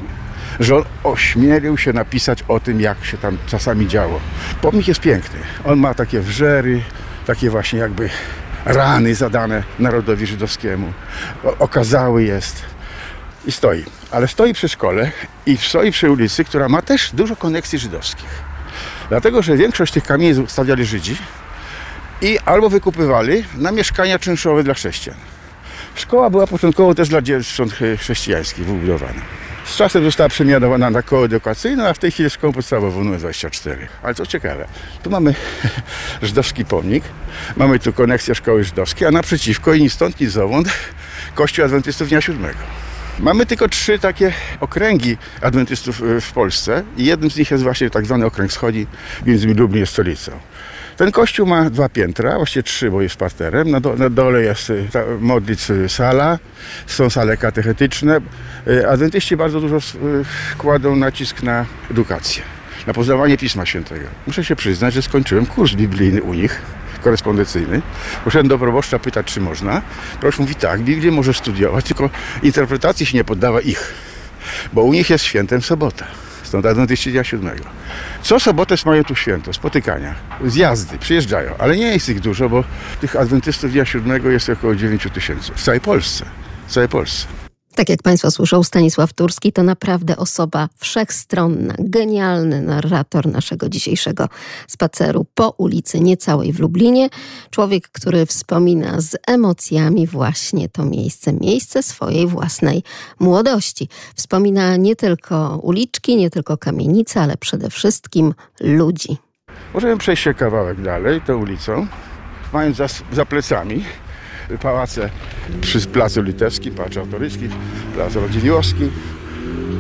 że 0.60 0.76
on 0.76 0.84
ośmielił 1.04 1.78
się 1.78 1.94
napisać 1.94 2.44
o 2.48 2.60
tym, 2.60 2.82
jak 2.82 3.06
się 3.06 3.18
tam 3.18 3.38
czasami 3.48 3.88
działo. 3.88 4.20
Pomnik 4.62 4.88
jest 4.88 5.00
piękny. 5.00 5.40
On 5.66 5.80
ma 5.80 5.94
takie 5.94 6.20
wrzery, 6.20 6.82
takie 7.26 7.50
właśnie 7.50 7.80
jakby 7.80 8.10
rany 8.66 9.16
zadane 9.16 9.64
narodowi 9.80 10.28
żydowskiemu. 10.28 10.94
Okazały 11.60 12.24
jest 12.24 12.64
i 13.46 13.52
stoi. 13.52 13.86
Ale 14.12 14.28
stoi 14.28 14.54
przy 14.54 14.70
szkole 14.70 15.12
i 15.46 15.58
stoi 15.58 15.92
przy 15.92 16.12
ulicy, 16.12 16.44
która 16.44 16.70
ma 16.70 16.82
też 16.82 17.12
dużo 17.14 17.36
koneksji 17.36 17.80
żydowskich. 17.80 18.30
Dlatego, 19.10 19.42
że 19.42 19.58
większość 19.58 19.94
tych 19.94 20.04
kamieni 20.04 20.48
stawiali 20.48 20.86
Żydzi 20.86 21.18
i 22.22 22.40
albo 22.46 22.70
wykupywali 22.70 23.44
na 23.58 23.72
mieszkania 23.72 24.20
czynszowe 24.20 24.64
dla 24.64 24.74
chrześcijan. 24.74 25.18
Szkoła 25.96 26.30
była 26.30 26.48
początkowo 26.48 26.96
też 26.96 27.10
dla 27.10 27.22
dziewcząt 27.22 27.74
chrześcijańskich 27.98 28.66
wybudowana. 28.66 29.22
Z 29.68 29.76
czasem 29.76 30.04
została 30.04 30.30
przemianowana 30.30 30.90
na 30.90 31.02
koło 31.02 31.26
edukacyjne, 31.26 31.90
a 31.90 31.94
w 31.94 32.00
tej 32.00 32.12
chwili 32.12 32.30
szkołą 32.30 32.54
podstawową 32.54 33.04
numer 33.04 33.20
24. 33.20 33.88
Ale 34.04 34.16
co 34.16 34.26
ciekawe, 34.26 34.68
tu 35.04 35.10
mamy 35.10 35.36
żydowski 36.22 36.66
pomnik, 36.66 37.04
mamy 37.58 37.80
tu 37.80 37.94
koneksję 37.94 38.36
szkoły 38.36 38.64
żydowskiej, 38.64 39.08
a 39.08 39.12
naprzeciwko 39.12 39.74
i 39.74 39.82
ni 39.82 39.90
stąd, 39.90 40.20
ni 40.20 40.28
zowąd 40.28 40.68
Kościół 41.36 41.66
Adwentystów 41.66 42.10
Dnia 42.10 42.22
Siódmego. 42.22 42.60
Mamy 43.20 43.46
tylko 43.46 43.70
trzy 43.70 44.00
takie 44.00 44.34
okręgi 44.60 45.18
adwentystów 45.42 46.02
y, 46.02 46.22
w 46.22 46.32
Polsce 46.32 46.84
i 46.98 47.06
jednym 47.06 47.32
z 47.32 47.38
nich 47.38 47.52
jest 47.52 47.64
właśnie 47.64 47.90
tak 47.90 48.06
zwany 48.06 48.26
okręg 48.26 48.52
wschodni, 48.52 48.88
między 49.26 49.48
Lublin 49.48 49.80
jest 49.80 49.94
stolicą. 49.94 50.32
Ten 50.98 51.12
kościół 51.12 51.48
ma 51.48 51.70
dwa 51.70 51.90
piętra, 51.90 52.36
właściwie 52.36 52.64
trzy, 52.64 52.92
bo 52.92 53.02
jest 53.02 53.16
parterem. 53.16 53.72
Na, 53.72 53.80
do, 53.80 53.96
na 53.96 54.10
dole 54.10 54.42
jest 54.42 54.70
y, 54.70 54.88
ta, 54.92 55.04
y, 55.74 55.90
sala, 55.90 56.40
są 56.88 57.10
sale 57.10 57.38
katechetyczne. 57.38 58.22
Y, 58.68 58.90
Adwentyści 58.90 59.38
bardzo 59.38 59.62
dużo 59.62 59.78
kładą 60.58 60.96
nacisk 60.96 61.44
na 61.44 61.66
edukację, 61.92 62.44
na 62.88 62.94
poznawanie 62.94 63.38
Pisma 63.38 63.66
Świętego. 63.66 64.08
Muszę 64.28 64.44
się 64.44 64.56
przyznać, 64.56 64.94
że 64.94 65.02
skończyłem 65.02 65.46
kurs 65.46 65.74
biblijny 65.74 66.22
u 66.22 66.34
nich, 66.34 66.62
korespondencyjny. 67.04 67.82
Poszedłem 68.24 68.48
do 68.48 68.58
proboszcza 68.58 69.00
pytać, 69.00 69.26
czy 69.26 69.42
można. 69.42 69.82
Proboszcz 70.20 70.40
mówi 70.40 70.56
tak, 70.56 70.82
Biblię 70.82 71.12
możesz 71.12 71.38
studiować, 71.38 71.86
tylko 71.86 72.10
interpretacji 72.44 73.06
się 73.06 73.18
nie 73.18 73.24
poddawa 73.24 73.62
ich, 73.62 73.94
bo 74.74 74.84
u 74.84 74.94
nich 74.94 75.10
jest 75.10 75.26
świętem 75.26 75.62
sobota. 75.62 76.06
Dnia 77.12 77.24
Siódmego. 77.24 77.64
Co 78.22 78.40
sobotę 78.40 78.76
mają 78.86 79.04
tu 79.04 79.16
święto, 79.16 79.54
spotykania, 79.54 80.16
zjazdy, 80.46 80.98
przyjeżdżają, 80.98 81.52
ale 81.58 81.78
nie 81.78 81.88
jest 81.88 82.10
ich 82.10 82.20
dużo, 82.20 82.50
bo 82.50 82.64
tych 83.02 83.16
adwentystów 83.16 83.72
Dnia 83.72 83.86
Siódmego 83.86 84.30
jest 84.30 84.50
około 84.50 84.76
9 84.76 85.08
tysięcy 85.14 85.52
w 85.56 85.64
całej 85.64 85.82
Polsce. 85.82 86.26
W 86.68 86.72
całej 86.72 86.90
Polsce. 86.90 87.47
Tak 87.78 87.90
jak 87.90 88.04
Państwo 88.04 88.32
słyszą, 88.32 88.64
Stanisław 88.64 89.14
Turski 89.14 89.54
to 89.54 89.64
naprawdę 89.64 90.18
osoba 90.18 90.70
wszechstronna, 90.78 91.74
genialny 91.80 92.62
narrator 92.62 93.28
naszego 93.28 93.70
dzisiejszego 93.70 94.30
spaceru 94.68 95.26
po 95.36 95.50
ulicy 95.58 96.00
Niecałej 96.00 96.54
w 96.54 96.60
Lublinie. 96.60 97.10
Człowiek, 97.50 97.90
który 97.90 98.26
wspomina 98.26 99.02
z 99.02 99.16
emocjami 99.28 100.08
właśnie 100.08 100.70
to 100.70 100.86
miejsce, 100.86 101.34
miejsce 101.34 101.84
swojej 101.84 102.28
własnej 102.28 102.84
młodości. 103.20 103.90
Wspomina 104.16 104.76
nie 104.76 104.96
tylko 104.96 105.60
uliczki, 105.64 106.16
nie 106.16 106.30
tylko 106.30 106.58
kamienice, 106.58 107.22
ale 107.22 107.38
przede 107.38 107.70
wszystkim 107.70 108.34
ludzi. 108.60 109.18
Możemy 109.74 109.98
przejść 109.98 110.24
się 110.24 110.34
kawałek 110.34 110.82
dalej 110.82 111.22
tą 111.22 111.38
ulicą, 111.38 111.88
mając 112.54 112.78
za, 112.78 112.88
za 113.12 113.26
plecami 113.26 113.84
pałace 114.62 115.10
przy 115.62 115.80
Placu 115.80 116.22
Litewskim, 116.22 116.74
Pałac 116.74 116.98
Autoryjski, 116.98 117.50
Plac 117.96 118.16
Radziwiłowski. 118.16 118.90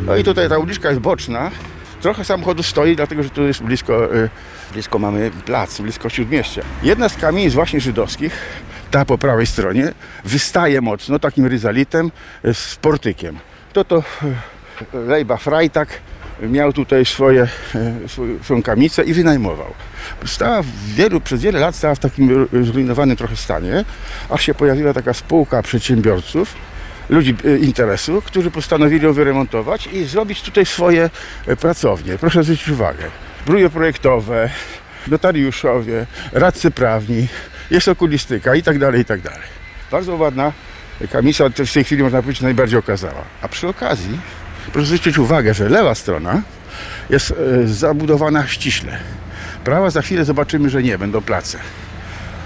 No 0.05 0.17
i 0.17 0.23
tutaj 0.23 0.49
ta 0.49 0.57
uliczka 0.57 0.89
jest 0.89 1.01
boczna. 1.01 1.51
Trochę 2.01 2.23
samochodu 2.23 2.63
stoi, 2.63 2.95
dlatego 2.95 3.23
że 3.23 3.29
tu 3.29 3.43
jest 3.43 3.63
blisko, 3.63 4.15
y, 4.15 4.29
blisko 4.73 4.99
mamy 4.99 5.31
plac, 5.45 5.81
blisko 5.81 6.09
Śródmieścia. 6.09 6.61
Jedna 6.83 7.09
z 7.09 7.15
kamienic 7.17 7.53
właśnie 7.53 7.79
żydowskich, 7.79 8.39
ta 8.91 9.05
po 9.05 9.17
prawej 9.17 9.47
stronie, 9.47 9.93
wystaje 10.25 10.81
mocno 10.81 11.19
takim 11.19 11.45
ryzalitem 11.45 12.11
y, 12.45 12.53
z 12.53 12.75
portykiem. 12.75 13.37
To 13.73 13.83
to 13.83 14.03
y, 14.93 14.97
Lejba 15.07 15.37
Freitag 15.37 15.89
miał 16.41 16.73
tutaj 16.73 17.05
swoje, 17.05 17.47
e, 17.75 17.93
swoją 18.43 18.63
kamicę 18.63 19.03
i 19.03 19.13
wynajmował. 19.13 19.73
Stała 20.25 20.61
wielu, 20.87 21.21
przez 21.21 21.41
wiele 21.41 21.59
lat 21.59 21.75
stała 21.75 21.95
w 21.95 21.99
takim 21.99 22.47
zrujnowanym 22.61 23.17
trochę 23.17 23.35
stanie, 23.35 23.85
aż 24.29 24.43
się 24.43 24.53
pojawiła 24.53 24.93
taka 24.93 25.13
spółka 25.13 25.61
przedsiębiorców, 25.61 26.53
ludzi 27.09 27.35
e, 27.45 27.57
interesu, 27.57 28.21
którzy 28.25 28.51
postanowili 28.51 29.05
ją 29.05 29.13
wyremontować 29.13 29.87
i 29.87 30.03
zrobić 30.03 30.41
tutaj 30.41 30.65
swoje 30.65 31.09
e, 31.47 31.55
pracownie. 31.55 32.17
Proszę 32.17 32.43
zwrócić 32.43 32.69
uwagę. 32.69 33.03
Bruje 33.45 33.69
projektowe, 33.69 34.49
notariuszowie, 35.07 36.05
radcy 36.31 36.71
prawni, 36.71 37.27
jest 37.71 37.87
okulistyka 37.87 38.55
i 38.55 38.63
tak 38.63 38.79
dalej, 38.79 39.01
i 39.01 39.05
tak 39.05 39.21
dalej. 39.21 39.47
Bardzo 39.91 40.15
ładna 40.15 40.51
kamisa 41.11 41.49
to 41.49 41.65
w 41.65 41.73
tej 41.73 41.83
chwili 41.83 42.03
można 42.03 42.21
powiedzieć 42.21 42.41
najbardziej 42.41 42.79
okazała. 42.79 43.21
A 43.41 43.47
przy 43.47 43.67
okazji 43.67 44.19
zwrócić 44.85 45.17
uwagę, 45.17 45.53
że 45.53 45.69
lewa 45.69 45.95
strona 45.95 46.41
jest 47.09 47.31
e, 47.31 47.67
zabudowana 47.67 48.47
ściśle. 48.47 48.99
Prawa 49.63 49.89
za 49.89 50.01
chwilę 50.01 50.25
zobaczymy, 50.25 50.69
że 50.69 50.83
nie, 50.83 50.97
będą 50.97 51.21
place. 51.21 51.57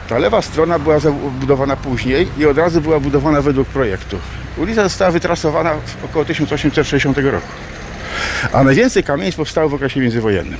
Ta 0.09 0.17
lewa 0.17 0.41
strona 0.41 0.79
była 0.79 0.99
zabudowana 0.99 1.75
później 1.75 2.27
i 2.37 2.45
od 2.45 2.57
razu 2.57 2.81
była 2.81 2.99
budowana 2.99 3.41
według 3.41 3.67
projektu. 3.67 4.19
Ulica 4.57 4.83
została 4.83 5.11
wytrasowana 5.11 5.73
w 5.73 6.05
około 6.05 6.25
1860 6.25 7.17
roku. 7.17 7.47
A 8.53 8.63
najwięcej 8.63 9.03
kamienic 9.03 9.35
powstało 9.35 9.69
w 9.69 9.73
okresie 9.73 9.99
międzywojennym. 9.99 10.59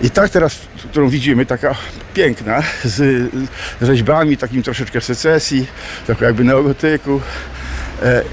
I 0.00 0.10
tak 0.10 0.30
teraz, 0.30 0.58
którą 0.90 1.08
widzimy, 1.08 1.46
taka 1.46 1.74
piękna, 2.14 2.62
z, 2.84 3.30
rzeźbami, 3.82 4.36
takim 4.36 4.62
troszeczkę 4.62 5.00
secesji, 5.00 5.66
trochę 6.06 6.24
jakby 6.24 6.44
neogotyku 6.44 7.20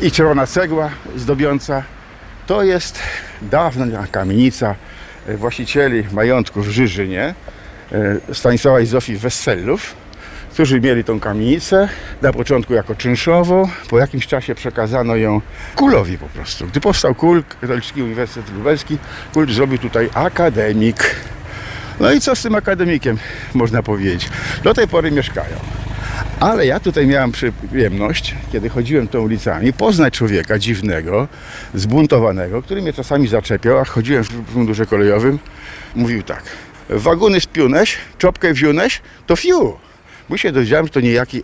i 0.01 0.11
czerwona 0.11 0.47
cegła 0.47 0.89
zdobiąca. 1.15 1.83
To 2.47 2.63
jest 2.63 2.99
dawna 3.41 4.07
kamienica 4.11 4.75
e, 5.27 5.37
właścicieli 5.37 6.03
majątku 6.11 6.61
w 6.61 6.69
Żyżynie, 6.69 7.33
e, 7.91 8.33
Stanisława 8.33 8.79
i 8.79 8.85
Zofii 8.85 9.17
Wessellów, 9.17 9.95
którzy 10.53 10.81
mieli 10.81 11.03
tą 11.03 11.19
kamienicę, 11.19 11.89
na 12.21 12.33
początku 12.33 12.73
jako 12.73 12.95
czynszową, 12.95 13.69
po 13.89 13.99
jakimś 13.99 14.27
czasie 14.27 14.55
przekazano 14.55 15.15
ją 15.15 15.41
Kulowi 15.75 16.17
po 16.17 16.27
prostu. 16.27 16.67
Gdy 16.67 16.81
powstał 16.81 17.15
Kul, 17.15 17.43
Katolicki 17.61 18.03
Uniwersytet 18.03 18.53
Lubelski, 18.53 18.97
Kul 19.33 19.53
zrobił 19.53 19.77
tutaj 19.77 20.09
akademik. 20.13 21.15
No 21.99 22.11
i 22.11 22.21
co 22.21 22.35
z 22.35 22.41
tym 22.41 22.55
akademikiem 22.55 23.17
można 23.53 23.83
powiedzieć? 23.83 24.29
Do 24.63 24.73
tej 24.73 24.87
pory 24.87 25.11
mieszkają. 25.11 25.55
Ale 26.39 26.65
ja 26.65 26.79
tutaj 26.79 27.07
miałem 27.07 27.31
przyjemność, 27.31 28.35
kiedy 28.51 28.69
chodziłem 28.69 29.07
tą 29.07 29.21
ulicami, 29.21 29.73
poznać 29.73 30.13
człowieka 30.13 30.59
dziwnego, 30.59 31.27
zbuntowanego, 31.73 32.61
który 32.61 32.81
mnie 32.81 32.93
czasami 32.93 33.27
zaczepiał, 33.27 33.79
a 33.79 33.85
chodziłem 33.85 34.23
w 34.23 34.55
mundurze 34.55 34.85
kolejowym. 34.85 35.39
Mówił 35.95 36.23
tak, 36.23 36.43
waguny 36.89 37.41
spiuneś, 37.41 37.97
czopkę 38.17 38.53
wziąłeś, 38.53 39.01
to 39.27 39.35
fiu. 39.35 39.77
Bo 40.29 40.37
się 40.37 40.51
dowiedziałem, 40.51 40.85
że 40.85 40.91
to 40.91 40.99
niejaki 40.99 41.43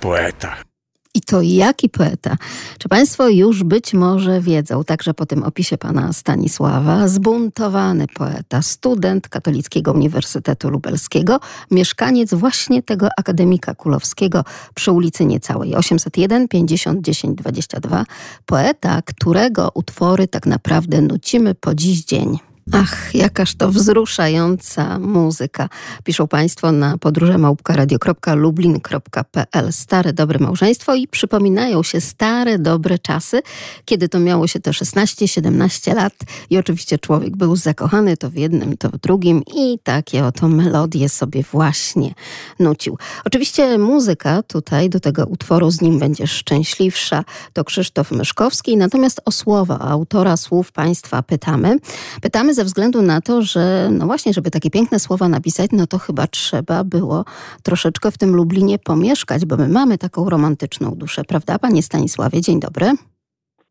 poeta. 0.00 0.71
I 1.14 1.20
to 1.20 1.42
jaki 1.42 1.88
poeta. 1.88 2.36
Czy 2.78 2.88
Państwo 2.88 3.28
już 3.28 3.62
być 3.62 3.94
może 3.94 4.40
wiedzą, 4.40 4.84
także 4.84 5.14
po 5.14 5.26
tym 5.26 5.42
opisie 5.42 5.78
pana 5.78 6.12
Stanisława, 6.12 7.08
zbuntowany 7.08 8.06
poeta, 8.14 8.62
student 8.62 9.28
Katolickiego 9.28 9.92
Uniwersytetu 9.92 10.70
Lubelskiego, 10.70 11.40
mieszkaniec 11.70 12.34
właśnie 12.34 12.82
tego 12.82 13.08
akademika 13.18 13.74
kulowskiego 13.74 14.44
przy 14.74 14.92
ulicy 14.92 15.24
Niecałej 15.24 15.74
801 15.74 16.48
50 16.48 17.00
10 17.00 17.38
22. 17.38 18.04
Poeta, 18.46 19.02
którego 19.02 19.70
utwory 19.74 20.28
tak 20.28 20.46
naprawdę 20.46 21.00
nucimy 21.00 21.54
po 21.54 21.74
dziś 21.74 22.04
dzień. 22.04 22.51
Ach, 22.72 23.14
jakaż 23.14 23.54
to 23.54 23.68
wzruszająca 23.68 24.98
muzyka. 24.98 25.68
Piszą 26.04 26.28
Państwo 26.28 26.72
na 26.72 26.98
podróże 26.98 27.38
małpka.radio.lublin.pl 27.38 29.72
Stare 29.72 30.12
dobre 30.12 30.38
małżeństwo 30.38 30.94
i 30.94 31.08
przypominają 31.08 31.82
się 31.82 32.00
stare 32.00 32.58
dobre 32.58 32.98
czasy, 32.98 33.42
kiedy 33.84 34.08
to 34.08 34.20
miało 34.20 34.46
się 34.46 34.60
te 34.60 34.70
16-17 34.70 35.94
lat 35.94 36.12
i 36.50 36.58
oczywiście 36.58 36.98
człowiek 36.98 37.36
był 37.36 37.56
zakochany 37.56 38.16
to 38.16 38.30
w 38.30 38.34
jednym, 38.34 38.76
to 38.76 38.88
w 38.88 38.98
drugim 38.98 39.42
i 39.56 39.78
takie 39.82 40.24
oto 40.24 40.48
melodie 40.48 41.08
sobie 41.08 41.42
właśnie 41.42 42.14
nucił. 42.58 42.98
Oczywiście 43.24 43.78
muzyka 43.78 44.42
tutaj 44.42 44.90
do 44.90 45.00
tego 45.00 45.26
utworu 45.26 45.70
z 45.70 45.80
nim 45.80 45.98
będzie 45.98 46.26
szczęśliwsza 46.26 47.24
to 47.52 47.64
Krzysztof 47.64 48.10
Myszkowski, 48.10 48.76
natomiast 48.76 49.20
o 49.24 49.32
słowa 49.32 49.78
autora 49.78 50.36
słów 50.36 50.72
Państwa 50.72 51.22
pytamy. 51.22 51.76
Pytamy 52.20 52.51
ze 52.54 52.64
względu 52.64 53.02
na 53.02 53.20
to, 53.20 53.42
że 53.42 53.88
no 53.90 54.06
właśnie, 54.06 54.32
żeby 54.32 54.50
takie 54.50 54.70
piękne 54.70 54.98
słowa 54.98 55.28
napisać, 55.28 55.70
no 55.72 55.86
to 55.86 55.98
chyba 55.98 56.26
trzeba 56.26 56.84
było 56.84 57.24
troszeczkę 57.62 58.10
w 58.10 58.18
tym 58.18 58.36
Lublinie 58.36 58.78
pomieszkać, 58.78 59.44
bo 59.44 59.56
my 59.56 59.68
mamy 59.68 59.98
taką 59.98 60.30
romantyczną 60.30 60.90
duszę, 60.94 61.22
prawda, 61.24 61.58
panie 61.58 61.82
Stanisławie? 61.82 62.40
Dzień 62.40 62.60
dobry. 62.60 62.90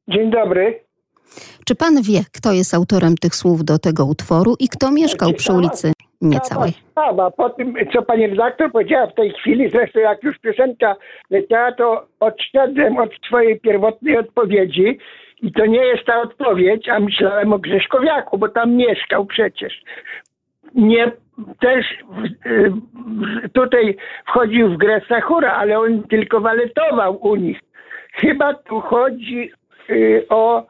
Dzień 0.08 0.32
dobry. 0.32 0.84
Czy 1.66 1.76
pan 1.76 2.02
wie, 2.02 2.22
kto 2.34 2.54
jest 2.54 2.74
autorem 2.74 3.16
tych 3.18 3.36
słów 3.36 3.64
do 3.64 3.80
tego 3.80 4.06
utworu 4.06 4.56
i 4.60 4.68
kto 4.68 4.92
mieszkał 4.92 5.34
przy 5.34 5.54
ulicy 5.54 5.92
Niecałej? 6.22 6.74
Sprawa, 6.92 7.32
po 7.32 7.50
tym, 7.50 7.76
co 7.94 8.02
pani 8.02 8.28
redaktor 8.28 8.72
powiedziała 8.72 9.08
w 9.08 9.16
tej 9.16 9.32
chwili, 9.32 9.70
zresztą 9.70 10.00
jak 10.00 10.24
już 10.24 10.40
piosenka 10.40 10.96
leciała, 11.30 11.72
to 11.72 12.08
odszedłem 12.20 12.98
od 12.98 13.10
swojej 13.28 13.60
pierwotnej 13.60 14.18
odpowiedzi 14.18 14.98
i 15.42 15.52
to 15.52 15.66
nie 15.66 15.86
jest 15.86 16.06
ta 16.06 16.22
odpowiedź, 16.22 16.90
a 16.90 17.00
myślałem 17.00 17.54
o 17.54 17.60
Grzeszkowiaku, 17.60 18.38
bo 18.38 18.50
tam 18.50 18.72
mieszkał 18.72 19.26
przecież. 19.26 19.84
Nie, 20.76 21.12
też 21.60 21.86
y, 22.46 22.72
tutaj 23.54 23.98
wchodził 24.28 24.70
w 24.70 24.78
grę 24.78 25.02
Sachura, 25.10 25.54
ale 25.54 25.80
on 25.80 26.04
tylko 26.04 26.42
waletował 26.42 27.28
u 27.28 27.36
nich. 27.36 27.60
Chyba 28.14 28.54
tu 28.54 28.82
chodzi 28.82 29.52
y, 29.90 30.26
o 30.30 30.66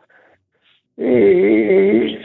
y, 0.99 2.17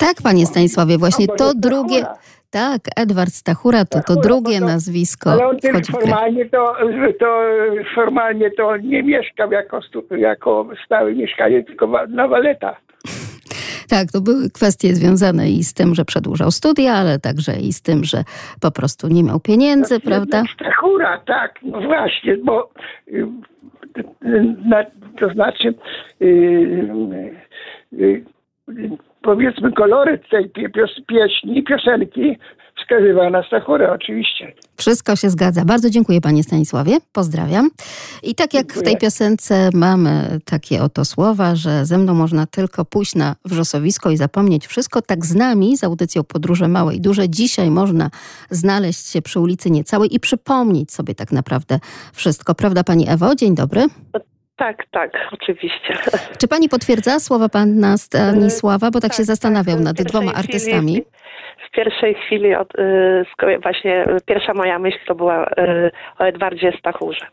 Tak, 0.00 0.16
panie 0.22 0.46
Stanisławie, 0.46 0.98
właśnie 0.98 1.26
to 1.26 1.52
drugie. 1.54 2.06
Tak, 2.50 2.80
Edward 2.96 3.32
Stachura 3.32 3.84
to 3.84 4.00
to 4.06 4.16
drugie 4.16 4.60
nazwisko 4.60 5.30
Ale 5.30 5.46
on 5.46 5.56
tylko 5.56 5.80
formalnie 5.92 6.46
to, 6.46 6.74
to 7.20 7.42
formalnie 7.94 8.50
to 8.50 8.76
nie 8.76 9.02
mieszkał 9.02 9.52
jako, 9.52 9.80
jako 10.10 10.68
stały 10.84 11.14
mieszkaniec, 11.14 11.66
tylko 11.66 12.06
na 12.08 12.28
waleta. 12.28 12.76
Tak, 13.88 14.12
to 14.12 14.20
były 14.20 14.50
kwestie 14.50 14.94
związane 14.94 15.50
i 15.50 15.64
z 15.64 15.74
tym, 15.74 15.94
że 15.94 16.04
przedłużał 16.04 16.50
studia, 16.50 16.92
ale 16.92 17.18
także 17.18 17.52
i 17.52 17.72
z 17.72 17.82
tym, 17.82 18.04
że 18.04 18.24
po 18.60 18.70
prostu 18.70 19.08
nie 19.08 19.24
miał 19.24 19.40
pieniędzy, 19.40 20.00
prawda? 20.00 20.42
Stachura, 20.54 21.20
tak, 21.26 21.54
no 21.62 21.80
właśnie, 21.80 22.36
bo 22.36 22.70
y, 23.08 23.26
y, 24.24 24.56
na, 24.64 24.84
to 25.20 25.28
znaczy 25.28 25.74
y, 26.22 26.24
y, 27.92 28.24
y, 28.68 28.98
powiedzmy 29.22 29.72
koloryt 29.72 30.22
tej 30.30 30.50
pios- 30.50 31.02
pieśni, 31.08 31.64
piosenki 31.64 32.38
wskazywa 32.82 33.30
na 33.30 33.42
Stachurę 33.42 33.92
oczywiście. 33.92 34.52
Wszystko 34.76 35.16
się 35.16 35.30
zgadza. 35.30 35.64
Bardzo 35.64 35.90
dziękuję 35.90 36.20
panie 36.20 36.42
Stanisławie. 36.42 36.96
Pozdrawiam. 37.12 37.70
I 38.22 38.34
tak 38.34 38.54
jak 38.54 38.66
w 38.66 38.74
tej 38.74 38.74
Dziękuję. 38.84 38.96
piosence 38.96 39.70
mamy 39.74 40.38
takie 40.44 40.82
oto 40.82 41.04
słowa, 41.04 41.56
że 41.56 41.84
ze 41.84 41.98
mną 41.98 42.14
można 42.14 42.46
tylko 42.46 42.84
pójść 42.84 43.14
na 43.14 43.36
wrzosowisko 43.44 44.10
i 44.10 44.16
zapomnieć 44.16 44.66
wszystko, 44.66 45.02
tak 45.02 45.26
z 45.26 45.34
nami, 45.34 45.76
z 45.76 45.84
audycją 45.84 46.24
Podróże 46.24 46.68
Małe 46.68 46.94
i 46.94 47.00
Duże, 47.00 47.28
dzisiaj 47.28 47.70
można 47.70 48.10
znaleźć 48.50 49.06
się 49.08 49.22
przy 49.22 49.40
ulicy 49.40 49.70
Niecałej 49.70 50.14
i 50.14 50.20
przypomnieć 50.20 50.92
sobie 50.92 51.14
tak 51.14 51.32
naprawdę 51.32 51.78
wszystko. 52.12 52.54
Prawda 52.54 52.84
pani 52.84 53.08
Ewo? 53.08 53.34
Dzień 53.34 53.54
dobry. 53.54 53.82
Tak, 54.58 54.86
tak, 54.90 55.12
oczywiście. 55.32 55.98
Czy 56.38 56.48
pani 56.48 56.68
potwierdza 56.68 57.20
słowa 57.20 57.48
pana 57.48 57.98
Stanisława? 57.98 58.90
Bo 58.90 59.00
tak, 59.00 59.14
się 59.14 59.24
zastanawiał 59.24 59.80
nad 59.80 60.02
dwoma 60.02 60.32
artystami. 60.32 61.02
W 61.68 61.70
pierwszej 61.70 62.14
chwili 62.14 62.54
od, 62.54 62.78
y, 62.78 63.58
właśnie 63.62 64.08
y, 64.08 64.20
pierwsza 64.26 64.54
moja 64.54 64.78
myśl 64.78 64.98
to 65.06 65.14
była 65.14 65.46
y, 65.46 65.90
o 66.18 66.24
Edwardzie 66.24 66.72
Stachurze. 66.78 67.26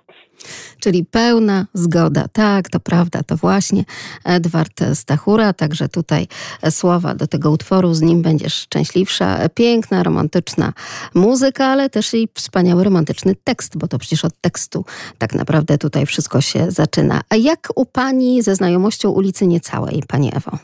Czyli 0.82 1.06
pełna 1.12 1.65
zgoda. 1.74 2.26
Tak, 2.34 2.69
to 2.69 2.80
prawda, 2.80 3.19
to 3.28 3.36
właśnie 3.36 3.84
Edward 4.26 4.84
Stachura. 4.93 5.54
Także 5.54 5.89
tutaj 5.89 6.28
słowa 6.69 7.15
do 7.15 7.28
tego 7.28 7.52
utworu 7.52 7.93
z 7.93 8.02
nim 8.02 8.21
będziesz 8.21 8.54
szczęśliwsza. 8.54 9.38
Piękna, 9.56 10.04
romantyczna 10.04 10.74
muzyka, 11.15 11.65
ale 11.65 11.89
też 11.89 12.13
i 12.13 12.28
wspaniały 12.34 12.84
romantyczny 12.84 13.34
tekst, 13.43 13.78
bo 13.78 13.88
to 13.88 14.00
przecież 14.00 14.26
od 14.26 14.41
tekstu 14.41 14.86
tak 15.17 15.34
naprawdę 15.34 15.78
tutaj 15.78 16.06
wszystko 16.06 16.41
się 16.41 16.71
zaczyna. 16.71 17.21
A 17.30 17.36
jak 17.36 17.60
u 17.76 17.86
pani 17.86 18.41
ze 18.41 18.56
znajomością 18.56 19.10
ulicy 19.10 19.48
Niecałej, 19.48 20.04
pani 20.08 20.32
Ewo? 20.36 20.58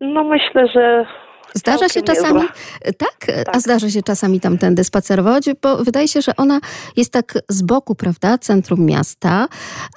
No 0.00 0.24
myślę, 0.24 0.68
że 0.74 1.06
Zdarza 1.54 1.88
się 1.88 2.02
czasami, 2.02 2.40
niezła. 2.40 2.54
tak, 2.98 3.44
a 3.52 3.60
zdarza 3.60 3.90
się 3.90 4.02
czasami 4.02 4.40
tamtędy 4.40 4.84
spacerować, 4.84 5.44
bo 5.62 5.76
wydaje 5.76 6.08
się, 6.08 6.22
że 6.22 6.36
ona 6.36 6.60
jest 6.96 7.12
tak 7.12 7.38
z 7.48 7.62
boku, 7.62 7.94
prawda, 7.94 8.38
centrum 8.38 8.86
miasta, 8.86 9.48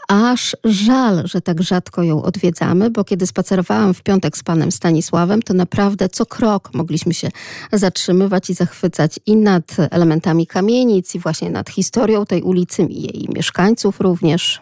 aż 0.10 0.56
żal, 0.64 1.22
że 1.26 1.42
tak 1.42 1.62
rzadko 1.62 2.04
ją 2.04 2.24
odwiedzamy, 2.24 2.90
bo 2.90 3.04
kiedy 3.04 3.28
spacerowałam 3.28 3.94
w 3.94 4.04
piątek 4.04 4.38
z 4.38 4.44
panem 4.44 4.72
Stanisławem, 4.72 5.42
to 5.42 5.54
naprawdę 5.54 6.10
co 6.10 6.26
krok 6.26 6.74
mogliśmy 6.74 7.14
się 7.14 7.30
zatrzymywać 7.72 8.50
i 8.50 8.54
zachwycać 8.54 9.20
i 9.26 9.36
nad 9.36 9.76
elementami 9.92 10.48
kamienic, 10.48 11.16
i 11.16 11.20
właśnie 11.20 11.50
nad 11.50 11.70
historią 11.70 12.26
tej 12.26 12.42
ulicy, 12.42 12.84
i 12.84 13.02
jej 13.02 13.30
mieszkańców 13.36 14.00
również. 14.00 14.62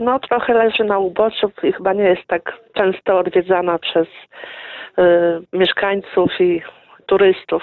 No 0.00 0.18
trochę 0.18 0.54
leży 0.54 0.84
na 0.84 0.98
uboczu 0.98 1.52
i 1.62 1.72
chyba 1.72 1.92
nie 1.92 2.04
jest 2.04 2.26
tak 2.26 2.52
często 2.74 3.18
odwiedzana 3.18 3.78
przez 3.78 4.06
y, 4.06 5.02
mieszkańców 5.52 6.40
i 6.40 6.62
turystów. 7.06 7.62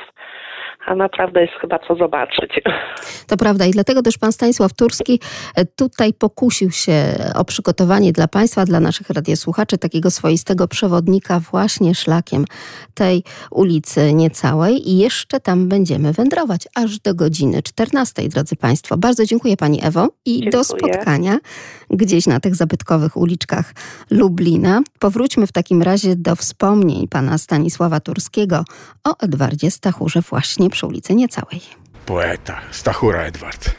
A 0.85 0.95
naprawdę 0.95 1.41
jest 1.41 1.53
chyba 1.61 1.79
co 1.87 1.95
zobaczyć. 1.95 2.51
To 3.27 3.37
prawda 3.37 3.65
i 3.65 3.71
dlatego 3.71 4.01
też 4.01 4.17
pan 4.17 4.31
Stanisław 4.31 4.73
Turski 4.73 5.19
e, 5.55 5.65
tutaj 5.65 6.13
pokusił 6.13 6.71
się 6.71 6.93
o 7.35 7.45
przygotowanie 7.45 8.11
dla 8.11 8.27
państwa, 8.27 8.65
dla 8.65 8.79
naszych 8.79 9.09
radiosłuchaczy 9.09 9.77
takiego 9.77 10.11
swoistego 10.11 10.67
przewodnika 10.67 11.39
właśnie 11.39 11.95
szlakiem 11.95 12.45
tej 12.93 13.23
ulicy 13.51 14.13
Niecałej 14.13 14.89
i 14.89 14.97
jeszcze 14.97 15.39
tam 15.39 15.67
będziemy 15.67 16.13
wędrować 16.13 16.67
aż 16.75 16.99
do 16.99 17.15
godziny 17.15 17.63
14, 17.63 18.29
drodzy 18.29 18.55
państwo. 18.55 18.97
Bardzo 18.97 19.25
dziękuję 19.25 19.57
pani 19.57 19.85
Ewo 19.85 20.09
i 20.25 20.49
do 20.49 20.63
Dziękuję. 20.63 20.93
spotkania 20.93 21.37
gdzieś 21.89 22.27
na 22.27 22.39
tych 22.39 22.55
zabytkowych 22.55 23.17
uliczkach 23.17 23.73
Lublina. 24.09 24.81
Powróćmy 24.99 25.47
w 25.47 25.51
takim 25.51 25.81
razie 25.81 26.15
do 26.15 26.35
wspomnień 26.35 27.07
pana 27.07 27.37
Stanisława 27.37 27.99
Turskiego 27.99 28.63
o 29.03 29.17
Edwardzie 29.19 29.71
Stachurze 29.71 30.21
właśnie 30.21 30.69
przy 30.73 30.87
ulicy 30.87 31.15
Niecałej. 31.15 31.61
poeta, 32.05 32.61
Stachura 32.71 33.21
Edward, 33.21 33.69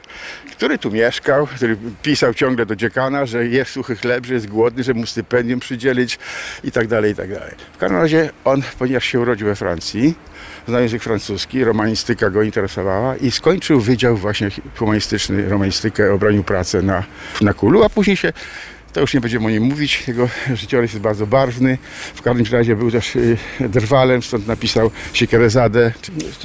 który 0.53 0.79
tu 0.79 0.91
mieszkał, 0.91 1.47
który 1.47 1.77
pisał 2.03 2.35
ciągle 2.35 2.67
do 2.67 2.77
dziekana, 2.77 3.27
że 3.27 3.47
jest 3.47 3.71
suchy 3.71 3.97
chleb, 3.97 4.27
że 4.27 4.35
jest 4.35 4.49
głodny, 4.49 4.83
że 4.83 4.95
mu 4.95 5.07
stypendium 5.07 5.61
przydzielić 5.61 6.19
i 6.65 6.71
tak 6.73 6.87
dalej, 6.89 7.13
i 7.13 7.15
tak 7.15 7.31
dalej. 7.35 7.55
W 7.73 7.79
każdym 7.79 7.99
razie 7.99 8.31
on, 8.45 8.63
ponieważ 8.79 9.05
się 9.05 9.21
urodził 9.21 9.47
we 9.47 9.57
Francji, 9.57 10.15
znał 10.69 10.81
język 10.81 11.03
francuski, 11.03 11.65
romanistyka 11.65 12.31
go 12.31 12.43
interesowała 12.43 13.17
i 13.17 13.31
skończył 13.31 13.81
wydział 13.81 14.17
właśnie 14.17 14.51
humanistyczny, 14.77 15.49
romanistykę, 15.49 16.13
obronił 16.13 16.45
pracę 16.45 16.83
na, 16.83 17.05
na 17.41 17.55
kulu, 17.55 17.85
a 17.85 17.89
później 17.89 18.17
się 18.17 18.33
to 18.95 19.01
już 19.01 19.15
nie 19.15 19.21
będziemy 19.21 19.47
o 19.47 19.51
nim 19.51 19.63
mówić. 19.63 20.05
Jego 20.09 20.29
życiorys 20.55 20.93
jest 20.93 21.03
bardzo 21.03 21.27
barwny. 21.27 21.79
W 22.15 22.23
każdym 22.23 22.47
razie 22.53 22.77
był 22.77 22.91
też 22.91 23.17
y, 23.17 23.39
drwalem, 23.61 24.23
stąd 24.23 24.47
napisał 24.47 24.91
Siekierezadę. 25.13 25.93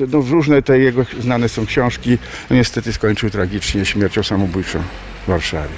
No, 0.08 0.22
różne 0.22 0.62
te 0.62 0.80
jego 0.80 1.06
znane 1.20 1.50
są 1.50 1.66
książki. 1.66 2.18
No, 2.50 2.56
niestety 2.56 2.94
skończył 2.94 3.30
tragicznie 3.30 3.86
śmiercią 3.86 4.24
samobójczą 4.24 4.80
w 5.26 5.28
Warszawie. 5.28 5.74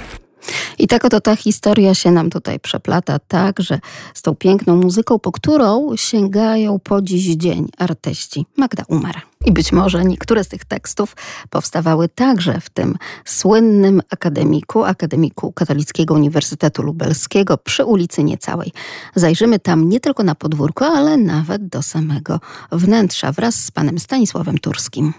I 0.78 0.86
tak 0.86 1.04
oto 1.04 1.20
ta 1.20 1.36
historia 1.36 1.94
się 1.94 2.10
nam 2.10 2.30
tutaj 2.30 2.60
przeplata 2.60 3.18
także 3.18 3.80
z 4.14 4.22
tą 4.22 4.34
piękną 4.34 4.76
muzyką, 4.76 5.18
po 5.18 5.32
którą 5.32 5.96
sięgają 5.96 6.78
po 6.78 7.02
dziś 7.02 7.36
dzień 7.36 7.68
artyści. 7.78 8.46
Magda 8.56 8.82
Umar. 8.88 9.31
I 9.46 9.52
być 9.52 9.72
może 9.72 10.04
niektóre 10.04 10.44
z 10.44 10.48
tych 10.48 10.64
tekstów 10.64 11.16
powstawały 11.50 12.08
także 12.08 12.60
w 12.60 12.70
tym 12.70 12.96
słynnym 13.24 14.02
akademiku, 14.10 14.84
akademiku 14.84 15.52
Katolickiego 15.52 16.14
Uniwersytetu 16.14 16.82
Lubelskiego 16.82 17.58
przy 17.58 17.84
ulicy 17.84 18.24
Niecałej. 18.24 18.72
Zajrzymy 19.14 19.58
tam 19.58 19.88
nie 19.88 20.00
tylko 20.00 20.22
na 20.22 20.34
podwórko, 20.34 20.86
ale 20.86 21.16
nawet 21.16 21.68
do 21.68 21.82
samego 21.82 22.40
wnętrza 22.72 23.32
wraz 23.32 23.64
z 23.64 23.70
panem 23.70 23.98
Stanisławem 23.98 24.58
Turskim. 24.58 25.12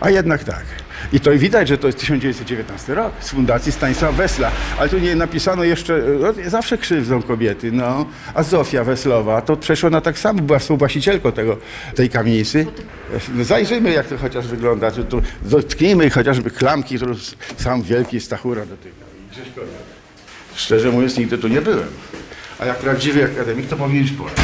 A 0.00 0.10
jednak 0.10 0.44
tak. 0.44 0.64
I 1.12 1.20
to 1.20 1.30
widać, 1.30 1.68
że 1.68 1.78
to 1.78 1.86
jest 1.86 1.98
1919 1.98 2.94
rok 2.94 3.12
z 3.20 3.30
Fundacji 3.30 3.72
Stanisława 3.72 4.16
Wesla. 4.16 4.50
Ale 4.78 4.88
tu 4.88 4.98
nie 4.98 5.16
napisano 5.16 5.64
jeszcze, 5.64 6.02
no, 6.20 6.50
zawsze 6.50 6.78
krzywdzą 6.78 7.22
kobiety, 7.22 7.72
no. 7.72 8.06
A 8.34 8.42
Zofia 8.42 8.84
Weslowa, 8.84 9.42
to 9.42 9.56
przecież 9.56 9.84
ona 9.84 10.00
tak 10.00 10.18
samo 10.18 10.42
była 10.42 10.58
współwłaścicielką 10.58 11.32
tego, 11.32 11.56
tej 11.94 12.10
kamienicy. 12.10 12.66
No, 13.34 13.44
zajrzyjmy, 13.64 13.92
jak 13.92 14.06
to 14.06 14.18
chociaż 14.18 14.46
wygląda. 14.46 14.90
Tu, 14.90 15.04
tu 15.04 15.22
dotknijmy 15.42 16.10
chociażby 16.10 16.50
klamki, 16.50 16.96
którą 16.96 17.14
sam 17.56 17.82
wielki 17.82 18.20
Stachura 18.20 18.66
dotyka. 18.66 19.04
Szczerze 20.54 20.90
mówiąc, 20.90 21.16
nigdy 21.16 21.38
tu 21.38 21.48
nie 21.48 21.60
byłem. 21.60 21.88
A 22.58 22.66
jak 22.66 22.78
prawdziwy 22.78 23.24
akademik, 23.24 23.68
to 23.68 23.76
powinien 23.76 24.08
pojść. 24.08 24.34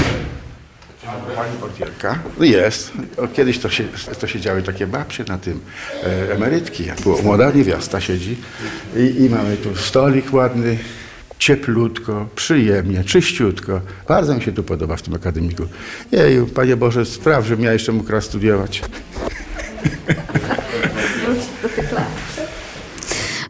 Pani 1.37 1.57
portierka? 1.61 2.19
No 2.39 2.45
jest. 2.45 2.93
Kiedyś 3.35 3.59
to 3.59 3.71
się, 3.71 3.85
to 4.21 4.27
się 4.27 4.41
działy 4.41 4.63
takie 4.63 4.87
babcie 4.87 5.25
na 5.29 5.39
tym, 5.39 5.61
e, 6.05 6.33
emerytki. 6.35 6.85
Młoda 7.23 7.51
niewiasta 7.51 8.01
siedzi 8.01 8.37
i, 8.97 9.25
i 9.25 9.31
mamy 9.31 9.57
tu 9.57 9.77
stolik 9.77 10.33
ładny, 10.33 10.79
cieplutko, 11.41 12.27
przyjemnie, 12.35 13.05
czyściutko. 13.05 13.81
Bardzo 14.09 14.35
mi 14.35 14.43
się 14.43 14.53
tu 14.53 14.63
podoba 14.63 14.97
w 14.97 15.03
tym 15.03 15.15
akademiku. 15.15 15.63
Jeju, 16.13 16.47
Panie 16.47 16.77
Boże, 16.77 17.07
spraw, 17.07 17.47
żebym 17.47 17.65
ja 17.65 17.73
jeszcze 17.73 17.93
mógł 17.93 18.13
raz 18.13 18.25
studiować. 18.25 18.83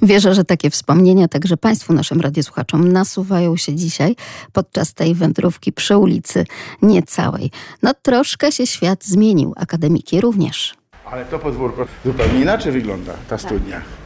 Wierzę, 0.02 0.34
że 0.34 0.44
takie 0.44 0.70
wspomnienia 0.70 1.28
także 1.28 1.56
Państwu, 1.56 1.92
naszym 1.92 2.20
radiosłuchaczom, 2.20 2.92
nasuwają 2.92 3.56
się 3.56 3.74
dzisiaj 3.74 4.16
podczas 4.52 4.94
tej 4.94 5.14
wędrówki 5.14 5.72
przy 5.72 5.96
ulicy 5.96 6.44
Niecałej. 6.82 7.50
No 7.82 7.94
troszkę 8.02 8.52
się 8.52 8.66
świat 8.66 9.04
zmienił, 9.04 9.54
akademiki 9.56 10.20
również. 10.20 10.74
Ale 11.04 11.24
to 11.24 11.38
podwórko 11.38 11.86
zupełnie 12.04 12.40
inaczej 12.40 12.72
wygląda, 12.72 13.12
ta 13.28 13.38
studnia. 13.38 13.99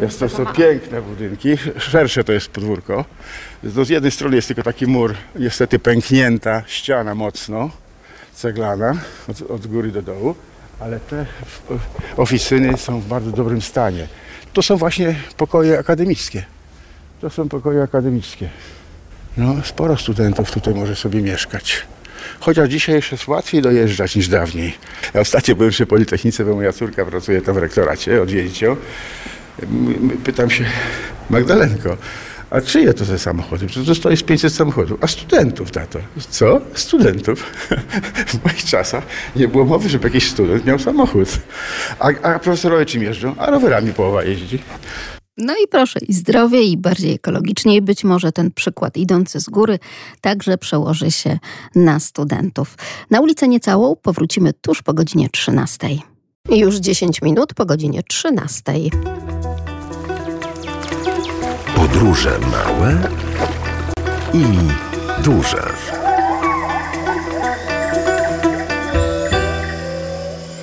Jest 0.00 0.20
to 0.20 0.46
piękne 0.46 1.02
budynki, 1.02 1.56
szersze 1.78 2.24
to 2.24 2.32
jest 2.32 2.48
podwórko. 2.48 3.04
To 3.74 3.84
z 3.84 3.88
jednej 3.88 4.12
strony 4.12 4.36
jest 4.36 4.48
tylko 4.48 4.62
taki 4.62 4.86
mur, 4.86 5.14
niestety 5.36 5.78
pęknięta 5.78 6.62
ściana 6.66 7.14
mocno, 7.14 7.70
ceglana, 8.34 8.98
od, 9.28 9.50
od 9.50 9.66
góry 9.66 9.90
do 9.90 10.02
dołu, 10.02 10.34
ale 10.80 11.00
te 11.00 11.26
oficyny 12.16 12.76
są 12.76 13.00
w 13.00 13.06
bardzo 13.06 13.30
dobrym 13.30 13.62
stanie. 13.62 14.06
To 14.52 14.62
są 14.62 14.76
właśnie 14.76 15.14
pokoje 15.36 15.78
akademickie. 15.78 16.44
To 17.20 17.30
są 17.30 17.48
pokoje 17.48 17.82
akademickie. 17.82 18.48
No, 19.36 19.54
sporo 19.64 19.96
studentów 19.96 20.50
tutaj 20.50 20.74
może 20.74 20.96
sobie 20.96 21.22
mieszkać. 21.22 21.86
Chociaż 22.40 22.68
dzisiaj 22.68 22.94
jeszcze 22.94 23.14
jest 23.16 23.28
łatwiej 23.28 23.62
dojeżdżać 23.62 24.16
niż 24.16 24.28
dawniej. 24.28 24.74
Ja 25.14 25.20
ostatnio 25.20 25.54
byłem 25.56 25.70
przy 25.70 25.86
Politechnice, 25.86 26.44
bo 26.44 26.54
moja 26.54 26.72
córka 26.72 27.04
pracuje 27.04 27.42
tam 27.42 27.54
w 27.54 27.58
rektoracie, 27.58 28.22
odwiedzić 28.22 28.62
ją. 28.62 28.76
Pytam 30.24 30.50
się, 30.50 30.64
Magdalenko, 31.30 31.96
A 32.50 32.60
czyje 32.60 32.94
to 32.94 33.04
te 33.04 33.18
samochody? 33.18 33.66
Przecież 33.66 34.00
to 34.00 34.16
z 34.16 34.22
500 34.22 34.52
samochodów. 34.54 34.98
A 35.02 35.06
studentów, 35.06 35.70
tato. 35.70 35.98
Co? 36.30 36.60
Studentów. 36.74 37.42
w 38.32 38.44
moich 38.44 38.64
czasach 38.64 39.04
nie 39.36 39.48
było 39.48 39.64
mowy, 39.64 39.88
żeby 39.88 40.08
jakiś 40.08 40.30
student 40.30 40.64
miał 40.64 40.78
samochód. 40.78 41.28
A, 41.98 42.08
a 42.22 42.38
profesorowie 42.38 42.86
czym 42.86 43.02
jeżdżą? 43.02 43.34
A 43.38 43.50
rowerami 43.50 43.92
połowa 43.92 44.24
jeździ. 44.24 44.58
No 45.36 45.54
i 45.64 45.68
proszę, 45.68 46.00
i 46.08 46.12
zdrowie, 46.12 46.62
i 46.62 46.76
bardziej 46.76 47.14
ekologicznie, 47.14 47.76
i 47.76 47.82
być 47.82 48.04
może 48.04 48.32
ten 48.32 48.50
przykład 48.50 48.96
idący 48.96 49.40
z 49.40 49.48
góry 49.48 49.78
także 50.20 50.58
przełoży 50.58 51.10
się 51.10 51.38
na 51.74 52.00
studentów. 52.00 52.76
Na 53.10 53.20
ulicę 53.20 53.48
Niecałą 53.48 53.96
powrócimy 53.96 54.52
tuż 54.52 54.82
po 54.82 54.94
godzinie 54.94 55.28
13. 55.28 55.88
Już 56.50 56.76
10 56.76 57.22
minut 57.22 57.54
po 57.54 57.66
godzinie 57.66 58.02
13. 58.02 58.72
Podróże 61.80 62.38
małe 62.38 62.98
i 64.34 64.44
duże. 65.22 65.72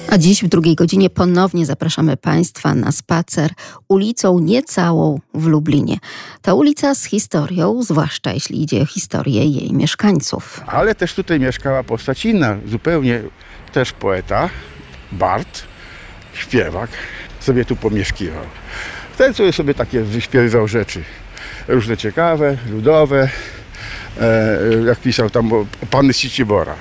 A 0.09 0.17
dziś 0.17 0.43
w 0.43 0.47
drugiej 0.47 0.75
godzinie 0.75 1.09
ponownie 1.09 1.65
zapraszamy 1.65 2.17
Państwa 2.17 2.75
na 2.75 2.91
spacer 2.91 3.51
ulicą 3.87 4.39
Niecałą 4.39 5.19
w 5.33 5.45
Lublinie. 5.45 5.97
Ta 6.41 6.53
ulica 6.53 6.95
z 6.95 7.03
historią, 7.03 7.83
zwłaszcza 7.83 8.33
jeśli 8.33 8.63
idzie 8.63 8.81
o 8.81 8.85
historię 8.85 9.45
jej 9.45 9.73
mieszkańców. 9.73 10.61
Ale 10.67 10.95
też 10.95 11.13
tutaj 11.13 11.39
mieszkała 11.39 11.83
postać 11.83 12.25
inna, 12.25 12.57
zupełnie 12.67 13.21
też 13.73 13.91
poeta, 13.91 14.49
Bart, 15.11 15.63
śpiewak, 16.33 16.89
sobie 17.39 17.65
tu 17.65 17.75
pomieszkiwał. 17.75 18.43
Ten 19.17 19.33
sobie 19.53 19.73
takie 19.73 20.01
wyśpiewywał 20.01 20.67
rzeczy, 20.67 21.03
różne 21.67 21.97
ciekawe, 21.97 22.57
ludowe, 22.71 23.29
e, 24.21 24.59
jak 24.85 24.99
pisał 24.99 25.29
tam 25.29 25.49
z 26.13 26.17
Cicibora. 26.17 26.75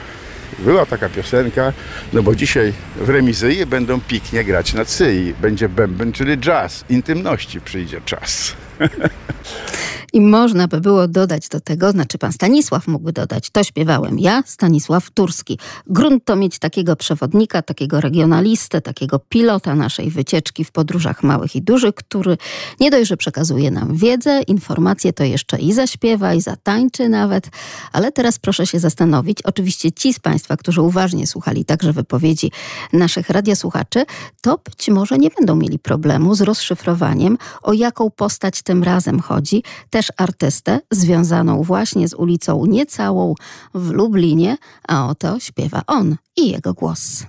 Była 0.58 0.86
taka 0.86 1.08
piosenka, 1.08 1.72
no 2.12 2.22
bo 2.22 2.34
dzisiaj 2.34 2.72
w 2.96 3.08
remizyi 3.08 3.66
będą 3.66 4.00
piknie 4.00 4.44
grać 4.44 4.74
na 4.74 4.84
cyi. 4.84 5.34
Będzie 5.40 5.68
bęben, 5.68 6.12
czyli 6.12 6.38
jazz. 6.38 6.84
Intymności 6.88 7.60
przyjdzie 7.60 8.00
czas. 8.00 8.56
I 10.12 10.20
można 10.20 10.68
by 10.68 10.80
było 10.80 11.08
dodać 11.08 11.48
do 11.48 11.60
tego, 11.60 11.90
znaczy 11.90 12.18
pan 12.18 12.32
Stanisław 12.32 12.88
mógłby 12.88 13.12
dodać, 13.12 13.50
to 13.50 13.64
śpiewałem 13.64 14.18
ja, 14.18 14.42
Stanisław 14.46 15.10
Turski. 15.10 15.58
Grunt 15.86 16.24
to 16.24 16.36
mieć 16.36 16.58
takiego 16.58 16.96
przewodnika, 16.96 17.62
takiego 17.62 18.00
regionalistę, 18.00 18.80
takiego 18.80 19.18
pilota 19.18 19.74
naszej 19.74 20.10
wycieczki 20.10 20.64
w 20.64 20.72
podróżach 20.72 21.22
małych 21.22 21.56
i 21.56 21.62
dużych, 21.62 21.94
który 21.94 22.36
nie 22.80 22.90
dość, 22.90 23.08
że 23.08 23.16
przekazuje 23.16 23.70
nam 23.70 23.96
wiedzę, 23.96 24.42
informacje, 24.42 25.12
to 25.12 25.24
jeszcze 25.24 25.58
i 25.58 25.72
zaśpiewa, 25.72 26.34
i 26.34 26.40
zatańczy 26.40 27.08
nawet. 27.08 27.48
Ale 27.92 28.12
teraz 28.12 28.38
proszę 28.38 28.66
się 28.66 28.78
zastanowić, 28.78 29.42
oczywiście 29.42 29.92
ci 29.92 30.14
z 30.14 30.18
Państwa, 30.18 30.56
którzy 30.56 30.82
uważnie 30.82 31.26
słuchali 31.26 31.64
także 31.64 31.92
wypowiedzi 31.92 32.50
naszych 32.92 33.30
radiosłuchaczy, 33.30 34.04
to 34.40 34.58
być 34.64 34.88
może 34.88 35.18
nie 35.18 35.30
będą 35.30 35.56
mieli 35.56 35.78
problemu 35.78 36.34
z 36.34 36.40
rozszyfrowaniem, 36.40 37.38
o 37.62 37.72
jaką 37.72 38.10
postać 38.10 38.62
tym 38.62 38.82
razem 38.82 39.20
chodzi. 39.20 39.62
Też 39.96 40.12
artystę 40.16 40.80
związaną 40.90 41.62
właśnie 41.62 42.08
z 42.08 42.14
ulicą 42.14 42.66
Niecałą 42.66 43.34
w 43.74 43.90
Lublinie, 43.90 44.56
a 44.88 45.08
oto 45.08 45.40
śpiewa 45.40 45.82
on 45.86 46.16
i 46.36 46.50
jego 46.50 46.74
głos. 46.74 47.26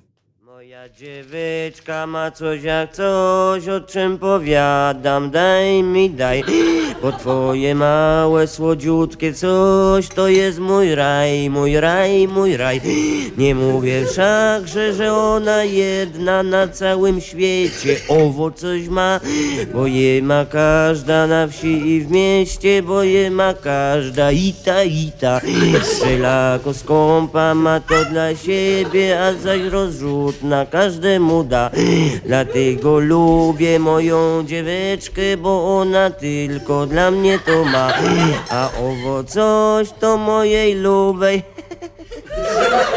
Dziewyczka 0.95 2.07
ma 2.07 2.31
coś 2.31 2.63
jak 2.63 2.93
coś, 2.93 3.67
o 3.67 3.81
czym 3.81 4.17
powiadam, 4.17 5.31
daj 5.31 5.83
mi 5.83 6.09
daj. 6.09 6.43
Bo 7.01 7.11
twoje 7.11 7.75
małe, 7.75 8.47
słodziutkie 8.47 9.33
coś, 9.33 10.07
to 10.07 10.27
jest 10.27 10.59
mój 10.59 10.95
raj, 10.95 11.49
mój 11.49 11.79
raj, 11.79 12.27
mój 12.27 12.57
raj. 12.57 12.81
Nie 13.37 13.55
mówię 13.55 14.05
wszakże, 14.11 14.93
że 14.93 15.13
ona 15.13 15.63
jedna 15.63 16.43
na 16.43 16.67
całym 16.67 17.21
świecie, 17.21 17.95
owo 18.07 18.51
coś 18.51 18.87
ma, 18.87 19.19
bo 19.73 19.87
je 19.87 20.21
ma 20.21 20.45
każda 20.45 21.27
na 21.27 21.47
wsi 21.47 21.87
i 21.87 22.01
w 22.01 22.11
mieście, 22.11 22.83
bo 22.83 23.03
je 23.03 23.31
ma 23.31 23.53
każda 23.53 24.31
i 24.31 24.53
ta, 24.65 24.83
i 24.83 25.11
ta. 25.19 25.41
Strzelako 25.83 26.73
skąpa 26.73 27.53
ma 27.53 27.79
to 27.79 28.05
dla 28.05 28.35
siebie, 28.35 29.23
a 29.23 29.33
zaś 29.33 29.61
rozrzutna 29.61 30.65
każdemu 30.77 31.43
da. 31.43 31.69
Dlatego 32.25 32.99
lubię 32.99 33.79
moją 33.79 34.43
dzieweczkę, 34.45 35.37
bo 35.37 35.79
ona 35.79 36.09
tylko 36.09 36.85
dla 36.85 37.11
mnie 37.11 37.39
to 37.39 37.65
ma. 37.65 37.93
A 38.49 38.69
owo 38.79 39.23
coś 39.23 39.91
to 39.99 40.17
mojej 40.17 40.75
lubej. 40.75 41.43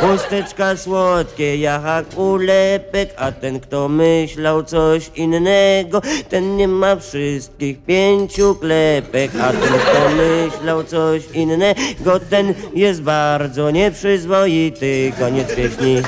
Chusteczka 0.01 0.77
słodkie, 0.77 1.57
jak 1.57 2.05
ulepek, 2.17 3.15
a 3.17 3.33
ten 3.33 3.61
kto 3.61 3.89
myślał 3.89 4.63
coś 4.63 5.11
innego, 5.15 6.03
ten 6.29 6.57
nie 6.57 6.69
ma 6.69 6.97
wszystkich 6.97 7.85
pięciu 7.85 8.55
klepek, 8.55 9.31
a 9.43 9.51
ten 9.51 9.73
kto 9.85 10.01
myślał 10.17 10.85
coś 10.85 11.23
innego, 11.35 12.21
ten 12.31 12.55
jest 12.75 13.03
bardzo 13.03 13.71
nieprzyzwoity. 13.71 15.13
Koniec 15.19 15.55
pieśni. 15.55 16.03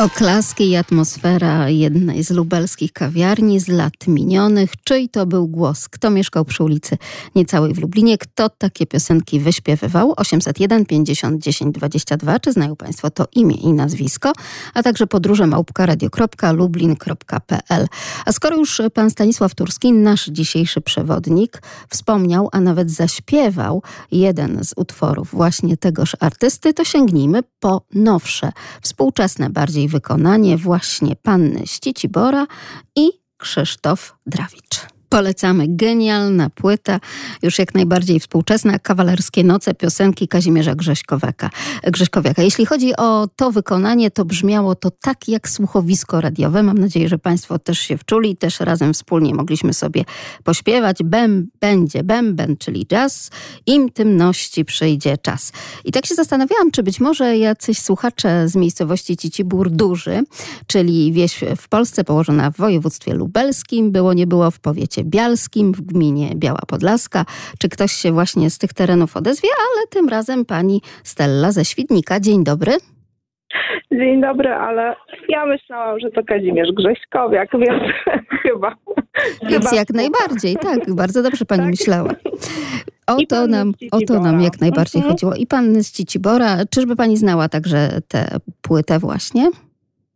Oklaski 0.00 0.70
i 0.70 0.76
atmosfera 0.76 1.68
jednej 1.68 2.24
z 2.24 2.30
lubelskich 2.30 2.92
kawiarni 2.92 3.60
z 3.60 3.68
lat 3.68 4.06
minionych. 4.06 4.70
Czyj 4.84 5.08
to 5.08 5.26
był 5.26 5.48
głos? 5.48 5.88
Kto 5.88 6.10
mieszkał 6.10 6.44
przy 6.44 6.64
ulicy 6.64 6.98
Niecałej 7.34 7.74
w 7.74 7.78
Lublinie? 7.78 8.18
Kto 8.18 8.48
takie 8.48 8.86
piosenki 8.86 9.40
wyśpiewywał? 9.40 10.14
801 10.16 10.86
50 10.86 11.42
10 11.42 11.74
22. 11.74 12.40
Czy 12.40 12.52
znają 12.52 12.76
Państwo 12.76 13.10
to 13.10 13.26
imię 13.34 13.54
i 13.54 13.72
nazwisko? 13.72 14.32
A 14.74 14.82
także 14.82 15.06
podróże 15.06 15.46
małpka.radio.lublin.pl 15.46 17.86
A 18.26 18.32
skoro 18.32 18.56
już 18.56 18.82
pan 18.94 19.10
Stanisław 19.10 19.54
Turski, 19.54 19.92
nasz 19.92 20.26
dzisiejszy 20.26 20.80
przewodnik, 20.80 21.62
wspomniał, 21.88 22.48
a 22.52 22.60
nawet 22.60 22.90
zaśpiewał 22.90 23.82
jeden 24.12 24.64
z 24.64 24.72
utworów 24.76 25.30
właśnie 25.30 25.76
tegoż 25.76 26.16
artysty, 26.20 26.74
to 26.74 26.84
sięgnijmy 26.84 27.42
po 27.60 27.82
nowsze, 27.94 28.52
współczesne 28.82 29.50
bardziej 29.50 29.89
wykonanie 29.90 30.56
właśnie 30.56 31.16
Panny 31.16 31.66
Ścicibora 31.66 32.46
i 32.96 33.10
Krzysztof 33.36 34.16
Drawicz. 34.26 34.99
Polecamy 35.10 35.64
genialna 35.68 36.50
płyta, 36.50 37.00
już 37.42 37.58
jak 37.58 37.74
najbardziej 37.74 38.20
współczesna, 38.20 38.78
kawalerskie 38.78 39.44
noce, 39.44 39.74
piosenki 39.74 40.28
Kazimierza 40.28 40.74
Grześkowiaka. 40.74 41.50
Grześkowiaka. 41.82 42.42
Jeśli 42.42 42.66
chodzi 42.66 42.96
o 42.96 43.28
to 43.36 43.50
wykonanie, 43.50 44.10
to 44.10 44.24
brzmiało 44.24 44.74
to 44.74 44.90
tak 44.90 45.28
jak 45.28 45.48
słuchowisko 45.48 46.20
radiowe. 46.20 46.62
Mam 46.62 46.78
nadzieję, 46.78 47.08
że 47.08 47.18
Państwo 47.18 47.58
też 47.58 47.78
się 47.78 47.98
wczuli, 47.98 48.36
też 48.36 48.60
razem 48.60 48.94
wspólnie 48.94 49.34
mogliśmy 49.34 49.74
sobie 49.74 50.04
pośpiewać. 50.44 51.02
Bem, 51.04 51.50
będzie 51.60 52.04
bęben, 52.04 52.56
czyli 52.56 52.86
jazz, 52.86 53.30
intymności 53.66 54.64
przyjdzie 54.64 55.18
czas. 55.18 55.52
I 55.84 55.92
tak 55.92 56.06
się 56.06 56.14
zastanawiałam, 56.14 56.70
czy 56.70 56.82
być 56.82 57.00
może 57.00 57.38
jacyś 57.38 57.78
słuchacze 57.78 58.48
z 58.48 58.56
miejscowości 58.56 59.16
Cicibór 59.16 59.70
Duży, 59.70 60.22
czyli 60.66 61.12
wieś 61.12 61.40
w 61.56 61.68
Polsce 61.68 62.04
położona 62.04 62.50
w 62.50 62.56
województwie 62.56 63.14
lubelskim, 63.14 63.92
było 63.92 64.12
nie 64.12 64.26
było 64.26 64.50
w 64.50 64.58
powiecie 64.58 64.99
Bialskim, 65.04 65.72
w 65.72 65.80
gminie 65.80 66.30
Biała 66.36 66.60
Podlaska. 66.68 67.24
Czy 67.58 67.68
ktoś 67.68 67.92
się 67.92 68.12
właśnie 68.12 68.50
z 68.50 68.58
tych 68.58 68.72
terenów 68.72 69.16
odezwie, 69.16 69.48
ale 69.58 69.86
tym 69.86 70.08
razem 70.08 70.44
pani 70.44 70.80
Stella 71.04 71.52
ze 71.52 71.64
Świdnika. 71.64 72.20
Dzień 72.20 72.44
dobry. 72.44 72.72
Dzień 73.92 74.20
dobry, 74.20 74.48
ale 74.48 74.96
ja 75.28 75.46
myślałam, 75.46 76.00
że 76.00 76.10
to 76.10 76.22
Kazimierz 76.24 76.68
Grześkowiak, 76.76 77.48
więc 77.52 77.82
chyba. 78.42 78.76
Więc 79.50 79.64
chyba 79.64 79.76
jak 79.76 79.90
najbardziej, 79.90 80.56
tak, 80.56 80.94
bardzo 80.94 81.22
dobrze 81.22 81.44
pani 81.44 81.66
myślała. 81.66 82.10
O 83.06 83.16
I 83.18 83.26
to, 83.26 83.46
nam, 83.46 83.72
o 83.92 83.98
to 84.08 84.20
nam 84.20 84.40
jak 84.40 84.60
najbardziej 84.60 85.00
Mhm. 85.00 85.12
chodziło. 85.14 85.34
I 85.34 85.46
pan 85.46 85.82
z 85.82 85.92
Cicibora, 85.92 86.56
czyżby 86.70 86.96
pani 86.96 87.16
znała 87.16 87.48
także 87.48 87.88
tę 88.08 88.26
płytę 88.62 88.98
właśnie? 88.98 89.50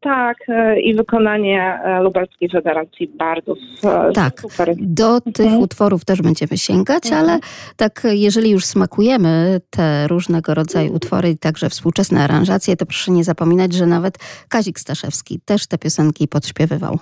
Tak, 0.05 0.36
e, 0.48 0.80
i 0.80 0.94
wykonanie 0.94 1.80
e, 1.84 2.02
Lubelskiej 2.02 2.50
Federacji 2.50 3.09
Bardów. 3.09 3.59
e, 3.84 4.12
Tak, 4.12 4.40
Super. 4.40 4.74
do 4.80 5.20
tych 5.20 5.59
utworów 5.59 6.05
też 6.05 6.22
będziemy 6.22 6.59
sięgać, 6.59 7.12
ale 7.12 7.38
tak 7.76 8.02
jeżeli 8.12 8.50
już 8.50 8.64
smakujemy 8.64 9.61
te 9.70 10.09
różnego 10.09 10.55
rodzaju 10.55 10.92
utwory 10.94 11.30
i 11.30 11.38
także 11.38 11.68
współczesne 11.70 12.24
aranżacje, 12.24 12.76
to 12.76 12.86
proszę 12.86 13.12
nie 13.12 13.24
zapominać, 13.24 13.72
że 13.72 13.86
nawet 13.86 14.18
Kazik 14.48 14.78
Staszewski 14.78 15.40
też 15.44 15.66
te 15.66 15.78
piosenki 15.78 16.28
podśpiewywał. 16.28 16.98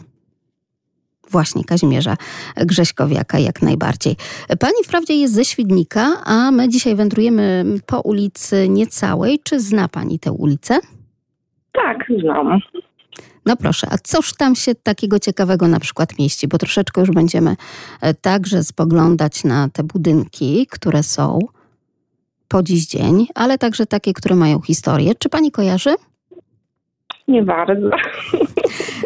Właśnie 1.30 1.64
Kazimierza 1.64 2.16
Grześkowiaka 2.56 3.38
jak 3.38 3.62
najbardziej. 3.62 4.16
Pani 4.60 4.84
wprawdzie 4.84 5.14
jest 5.14 5.34
ze 5.34 5.44
Świdnika, 5.44 6.06
a 6.24 6.50
my 6.50 6.68
dzisiaj 6.68 6.94
wędrujemy 6.96 7.64
po 7.86 8.00
ulicy 8.00 8.68
Niecałej. 8.68 9.38
Czy 9.44 9.60
zna 9.60 9.88
Pani 9.88 10.18
tę 10.18 10.32
ulicę? 10.32 10.78
Tak, 11.72 11.98
znam. 12.20 12.60
No 13.46 13.56
proszę, 13.56 13.86
a 13.90 13.98
cóż 13.98 14.34
tam 14.34 14.56
się 14.56 14.74
takiego 14.74 15.18
ciekawego 15.18 15.68
na 15.68 15.80
przykład 15.80 16.18
mieści? 16.18 16.48
Bo 16.48 16.58
troszeczkę 16.58 17.00
już 17.00 17.10
będziemy 17.10 17.56
e, 18.00 18.14
także 18.14 18.64
spoglądać 18.64 19.44
na 19.44 19.68
te 19.68 19.82
budynki, 19.82 20.66
które 20.70 21.02
są 21.02 21.38
po 22.48 22.62
dziś 22.62 22.86
dzień, 22.86 23.26
ale 23.34 23.58
także 23.58 23.86
takie, 23.86 24.12
które 24.12 24.36
mają 24.36 24.60
historię. 24.60 25.14
Czy 25.14 25.28
pani 25.28 25.50
kojarzy? 25.50 25.94
Nie 27.28 27.42
bardzo. 27.42 27.90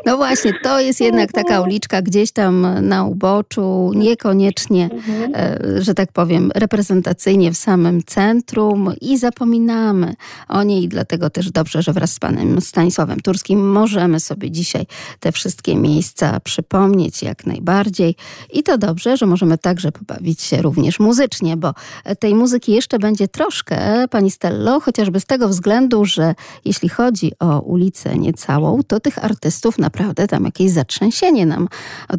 No 0.06 0.16
właśnie, 0.16 0.52
to 0.62 0.80
jest 0.80 1.00
jednak 1.00 1.32
taka 1.32 1.60
uliczka 1.60 2.02
gdzieś 2.02 2.32
tam 2.32 2.66
na 2.82 3.04
uboczu, 3.04 3.92
niekoniecznie, 3.94 4.90
e, 5.34 5.58
że 5.82 5.94
tak 5.94 6.12
powiem, 6.12 6.50
reprezentacyjnie 6.54 7.52
w 7.52 7.56
samym 7.56 8.02
centrum 8.02 8.92
i 9.00 9.18
zapominamy 9.18 10.14
o 10.48 10.62
niej, 10.62 10.88
dlatego 10.88 11.30
też 11.30 11.50
dobrze, 11.50 11.82
że 11.82 11.92
wraz 11.92 12.12
z 12.12 12.18
panem 12.18 12.60
Stanisławem 12.60 13.20
Turskim 13.20 13.70
możemy 13.72 14.20
sobie 14.20 14.50
dzisiaj 14.50 14.86
te 15.20 15.32
wszystkie 15.32 15.76
miejsca 15.76 16.40
przypomnieć 16.40 17.22
jak 17.22 17.46
najbardziej. 17.46 18.14
I 18.52 18.62
to 18.62 18.78
dobrze, 18.78 19.16
że 19.16 19.26
możemy 19.26 19.58
także 19.58 19.92
pobawić 19.92 20.42
się 20.42 20.62
również 20.62 21.00
muzycznie, 21.00 21.56
bo 21.56 21.74
tej 22.18 22.34
muzyki 22.34 22.72
jeszcze 22.72 22.98
będzie 22.98 23.28
troszkę, 23.28 24.08
pani 24.10 24.30
Stello, 24.30 24.80
chociażby 24.80 25.20
z 25.20 25.26
tego 25.26 25.48
względu, 25.48 26.04
że 26.04 26.34
jeśli 26.64 26.88
chodzi 26.88 27.32
o 27.38 27.60
ulicę 27.60 28.05
niecałą, 28.14 28.82
to 28.82 29.00
tych 29.00 29.24
artystów 29.24 29.78
naprawdę 29.78 30.28
tam 30.28 30.44
jakieś 30.44 30.70
zatrzęsienie 30.70 31.46
nam 31.46 31.68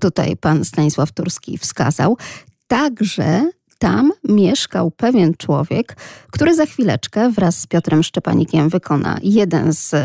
tutaj 0.01 0.37
pan 0.37 0.65
Stanisław 0.65 1.11
Turski 1.11 1.57
wskazał. 1.57 2.17
Także 2.67 3.49
tam 3.79 4.11
mieszkał 4.23 4.91
pewien 4.91 5.33
człowiek, 5.37 5.95
który 6.31 6.55
za 6.55 6.65
chwileczkę 6.65 7.31
wraz 7.31 7.59
z 7.59 7.67
Piotrem 7.67 8.03
Szczepanikiem 8.03 8.69
wykona 8.69 9.17
jeden 9.23 9.73
z 9.73 9.95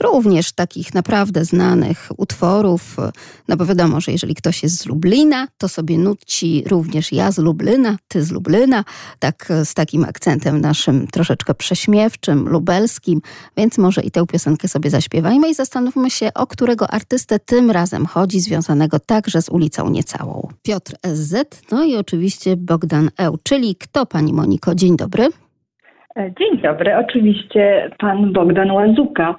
również 0.00 0.52
takich 0.52 0.94
naprawdę 0.94 1.44
znanych 1.44 2.08
utworów. 2.16 2.96
No 3.48 3.56
bo 3.56 3.66
wiadomo, 3.66 4.00
że 4.00 4.12
jeżeli 4.12 4.34
ktoś 4.34 4.62
jest 4.62 4.76
z 4.76 4.86
Lublina, 4.86 5.48
to 5.58 5.68
sobie 5.68 5.98
nuci 5.98 6.64
również 6.66 7.12
ja 7.12 7.32
z 7.32 7.38
Lublina, 7.38 7.96
ty 8.08 8.24
z 8.24 8.30
Lublina, 8.30 8.84
tak 9.18 9.48
z 9.64 9.74
takim 9.74 10.04
akcentem 10.04 10.60
naszym 10.60 11.06
troszeczkę 11.06 11.54
prześmiewczym, 11.54 12.48
lubelskim, 12.48 13.20
więc 13.56 13.78
może 13.78 14.00
i 14.02 14.10
tę 14.10 14.26
piosenkę 14.26 14.68
sobie 14.68 14.90
zaśpiewajmy 14.90 15.50
i 15.50 15.54
zastanówmy 15.54 16.10
się, 16.10 16.30
o 16.34 16.46
którego 16.46 16.90
artystę 16.90 17.38
tym 17.38 17.70
razem 17.70 18.06
chodzi, 18.06 18.40
związanego 18.40 18.98
także 18.98 19.42
z 19.42 19.48
ulicą 19.48 19.90
Niecałą. 19.90 20.48
Piotr 20.62 20.96
SZ, 21.14 21.34
no 21.70 21.84
i 21.84 21.96
oczywiście 21.96 22.56
Bogdan 22.56 23.10
Eł, 23.18 23.36
czyli 23.42 23.74
kto 23.74 24.06
pani 24.06 24.32
Moniko? 24.32 24.74
Dzień 24.74 24.96
dobry. 24.96 25.28
Dzień 26.38 26.58
dobry, 26.62 26.96
oczywiście 26.96 27.90
pan 27.98 28.32
Bogdan 28.32 28.70
Łazuka, 28.70 29.34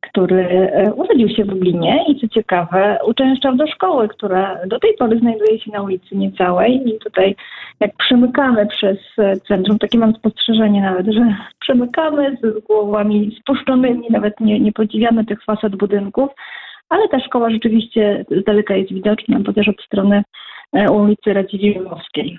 który 0.00 0.48
e, 0.48 0.92
urodził 0.94 1.28
się 1.28 1.44
w 1.44 1.48
Lublinie 1.48 2.04
i 2.08 2.20
co 2.20 2.28
ciekawe 2.28 2.98
uczęszczał 3.06 3.56
do 3.56 3.66
szkoły, 3.66 4.08
która 4.08 4.66
do 4.66 4.78
tej 4.78 4.94
pory 4.94 5.18
znajduje 5.18 5.60
się 5.60 5.70
na 5.70 5.82
ulicy 5.82 6.16
Niecałej 6.16 6.88
i 6.88 6.98
tutaj 6.98 7.36
jak 7.80 7.96
przemykamy 7.96 8.66
przez 8.66 8.98
e, 9.18 9.36
centrum, 9.36 9.78
takie 9.78 9.98
mam 9.98 10.14
spostrzeżenie 10.14 10.80
nawet, 10.80 11.06
że 11.06 11.20
przemykamy 11.62 12.36
z 12.42 12.64
głowami 12.64 13.36
spuszczonymi, 13.40 14.06
nawet 14.10 14.40
nie, 14.40 14.60
nie 14.60 14.72
podziwiamy 14.72 15.24
tych 15.24 15.44
fasad 15.44 15.76
budynków, 15.76 16.28
ale 16.88 17.08
ta 17.08 17.20
szkoła 17.20 17.50
rzeczywiście 17.50 18.24
z 18.30 18.44
daleka 18.44 18.76
jest 18.76 18.92
widoczna, 18.92 19.40
bo 19.40 19.52
też 19.52 19.68
od 19.68 19.80
strony 19.80 20.22
e, 20.72 20.90
ulicy 20.90 21.32
Radziwiłłowskiej. 21.32 22.38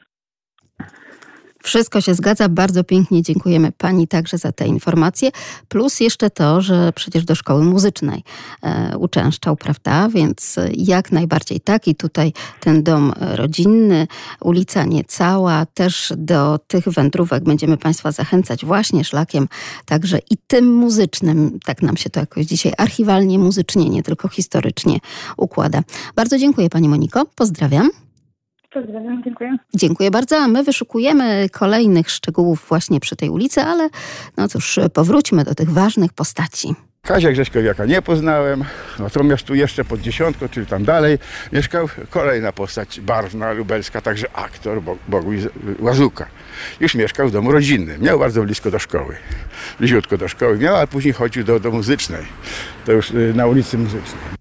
Wszystko 1.70 2.02
się 2.02 2.16
zgadza, 2.16 2.50
bardzo 2.50 2.84
pięknie 2.84 3.22
dziękujemy 3.22 3.72
Pani 3.72 4.08
także 4.08 4.38
za 4.38 4.52
te 4.52 4.68
informacje. 4.68 5.32
Plus 5.68 6.00
jeszcze 6.00 6.30
to, 6.30 6.62
że 6.62 6.94
przecież 6.96 7.26
do 7.26 7.36
szkoły 7.36 7.64
muzycznej 7.64 8.24
e, 8.62 8.98
uczęszczał, 8.98 9.56
prawda? 9.56 10.10
Więc 10.10 10.56
jak 10.74 11.12
najbardziej 11.12 11.62
tak. 11.62 11.88
I 11.88 11.96
tutaj 11.96 12.34
ten 12.60 12.84
dom 12.84 13.14
rodzinny, 13.20 14.08
ulica 14.42 14.86
Niecała, 14.86 15.66
też 15.66 16.14
do 16.18 16.60
tych 16.68 16.90
wędrówek 16.90 17.44
będziemy 17.44 17.78
Państwa 17.78 18.12
zachęcać 18.12 18.66
właśnie 18.66 19.04
szlakiem 19.04 19.48
także 19.86 20.20
i 20.30 20.38
tym 20.48 20.74
muzycznym. 20.76 21.60
Tak 21.66 21.82
nam 21.82 21.98
się 21.98 22.10
to 22.10 22.20
jakoś 22.20 22.46
dzisiaj 22.46 22.74
archiwalnie, 22.78 23.40
muzycznie, 23.40 23.90
nie 23.90 24.04
tylko 24.04 24.28
historycznie 24.28 25.00
układa. 25.38 25.82
Bardzo 26.16 26.38
dziękuję 26.38 26.70
Pani 26.70 26.90
Moniko, 26.90 27.26
pozdrawiam. 27.36 28.09
Pozdrawiam, 28.74 29.24
dziękuję. 29.24 29.58
Dziękuję 29.74 30.12
bardzo, 30.12 30.38
a 30.38 30.48
my 30.48 30.64
wyszukujemy 30.64 31.50
kolejnych 31.50 32.10
szczegółów 32.10 32.66
właśnie 32.70 33.00
przy 33.00 33.16
tej 33.16 33.30
ulicy, 33.30 33.62
ale 33.62 33.90
no 34.38 34.48
cóż, 34.48 34.80
powróćmy 34.94 35.44
do 35.44 35.56
tych 35.56 35.70
ważnych 35.70 36.14
postaci. 36.14 36.76
Kazia 37.02 37.32
Grześkowiaka 37.32 37.86
nie 37.86 38.02
poznałem, 38.02 38.64
natomiast 39.00 39.44
tu 39.44 39.56
jeszcze 39.56 39.86
pod 39.86 40.02
dziesiątką, 40.02 40.50
czyli 40.50 40.66
tam 40.66 40.84
dalej, 40.84 41.18
mieszkał 41.54 41.88
kolejna 42.10 42.52
postać 42.52 43.02
barwna, 43.02 43.52
lubelska, 43.52 44.02
także 44.02 44.28
aktor 44.34 44.82
Boguś 45.08 45.40
Łazuka. 45.80 46.26
Już 46.80 46.96
mieszkał 46.96 47.28
w 47.28 47.32
domu 47.32 47.52
rodzinnym, 47.52 48.02
miał 48.02 48.20
bardzo 48.20 48.44
blisko 48.44 48.72
do 48.72 48.80
szkoły, 48.80 49.16
bliziutko 49.80 50.18
do 50.18 50.28
szkoły 50.28 50.58
miał, 50.58 50.76
a 50.76 50.88
później 50.88 51.14
chodził 51.14 51.44
do, 51.44 51.60
do 51.60 51.72
muzycznej, 51.72 52.26
to 52.86 52.92
już 52.92 53.12
y, 53.12 53.34
na 53.36 53.48
ulicy 53.48 53.78
Muzycznej. 53.78 54.40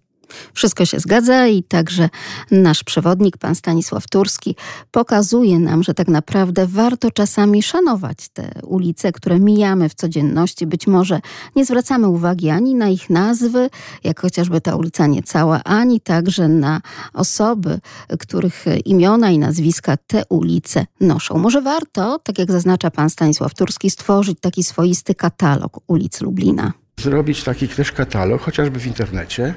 Wszystko 0.54 0.84
się 0.84 1.00
zgadza 1.00 1.46
i 1.46 1.62
także 1.62 2.08
nasz 2.50 2.84
przewodnik, 2.84 3.36
pan 3.36 3.54
Stanisław 3.54 4.08
Turski, 4.08 4.56
pokazuje 4.90 5.58
nam, 5.58 5.82
że 5.82 5.94
tak 5.94 6.08
naprawdę 6.08 6.66
warto 6.66 7.10
czasami 7.10 7.62
szanować 7.62 8.28
te 8.28 8.60
ulice, 8.62 9.12
które 9.12 9.40
mijamy 9.40 9.88
w 9.88 9.94
codzienności. 9.94 10.66
Być 10.66 10.86
może 10.86 11.20
nie 11.56 11.64
zwracamy 11.64 12.08
uwagi 12.08 12.50
ani 12.50 12.74
na 12.74 12.88
ich 12.88 13.10
nazwy, 13.10 13.70
jak 14.04 14.20
chociażby 14.20 14.60
ta 14.60 14.76
ulica 14.76 15.06
Niecała, 15.06 15.64
ani 15.64 16.00
także 16.00 16.48
na 16.48 16.80
osoby, 17.14 17.80
których 18.18 18.64
imiona 18.84 19.30
i 19.30 19.38
nazwiska 19.38 19.96
te 19.96 20.22
ulice 20.28 20.86
noszą. 21.00 21.38
Może 21.38 21.62
warto, 21.62 22.18
tak 22.18 22.38
jak 22.38 22.52
zaznacza 22.52 22.90
pan 22.90 23.10
Stanisław 23.10 23.54
Turski, 23.54 23.90
stworzyć 23.90 24.38
taki 24.40 24.64
swoisty 24.64 25.14
katalog 25.14 25.80
ulic 25.86 26.20
Lublina 26.20 26.72
zrobić 26.98 27.44
taki 27.44 27.68
też 27.68 27.92
katalog, 27.92 28.42
chociażby 28.42 28.80
w 28.80 28.86
internecie, 28.86 29.54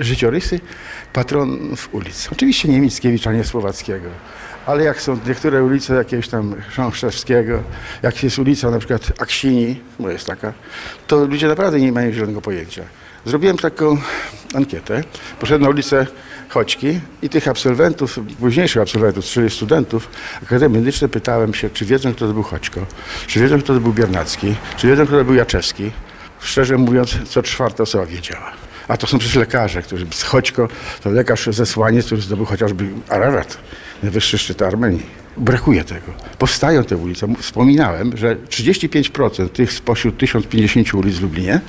życiorysy 0.00 0.60
patronów 1.12 1.88
ulic. 1.92 2.28
Oczywiście 2.32 2.68
nie 2.68 2.80
Mickiewicza, 2.80 3.32
nie 3.32 3.44
Słowackiego, 3.44 4.08
ale 4.66 4.84
jak 4.84 5.00
są 5.00 5.18
niektóre 5.26 5.64
ulice 5.64 5.94
jakiegoś 5.94 6.28
tam 6.28 6.54
Chrząszczewskiego, 6.68 7.62
jak 8.02 8.22
jest 8.22 8.38
ulica 8.38 8.70
na 8.70 8.78
przykład 8.78 9.12
Aksini, 9.22 9.80
bo 9.98 10.10
jest 10.10 10.26
taka, 10.26 10.52
to 11.06 11.24
ludzie 11.24 11.48
naprawdę 11.48 11.80
nie 11.80 11.92
mają 11.92 12.12
zielonego 12.12 12.40
pojęcia. 12.40 12.82
Zrobiłem 13.26 13.56
taką 13.58 13.98
ankietę, 14.54 15.02
poszedłem 15.40 15.62
na 15.62 15.68
ulicę 15.68 16.06
Choćki 16.48 17.00
i 17.22 17.28
tych 17.28 17.48
absolwentów, 17.48 18.18
późniejszych 18.40 18.82
absolwentów, 18.82 19.24
czyli 19.24 19.50
studentów 19.50 20.08
Akademii 20.42 20.78
Medycznej 20.78 21.10
pytałem 21.10 21.54
się, 21.54 21.70
czy 21.70 21.84
wiedzą, 21.84 22.14
kto 22.14 22.26
to 22.26 22.32
był 22.32 22.42
Choćko, 22.42 22.80
czy 23.26 23.40
wiedzą, 23.40 23.58
kto 23.58 23.74
to 23.74 23.80
był 23.80 23.92
Biernacki, 23.92 24.54
czy 24.76 24.86
wiedzą, 24.86 25.06
kto 25.06 25.18
to 25.18 25.24
był 25.24 25.34
Jaczewski. 25.34 25.90
Szczerze 26.40 26.78
mówiąc, 26.78 27.18
co 27.28 27.42
czwarta 27.42 27.82
osoba 27.82 28.06
wiedziała. 28.06 28.52
A 28.88 28.96
to 28.96 29.06
są 29.06 29.18
przecież 29.18 29.36
lekarze, 29.36 29.82
którzy 29.82 30.06
z 30.10 30.22
Choćko, 30.22 30.68
to 31.02 31.10
lekarz 31.10 31.46
zesłaniec, 31.46 32.06
który 32.06 32.20
zdobył 32.20 32.46
chociażby 32.46 32.88
Ararat, 33.08 33.58
najwyższy 34.02 34.38
szczyt 34.38 34.62
Armenii. 34.62 35.26
Brakuje 35.36 35.84
tego. 35.84 36.12
Powstają 36.38 36.84
te 36.84 36.96
ulice. 36.96 37.34
Wspominałem, 37.40 38.16
że 38.16 38.36
35% 38.36 39.48
tych 39.48 39.72
spośród 39.72 40.18
1050 40.18 40.94
ulic 40.94 41.16
w 41.16 41.22
Lublinie 41.22 41.60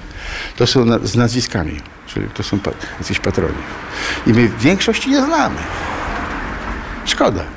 to 0.58 0.68
są 0.68 0.86
na, 0.86 1.00
z 1.00 1.16
nazwiskami, 1.16 1.82
czyli 2.08 2.28
to 2.30 2.44
są 2.44 2.60
pa, 2.60 2.72
jacyś 3.00 3.20
patroni. 3.20 3.58
I 4.28 4.34
my 4.34 4.50
większości 4.60 5.10
nie 5.10 5.22
znamy. 5.22 5.60
Szkoda. 7.06 7.57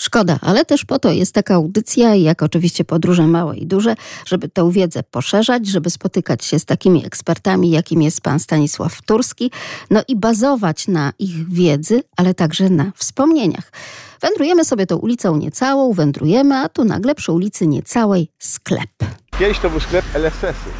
Szkoda, 0.00 0.38
ale 0.42 0.64
też 0.64 0.84
po 0.84 0.98
to 0.98 1.12
jest 1.12 1.34
taka 1.34 1.54
audycja, 1.54 2.14
jak 2.14 2.42
oczywiście 2.42 2.84
podróże 2.84 3.26
małe 3.26 3.56
i 3.56 3.66
duże, 3.66 3.94
żeby 4.26 4.48
tę 4.48 4.72
wiedzę 4.72 5.02
poszerzać, 5.02 5.66
żeby 5.66 5.90
spotykać 5.90 6.44
się 6.44 6.58
z 6.58 6.64
takimi 6.64 7.06
ekspertami, 7.06 7.70
jakim 7.70 8.02
jest 8.02 8.20
pan 8.20 8.40
Stanisław 8.40 9.02
Turski, 9.02 9.50
no 9.90 10.02
i 10.08 10.16
bazować 10.16 10.88
na 10.88 11.12
ich 11.18 11.52
wiedzy, 11.52 12.02
ale 12.16 12.34
także 12.34 12.70
na 12.70 12.92
wspomnieniach. 12.96 13.72
Wędrujemy 14.20 14.64
sobie 14.64 14.86
tą 14.86 14.96
ulicą 14.96 15.36
niecałą, 15.36 15.92
wędrujemy, 15.92 16.56
a 16.56 16.68
tu 16.68 16.84
nagle 16.84 17.14
przy 17.14 17.32
ulicy 17.32 17.66
niecałej 17.66 18.28
sklep. 18.38 18.90
Kiedyś 19.38 19.58
to 19.58 19.70
był 19.70 19.80
sklep 19.80 20.04
LSS-u. 20.14 20.70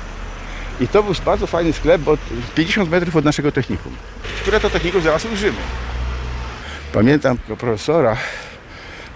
I 0.84 0.88
to 0.88 1.02
był 1.02 1.14
bardzo 1.24 1.46
fajny 1.46 1.72
sklep, 1.72 2.02
bo 2.02 2.18
50 2.54 2.90
metrów 2.90 3.16
od 3.16 3.24
naszego 3.24 3.52
technikum, 3.52 3.92
które 4.42 4.60
to 4.60 4.70
technikum 4.70 5.02
zaraz 5.02 5.24
użymy. 5.24 5.58
Pamiętam 6.92 7.38
profesora, 7.38 8.16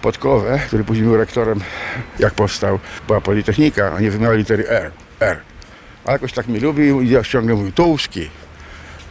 Podkowę, 0.03 0.59
który 0.67 0.83
później 0.83 1.05
był 1.05 1.17
rektorem, 1.17 1.59
jak 2.19 2.33
powstał, 2.33 2.79
była 3.07 3.21
Politechnika, 3.21 3.93
a 3.95 3.99
nie 3.99 4.11
wymiał 4.11 4.33
litery 4.33 4.69
R. 4.69 4.91
R. 5.19 5.41
A 6.05 6.11
jakoś 6.11 6.33
tak 6.33 6.47
mi 6.47 6.59
lubił 6.59 7.01
i 7.01 7.09
ja 7.09 7.23
ciągle 7.23 7.55
mówił, 7.55 7.71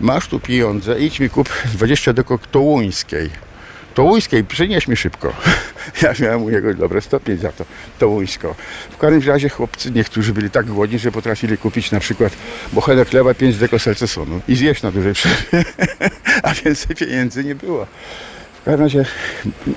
masz 0.00 0.28
tu 0.28 0.40
pieniądze, 0.40 1.00
idź 1.00 1.20
mi 1.20 1.30
kup 1.30 1.48
20 1.74 2.12
dekok 2.12 2.46
tołuńskiej. 2.46 3.30
Tołuńskiej, 3.94 4.44
przynieś 4.44 4.88
mi 4.88 4.96
szybko. 4.96 5.32
ja 6.02 6.12
miałem 6.20 6.42
u 6.42 6.50
niego 6.50 6.74
dobre 6.74 7.00
stopień 7.00 7.38
za 7.38 7.52
to, 7.52 7.64
tołuńsko. 7.98 8.54
W 8.90 8.96
każdym 8.96 9.22
razie 9.22 9.48
chłopcy 9.48 9.90
niektórzy 9.90 10.32
byli 10.32 10.50
tak 10.50 10.66
głodni, 10.66 10.98
że 10.98 11.12
potrafili 11.12 11.58
kupić 11.58 11.90
na 11.90 12.00
przykład 12.00 12.32
bochenek 12.72 13.08
chleba 13.08 13.34
5 13.34 13.56
deko 13.56 13.78
selcesonu 13.78 14.40
i 14.48 14.56
zjeść 14.56 14.82
na 14.82 14.90
dużej 14.90 15.14
przerwie, 15.14 15.64
a 16.42 16.54
więcej 16.54 16.96
pieniędzy 16.96 17.44
nie 17.44 17.54
było. 17.54 17.86
W 18.62 18.64
każdym 18.64 18.80
razie, 18.80 19.04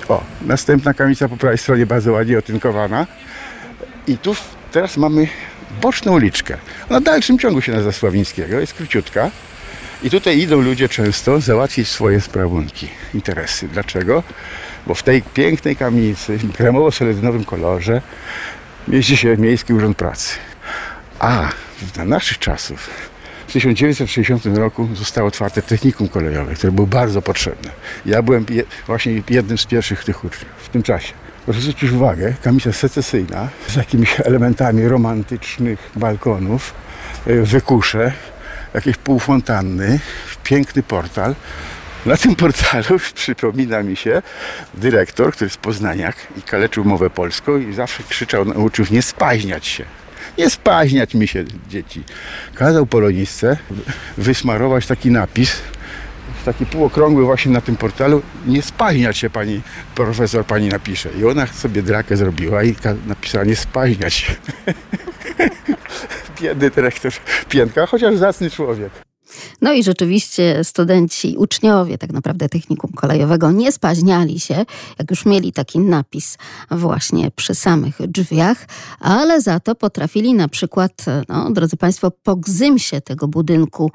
o, 0.08 0.24
następna 0.42 0.94
kamica 0.94 1.28
po 1.28 1.36
prawej 1.36 1.58
stronie 1.58 1.86
bardzo 1.86 2.12
ładnie 2.12 2.38
otynkowana. 2.38 3.06
I 4.06 4.18
tu 4.18 4.36
teraz 4.72 4.96
mamy 4.96 5.28
boczną 5.82 6.12
uliczkę. 6.12 6.56
Ona 6.90 7.00
w 7.00 7.02
dalszym 7.02 7.38
ciągu 7.38 7.60
się 7.60 7.72
nazywa 7.72 7.92
Sławińskiego, 7.92 8.60
jest 8.60 8.74
króciutka. 8.74 9.30
I 10.02 10.10
tutaj 10.10 10.38
idą 10.38 10.60
ludzie 10.60 10.88
często 10.88 11.40
załatwić 11.40 11.88
swoje 11.88 12.20
sprawunki, 12.20 12.88
interesy. 13.14 13.68
Dlaczego? 13.68 14.22
Bo 14.86 14.94
w 14.94 15.02
tej 15.02 15.22
pięknej 15.22 15.76
kamienicy, 15.76 16.38
kremowo-seledynowym 16.38 17.44
kolorze, 17.44 18.00
mieści 18.88 19.16
się 19.16 19.36
Miejski 19.36 19.72
Urząd 19.72 19.96
Pracy. 19.96 20.34
A 21.18 21.48
za 21.94 22.04
naszych 22.04 22.38
czasów, 22.38 22.90
1960 23.56 24.46
roku 24.46 24.88
zostało 24.94 25.28
otwarte 25.28 25.62
technikum 25.62 26.08
kolejowe, 26.08 26.54
które 26.54 26.72
było 26.72 26.86
bardzo 26.86 27.22
potrzebne. 27.22 27.70
Ja 28.06 28.22
byłem 28.22 28.46
je, 28.50 28.64
właśnie 28.86 29.22
jednym 29.30 29.58
z 29.58 29.66
pierwszych 29.66 30.04
tych 30.04 30.24
uczniów 30.24 30.52
w 30.58 30.68
tym 30.68 30.82
czasie. 30.82 31.12
Proszę 31.44 31.60
zwrócić 31.60 31.90
uwagę, 31.90 32.34
kamica 32.42 32.72
secesyjna 32.72 33.48
z 33.68 33.76
jakimiś 33.76 34.20
elementami 34.20 34.88
romantycznych 34.88 35.90
balkonów, 35.96 36.74
y, 37.26 37.42
wykusze, 37.42 38.12
jakieś 38.74 38.96
półfontanny, 38.96 40.00
piękny 40.42 40.82
portal. 40.82 41.34
Na 42.06 42.16
tym 42.16 42.36
portalu 42.36 42.98
przypomina 43.14 43.82
mi 43.82 43.96
się 43.96 44.22
dyrektor, 44.74 45.32
który 45.32 45.46
jest 45.46 45.58
poznaniak 45.58 46.16
i 46.38 46.42
kaleczył 46.42 46.84
mowę 46.84 47.10
polską 47.10 47.56
i 47.56 47.74
zawsze 47.74 48.02
krzyczał 48.02 48.44
na 48.44 48.54
uczniów 48.54 48.90
nie 48.90 49.02
spaźniać 49.02 49.66
się. 49.66 49.84
Nie 50.38 50.50
spaźniać 50.50 51.14
mi 51.14 51.28
się, 51.28 51.44
dzieci. 51.68 52.02
Kazał 52.54 52.86
polonistce 52.86 53.56
wysmarować 54.18 54.86
taki 54.86 55.10
napis, 55.10 55.60
taki 56.44 56.66
półokrągły 56.66 57.24
właśnie 57.24 57.52
na 57.52 57.60
tym 57.60 57.76
portalu. 57.76 58.22
Nie 58.46 58.62
spaźniać 58.62 59.18
się 59.18 59.30
pani 59.30 59.60
profesor, 59.94 60.44
pani 60.44 60.68
napisze. 60.68 61.08
I 61.20 61.24
ona 61.24 61.46
sobie 61.46 61.82
drakę 61.82 62.16
zrobiła 62.16 62.62
i 62.62 62.74
napisała 63.06 63.44
nie 63.44 63.56
spaźniać. 63.56 64.26
Biedny 66.40 66.70
dyrektor 66.70 67.12
Piętka, 67.48 67.86
chociaż 67.86 68.16
zacny 68.16 68.50
człowiek. 68.50 68.90
No 69.62 69.72
i 69.72 69.82
rzeczywiście 69.82 70.64
studenci, 70.64 71.36
uczniowie 71.38 71.98
tak 71.98 72.12
naprawdę 72.12 72.48
technikum 72.48 72.92
kolejowego 72.92 73.50
nie 73.50 73.72
spaźniali 73.72 74.40
się, 74.40 74.64
jak 74.98 75.10
już 75.10 75.26
mieli 75.26 75.52
taki 75.52 75.78
napis 75.78 76.38
właśnie 76.70 77.30
przy 77.30 77.54
samych 77.54 77.96
drzwiach, 78.08 78.66
ale 79.00 79.40
za 79.40 79.60
to 79.60 79.74
potrafili 79.74 80.34
na 80.34 80.48
przykład, 80.48 81.04
no, 81.28 81.50
drodzy 81.50 81.76
Państwo, 81.76 82.10
po 82.10 82.36
gzymsie 82.36 83.00
tego 83.00 83.28
budynku 83.28 83.90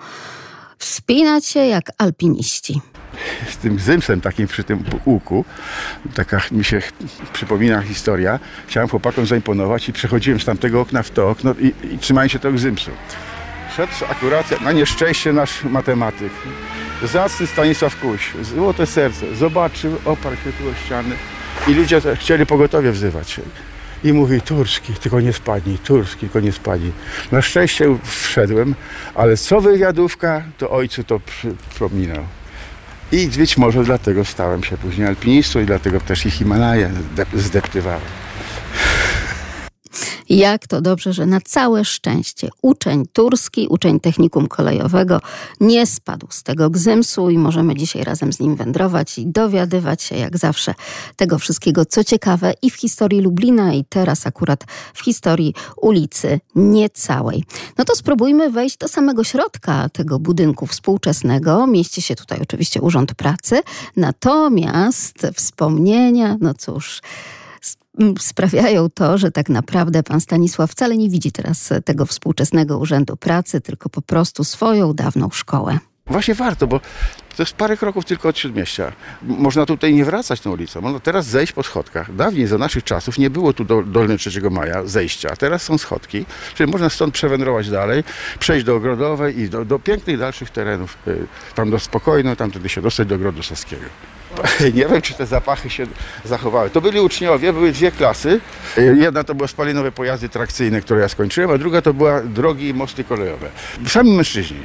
wspinać 0.82 1.46
się 1.46 1.60
jak 1.60 1.92
alpiniści. 1.98 2.82
z 3.50 3.58
tym 3.58 3.80
zymsem 3.80 4.22
takim 4.22 4.48
przy 4.48 4.64
tym 4.64 4.84
łuku, 5.06 5.46
taka 6.14 6.42
mi 6.52 6.64
się 6.64 6.82
przypomina 7.34 7.82
historia, 7.82 8.40
chciałem 8.68 8.90
chłopakom 8.90 9.26
zaimponować 9.26 9.90
i 9.90 9.94
przechodziłem 9.94 10.40
z 10.40 10.46
tamtego 10.46 10.82
okna 10.82 11.04
w 11.04 11.10
to 11.10 11.30
okno 11.30 11.54
i, 11.54 11.94
i 11.94 11.98
trzymałem 11.98 12.30
się 12.30 12.40
tego 12.40 12.58
zymsu. 12.58 12.92
Szedł 13.78 13.94
akurat, 14.10 14.62
na 14.62 14.72
nieszczęście 14.72 15.34
nasz 15.34 15.64
matematyk, 15.64 16.32
zacny 17.04 17.48
Stanisław 17.48 18.00
Kuś, 18.00 18.32
złote 18.42 18.86
serce, 18.86 19.36
zobaczył, 19.36 19.98
oparł 20.06 20.36
się 20.36 20.52
tu 20.52 20.70
o 20.70 20.86
ściany 20.86 21.16
i 21.68 21.74
ludzie 21.74 22.02
chcieli 22.16 22.46
pogotowie 22.46 22.92
wzywać. 22.92 23.42
I 24.04 24.14
mówi, 24.14 24.42
Turski, 24.42 24.94
tylko 24.94 25.20
nie 25.22 25.34
spadnij, 25.34 25.78
Turski, 25.78 26.20
tylko 26.20 26.40
nie 26.40 26.52
spadnij. 26.52 26.92
Na 27.32 27.42
szczęście 27.42 27.98
wszedłem, 28.04 28.76
ale 29.16 29.38
co 29.38 29.62
wywiadówka, 29.62 30.44
to 30.58 30.70
ojcu 30.70 31.04
to 31.04 31.20
przypominał. 31.70 32.24
I 33.12 33.28
być 33.28 33.58
może 33.58 33.84
dlatego 33.84 34.26
stałem 34.26 34.64
się 34.64 34.78
później 34.78 35.08
alpinistą 35.08 35.60
i 35.60 35.66
dlatego 35.66 36.00
też 36.00 36.26
i 36.26 36.32
Himalaje 36.32 36.92
zdep- 37.16 37.38
zdeptywałem. 37.40 38.02
Jak 40.32 40.68
to 40.68 40.82
dobrze, 40.82 41.14
że 41.14 41.26
na 41.26 41.42
całe 41.42 41.86
szczęście 41.86 42.50
uczeń 42.62 43.06
turski, 43.14 43.68
uczeń 43.68 44.00
technikum 44.00 44.48
kolejowego 44.48 45.22
nie 45.60 45.86
spadł 45.86 46.28
z 46.30 46.44
tego 46.44 46.70
gzymsu 46.70 47.30
i 47.30 47.38
możemy 47.38 47.76
dzisiaj 47.76 48.04
razem 48.04 48.34
z 48.34 48.40
nim 48.40 48.56
wędrować 48.56 49.18
i 49.18 49.28
dowiadywać 49.28 50.04
się 50.04 50.16
jak 50.16 50.38
zawsze 50.38 50.74
tego 51.16 51.40
wszystkiego, 51.40 51.86
co 51.86 52.04
ciekawe 52.04 52.54
i 52.62 52.70
w 52.70 52.76
historii 52.76 53.22
Lublina 53.22 53.74
i 53.74 53.86
teraz 53.86 54.28
akurat 54.28 54.64
w 54.94 55.04
historii 55.04 55.54
ulicy 55.78 56.40
Niecałej. 56.56 57.44
No 57.78 57.86
to 57.86 57.96
spróbujmy 57.96 58.50
wejść 58.50 58.78
do 58.78 58.88
samego 58.88 59.24
środka 59.24 59.90
tego 59.90 60.20
budynku 60.20 60.68
współczesnego. 60.68 61.68
Mieści 61.68 62.02
się 62.02 62.16
tutaj 62.16 62.40
oczywiście 62.42 62.82
Urząd 62.82 63.14
Pracy, 63.14 63.62
natomiast 63.96 65.28
wspomnienia, 65.36 66.38
no 66.42 66.54
cóż 66.54 67.02
sprawiają 68.20 68.90
to, 68.90 69.18
że 69.18 69.32
tak 69.32 69.50
naprawdę 69.50 70.04
pan 70.04 70.22
Stanisław 70.22 70.72
wcale 70.72 70.98
nie 70.98 71.10
widzi 71.10 71.32
teraz 71.32 71.70
tego 71.86 72.06
współczesnego 72.06 72.78
Urzędu 72.78 73.18
Pracy, 73.18 73.62
tylko 73.62 73.90
po 73.90 74.02
prostu 74.02 74.44
swoją 74.44 74.94
dawną 74.94 75.30
szkołę. 75.30 75.80
Właśnie 76.08 76.36
warto, 76.36 76.68
bo 76.68 76.80
to 77.38 77.44
jest 77.44 77.54
parę 77.54 77.78
kroków 77.78 78.06
tylko 78.06 78.30
od 78.30 78.38
śródmieścia. 78.38 78.92
Można 79.22 79.66
tutaj 79.66 79.94
nie 79.94 80.06
wracać 80.06 80.42
tą 80.42 80.52
ulicą, 80.52 80.82
można 80.82 81.00
teraz 81.00 81.26
zejść 81.26 81.54
po 81.54 81.64
schodkach. 81.64 82.16
Dawniej, 82.16 82.48
za 82.48 82.58
naszych 82.58 82.84
czasów, 82.84 83.18
nie 83.18 83.30
było 83.30 83.54
tu 83.54 83.66
do, 83.66 83.84
dolny 83.84 84.18
3 84.18 84.42
maja 84.52 84.86
zejścia, 84.86 85.30
a 85.32 85.36
teraz 85.36 85.64
są 85.64 85.78
schodki, 85.78 86.26
czyli 86.56 86.72
można 86.72 86.90
stąd 86.90 87.14
przewędrować 87.14 87.70
dalej, 87.70 88.04
przejść 88.40 88.66
do 88.66 88.76
Ogrodowej 88.76 89.40
i 89.40 89.50
do, 89.50 89.66
do 89.66 89.80
pięknych 89.80 90.18
dalszych 90.18 90.50
terenów, 90.50 90.98
y, 91.08 91.28
tam 91.56 91.72
do 91.72 91.80
Spokojno, 91.80 92.36
tam 92.36 92.52
wtedy 92.52 92.70
się 92.70 92.82
dostać 92.82 93.08
do 93.08 93.16
Ogrodu 93.16 93.44
Saskiego. 93.44 93.86
Nie 94.76 94.86
wiem, 94.88 95.02
czy 95.02 95.14
te 95.14 95.26
zapachy 95.26 95.70
się 95.70 95.86
zachowały. 96.26 96.70
To 96.70 96.82
byli 96.82 97.00
uczniowie, 97.00 97.54
były 97.54 97.72
dwie 97.72 97.92
klasy. 97.92 98.40
Jedna 98.78 99.24
to 99.24 99.36
były 99.36 99.48
spalinowe 99.48 99.92
pojazdy 99.92 100.30
trakcyjne, 100.30 100.82
które 100.82 101.02
ja 101.02 101.10
skończyłem, 101.10 101.52
a 101.52 101.58
druga 101.58 101.82
to 101.82 101.94
była 101.94 102.22
drogi 102.22 102.68
i 102.68 102.74
mosty 102.74 103.04
kolejowe. 103.04 103.50
Sami 103.88 104.12
mężczyźni. 104.18 104.58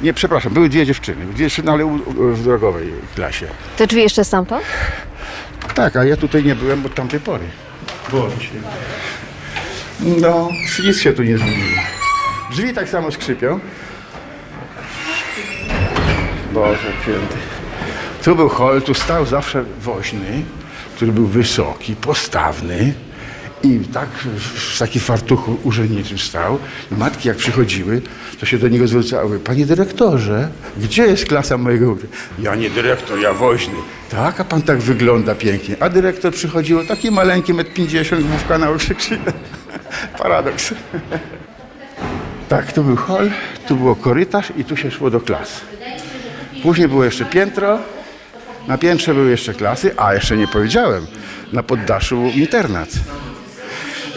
Nie, 0.00 0.14
przepraszam, 0.14 0.52
były 0.52 0.68
dwie 0.68 0.86
dziewczyny. 0.86 1.26
Dwie 1.26 1.44
dziewczyny, 1.46 1.70
ale 1.72 1.86
u- 1.86 1.94
u- 1.94 2.34
w 2.34 2.42
drogowej 2.42 2.92
klasie. 3.14 3.46
Te 3.76 3.86
drzwi 3.86 4.02
jeszcze 4.02 4.24
stamtąd? 4.24 4.64
Tak, 5.74 5.96
a 5.96 6.04
ja 6.04 6.16
tutaj 6.16 6.44
nie 6.44 6.54
byłem 6.54 6.86
od 6.86 6.94
tamtej 6.94 7.20
pory. 7.20 7.44
Się. 8.40 8.50
No, 10.20 10.48
nic 10.84 10.98
się 11.00 11.12
tu 11.12 11.22
nie 11.22 11.38
zmieniło. 11.38 11.80
Drzwi 12.50 12.72
tak 12.74 12.88
samo 12.88 13.10
skrzypią. 13.12 13.60
Boże 16.52 16.92
święty. 17.02 17.36
Tu 18.24 18.36
był 18.36 18.48
hol, 18.48 18.82
tu 18.82 18.94
stał 18.94 19.26
zawsze 19.26 19.64
woźny, 19.80 20.42
który 20.96 21.12
był 21.12 21.26
wysoki, 21.26 21.96
postawny 21.96 22.94
i 23.62 23.80
tak 23.92 24.08
w 24.54 24.78
takim 24.78 25.00
fartuchu 25.00 25.56
urzędniczym 25.64 26.18
stał. 26.18 26.58
Matki 26.90 27.28
jak 27.28 27.36
przychodziły, 27.36 28.02
to 28.40 28.46
się 28.46 28.58
do 28.58 28.68
niego 28.68 28.88
zwracały. 28.88 29.38
Panie 29.38 29.66
dyrektorze, 29.66 30.48
gdzie 30.76 31.06
jest 31.06 31.24
klasa 31.24 31.58
mojego? 31.58 31.96
Ja 32.38 32.54
nie 32.54 32.70
dyrektor, 32.70 33.18
ja 33.20 33.32
woźny. 33.32 33.74
Tak, 34.10 34.40
a 34.40 34.44
pan 34.44 34.62
tak 34.62 34.78
wygląda 34.78 35.34
pięknie. 35.34 35.76
A 35.80 35.88
dyrektor 35.88 36.32
przychodził 36.32 36.86
taki 36.86 37.10
maleńki, 37.10 37.54
metr 37.54 37.72
50, 37.72 38.22
główka 38.22 38.58
na 38.58 38.70
okrzyk. 38.70 38.98
Paradoks. 40.22 40.74
Tak, 42.48 42.72
tu 42.72 42.84
był 42.84 42.96
hol, 42.96 43.30
tu 43.68 43.76
było 43.76 43.96
korytarz 43.96 44.52
i 44.56 44.64
tu 44.64 44.76
się 44.76 44.90
szło 44.90 45.10
do 45.10 45.20
klas. 45.20 45.60
Później 46.62 46.88
było 46.88 47.04
jeszcze 47.04 47.24
piętro, 47.24 47.78
na 48.68 48.78
piętrze 48.78 49.14
były 49.14 49.30
jeszcze 49.30 49.54
klasy, 49.54 49.94
a 49.96 50.14
jeszcze 50.14 50.36
nie 50.36 50.48
powiedziałem, 50.48 51.06
na 51.52 51.62
poddaszu 51.62 52.16
był 52.16 52.30
internat. 52.30 52.88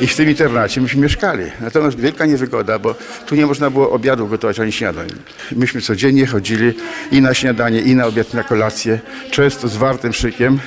I 0.01 0.07
w 0.07 0.15
tym 0.15 0.29
internacie 0.29 0.81
myśmy 0.81 1.01
mieszkali. 1.01 1.43
Natomiast 1.61 1.99
wielka 1.99 2.25
niewygoda, 2.25 2.79
bo 2.79 2.95
tu 3.25 3.35
nie 3.35 3.45
można 3.45 3.69
było 3.69 3.91
obiadu 3.91 4.27
gotować 4.27 4.59
ani 4.59 4.71
śniadań. 4.71 5.07
Myśmy 5.51 5.81
codziennie 5.81 6.27
chodzili 6.27 6.73
i 7.11 7.21
na 7.21 7.33
śniadanie, 7.33 7.81
i 7.81 7.95
na 7.95 8.05
obiad, 8.05 8.33
i 8.33 8.35
na 8.35 8.43
kolację, 8.43 8.99
często 9.31 9.67
z 9.67 9.75
wartym 9.75 10.13
szykiem 10.13 10.59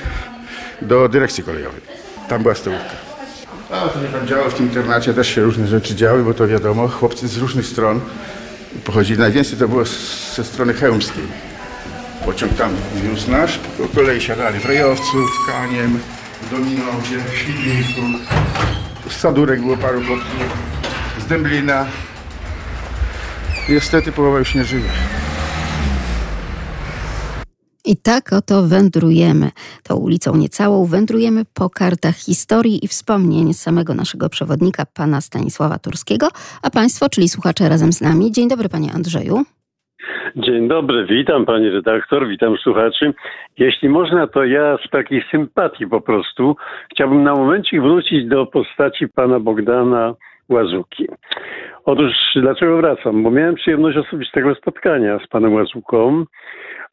do 0.81 1.09
dyrekcji 1.09 1.43
kolejowej. 1.43 1.81
Tam 2.29 2.41
była 2.41 2.55
stołówka. 2.55 2.91
A 3.71 3.87
to 3.87 4.01
się 4.01 4.07
tam 4.07 4.27
działo 4.27 4.49
w 4.49 4.53
tym 4.53 4.65
internacie, 4.65 5.13
też 5.13 5.35
się 5.35 5.41
różne 5.41 5.67
rzeczy 5.67 5.95
działy, 5.95 6.23
bo 6.23 6.33
to 6.33 6.47
wiadomo, 6.47 6.87
chłopcy 6.87 7.27
z 7.27 7.37
różnych 7.37 7.65
stron 7.65 7.99
pochodzili. 8.85 9.19
Najwięcej 9.19 9.57
to 9.57 9.67
było 9.67 9.85
ze 10.35 10.43
strony 10.43 10.73
chełmskiej. 10.73 11.50
Pociąg 12.25 12.53
tam 12.53 12.71
wiózł 12.95 13.31
nasz, 13.31 13.57
po 13.57 13.87
kolei 13.95 14.21
siadali 14.21 14.59
w 14.59 14.65
Rejowcu, 14.65 15.17
w 15.27 15.51
Kaniem, 15.51 15.99
w 16.41 16.51
Dominowie, 16.51 17.17
w 17.31 17.37
Świdniku. 17.37 18.01
Z 19.09 19.15
Sadurek 19.15 19.61
było 19.61 19.77
paru 19.77 20.01
chłopców, 20.05 20.57
z 21.19 21.25
Dęblina. 21.25 21.85
Niestety 23.69 24.11
połowa 24.11 24.39
już 24.39 24.55
nie 24.55 24.63
żyje. 24.63 24.89
I 27.85 27.97
tak 27.97 28.33
oto 28.33 28.67
wędrujemy 28.67 29.51
tą 29.83 29.95
ulicą 29.95 30.35
niecałą, 30.35 30.85
wędrujemy 30.85 31.45
po 31.53 31.69
kartach 31.69 32.15
historii 32.15 32.85
i 32.85 32.87
wspomnień 32.87 33.53
samego 33.53 33.93
naszego 33.93 34.29
przewodnika, 34.29 34.85
pana 34.85 35.21
Stanisława 35.21 35.79
Turskiego, 35.79 36.27
a 36.61 36.69
państwo, 36.69 37.09
czyli 37.09 37.29
słuchacze 37.29 37.69
razem 37.69 37.93
z 37.93 38.01
nami. 38.01 38.31
Dzień 38.31 38.49
dobry, 38.49 38.69
panie 38.69 38.93
Andrzeju. 38.93 39.45
Dzień 40.35 40.67
dobry, 40.67 41.05
witam 41.05 41.45
pani 41.45 41.69
redaktor, 41.69 42.27
witam 42.27 42.57
słuchaczy. 42.57 43.13
Jeśli 43.57 43.89
można, 43.89 44.27
to 44.27 44.43
ja 44.45 44.77
z 44.87 44.89
takiej 44.89 45.23
sympatii 45.31 45.87
po 45.87 46.01
prostu 46.01 46.55
chciałbym 46.91 47.23
na 47.23 47.35
momencik 47.35 47.81
wrócić 47.81 48.27
do 48.27 48.45
postaci 48.45 49.07
pana 49.07 49.39
Bogdana 49.39 50.13
Łazuki. 50.49 51.07
Otóż 51.85 52.13
dlaczego 52.35 52.77
wracam? 52.77 53.23
Bo 53.23 53.31
miałem 53.31 53.55
przyjemność 53.55 53.97
osobistego 53.97 54.55
spotkania 54.55 55.19
z 55.25 55.27
panem 55.27 55.53
Łazuką. 55.53 56.25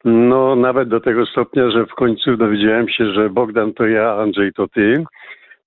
No 0.05 0.55
nawet 0.55 0.89
do 0.89 0.99
tego 0.99 1.25
stopnia, 1.25 1.69
że 1.69 1.85
w 1.85 1.93
końcu 1.93 2.37
dowiedziałem 2.37 2.89
się, 2.89 3.05
że 3.13 3.29
Bogdan 3.29 3.73
to 3.73 3.87
ja, 3.87 4.13
Andrzej 4.13 4.53
to 4.53 4.67
ty. 4.67 5.03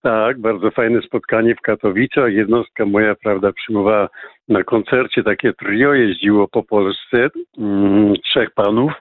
Tak, 0.03 0.41
bardzo 0.41 0.71
fajne 0.71 1.03
spotkanie 1.03 1.55
w 1.55 1.61
Katowicach. 1.61 2.33
Jednostka 2.33 2.87
moja, 2.87 3.15
prawda, 3.15 3.53
przyjmowała 3.53 4.09
na 4.49 4.64
koncercie 4.64 5.22
takie 5.22 5.53
trio, 5.53 5.95
jeździło 5.95 6.49
po 6.49 6.62
Polsce, 6.62 7.28
mm, 7.59 8.14
trzech 8.24 8.51
panów. 8.51 8.93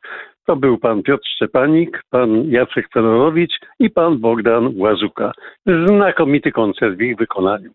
To 0.46 0.56
był 0.56 0.78
pan 0.78 1.04
Piotr 1.04 1.28
Szczepanik, 1.28 2.04
pan 2.10 2.44
Jacek 2.50 2.90
Fedorowicz 2.94 3.60
i 3.80 3.90
pan 3.90 4.18
Bogdan 4.18 4.74
Łazuka. 4.76 5.32
Znakomity 5.86 6.52
koncert 6.52 6.98
w 6.98 7.02
ich 7.02 7.18
wykonaniu. 7.18 7.70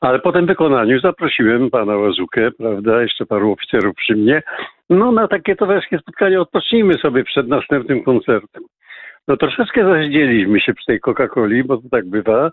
Ale 0.00 0.18
po 0.18 0.32
tym 0.32 0.46
wykonaniu 0.46 1.00
zaprosiłem 1.00 1.70
pana 1.70 1.96
Łazukę, 1.96 2.50
prawda, 2.50 3.02
jeszcze 3.02 3.26
paru 3.26 3.52
oficerów 3.52 3.94
przy 3.96 4.16
mnie. 4.16 4.42
No 4.90 5.12
na 5.12 5.28
takie 5.28 5.56
towarzyskie 5.56 5.98
spotkanie 5.98 6.40
odpocznijmy 6.40 6.94
sobie 6.94 7.24
przed 7.24 7.48
następnym 7.48 8.04
koncertem. 8.04 8.62
No 9.28 9.36
troszeczkę 9.36 9.84
zazdzieliśmy 9.84 10.60
się 10.60 10.74
przy 10.74 10.86
tej 10.86 11.00
Coca-Coli, 11.00 11.64
bo 11.64 11.76
to 11.76 11.82
tak 11.90 12.08
bywa. 12.08 12.50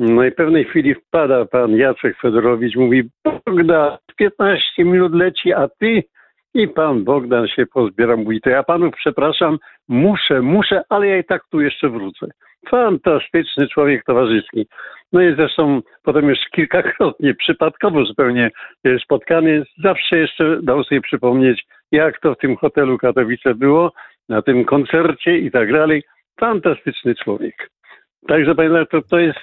No 0.00 0.24
i 0.24 0.32
pewnej 0.32 0.64
chwili 0.64 0.94
wpada 0.94 1.44
pan 1.44 1.76
Jacek 1.76 2.16
Fedorowicz, 2.20 2.76
mówi 2.76 3.02
Bogdan, 3.24 3.96
15 4.16 4.84
minut 4.84 5.14
leci, 5.14 5.52
a 5.52 5.68
ty 5.68 6.02
i 6.54 6.68
pan 6.68 7.04
Bogdan 7.04 7.48
się 7.48 7.66
pozbiera, 7.66 8.16
mówi 8.16 8.40
to 8.40 8.50
ja 8.50 8.62
panów 8.62 8.94
przepraszam, 8.96 9.58
muszę, 9.88 10.42
muszę, 10.42 10.82
ale 10.88 11.06
ja 11.06 11.18
i 11.18 11.24
tak 11.24 11.42
tu 11.50 11.60
jeszcze 11.60 11.88
wrócę. 11.88 12.26
Fantastyczny 12.68 13.68
człowiek 13.68 14.04
towarzyski. 14.04 14.66
No 15.12 15.22
i 15.22 15.34
zresztą 15.34 15.80
potem 16.02 16.28
już 16.28 16.38
kilkakrotnie, 16.54 17.34
przypadkowo 17.34 18.04
zupełnie 18.04 18.50
spotkany, 19.04 19.62
zawsze 19.84 20.18
jeszcze 20.18 20.62
dał 20.62 20.84
sobie 20.84 21.00
przypomnieć, 21.00 21.66
jak 21.92 22.20
to 22.20 22.34
w 22.34 22.38
tym 22.38 22.56
hotelu 22.56 22.98
Katowice 22.98 23.54
było, 23.54 23.92
na 24.28 24.42
tym 24.42 24.64
koncercie 24.64 25.38
i 25.38 25.50
tak 25.50 25.72
dalej. 25.72 26.02
Fantastyczny 26.40 27.14
człowiek. 27.14 27.70
Także 28.28 28.54
panie 28.54 28.86
to, 28.90 29.02
to 29.02 29.18
jest 29.18 29.38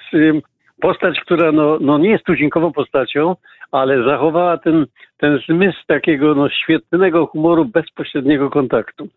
postać, 0.80 1.20
która 1.20 1.52
no, 1.52 1.78
no 1.80 1.98
nie 1.98 2.10
jest 2.10 2.24
tuzinkową 2.24 2.72
postacią, 2.72 3.36
ale 3.72 4.04
zachowała 4.04 4.58
ten, 4.58 4.86
ten 5.18 5.38
zmysł 5.48 5.78
takiego 5.86 6.34
no, 6.34 6.48
świetnego 6.48 7.26
humoru, 7.26 7.64
bezpośredniego 7.64 8.50
kontaktu. 8.50 9.08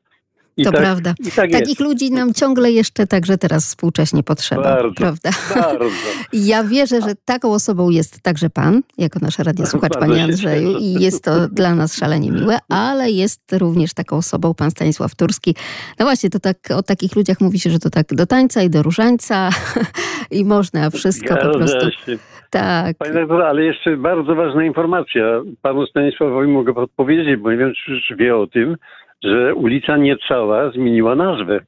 I 0.57 0.63
to 0.63 0.71
tak, 0.71 0.81
prawda. 0.81 1.13
Tak 1.35 1.51
Takich 1.51 1.67
jest. 1.67 1.79
ludzi 1.79 2.11
nam 2.11 2.33
ciągle 2.33 2.71
jeszcze 2.71 3.07
także 3.07 3.37
teraz 3.37 3.65
współcześnie 3.65 4.23
potrzeba. 4.23 4.63
Bardzo, 4.63 4.95
prawda? 4.95 5.29
Bardzo. 5.55 5.85
Ja 6.33 6.63
wierzę, 6.63 7.01
że 7.01 7.15
taką 7.25 7.53
osobą 7.53 7.89
jest 7.89 8.21
także 8.21 8.49
pan, 8.49 8.81
jako 8.97 9.19
nasz 9.21 9.39
radiosłuchacz, 9.39 9.97
panie 9.99 10.23
Andrzeju, 10.23 10.77
i 10.79 10.93
jest 10.93 11.23
to 11.23 11.47
dla 11.47 11.75
nas 11.75 11.95
szalenie 11.95 12.31
miłe, 12.31 12.57
ale 12.69 13.11
jest 13.11 13.41
również 13.53 13.93
taką 13.93 14.17
osobą 14.17 14.53
pan 14.53 14.71
Stanisław 14.71 15.15
Turski. 15.15 15.55
No 15.99 16.05
właśnie, 16.05 16.29
to 16.29 16.39
tak 16.39 16.57
o 16.75 16.83
takich 16.83 17.15
ludziach 17.15 17.41
mówi 17.41 17.59
się, 17.59 17.69
że 17.69 17.79
to 17.79 17.89
tak 17.89 18.07
do 18.11 18.25
tańca 18.25 18.63
i 18.63 18.69
do 18.69 18.83
różańca 18.83 19.49
i 20.31 20.45
można 20.45 20.89
wszystko 20.89 21.35
po 21.37 21.57
prostu. 21.57 21.91
Się. 21.91 22.17
Tak. 22.51 22.97
Panie 22.97 23.13
doktorze, 23.13 23.47
ale 23.47 23.63
jeszcze 23.63 23.97
bardzo 23.97 24.35
ważna 24.35 24.65
informacja. 24.65 25.41
Panu 25.61 25.85
Stanisławowi 25.87 26.47
mogę 26.47 26.73
podpowiedzieć, 26.73 27.39
bo 27.39 27.51
nie 27.51 27.57
wiem, 27.57 27.73
czy 27.73 27.91
już 27.91 28.13
wie 28.17 28.37
o 28.37 28.47
tym, 28.47 28.77
że 29.23 29.55
ulica 29.55 29.97
Niecała 29.97 30.71
zmieniła 30.71 31.15
nazwę. 31.15 31.59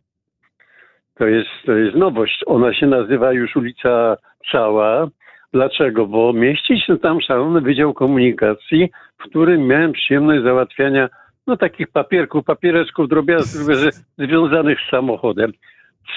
To 1.15 1.27
jest, 1.27 1.49
to 1.65 1.71
jest 1.71 1.95
nowość. 1.95 2.43
Ona 2.45 2.73
się 2.73 2.87
nazywa 2.87 3.33
już 3.33 3.55
ulica 3.55 4.17
Cała. 4.51 5.07
Dlaczego? 5.53 6.07
Bo 6.07 6.33
mieści 6.33 6.79
się 6.79 6.97
tam 6.97 7.21
szalony 7.21 7.61
Wydział 7.61 7.93
Komunikacji, 7.93 8.89
w 9.17 9.23
którym 9.23 9.67
miałem 9.67 9.91
przyjemność 9.91 10.43
załatwiania 10.43 11.09
no 11.47 11.57
takich 11.57 11.87
papierków, 11.87 12.45
papiereczków 12.45 13.09
drobiazgów 13.09 13.77
związanych 14.17 14.79
z 14.87 14.89
samochodem. 14.91 15.51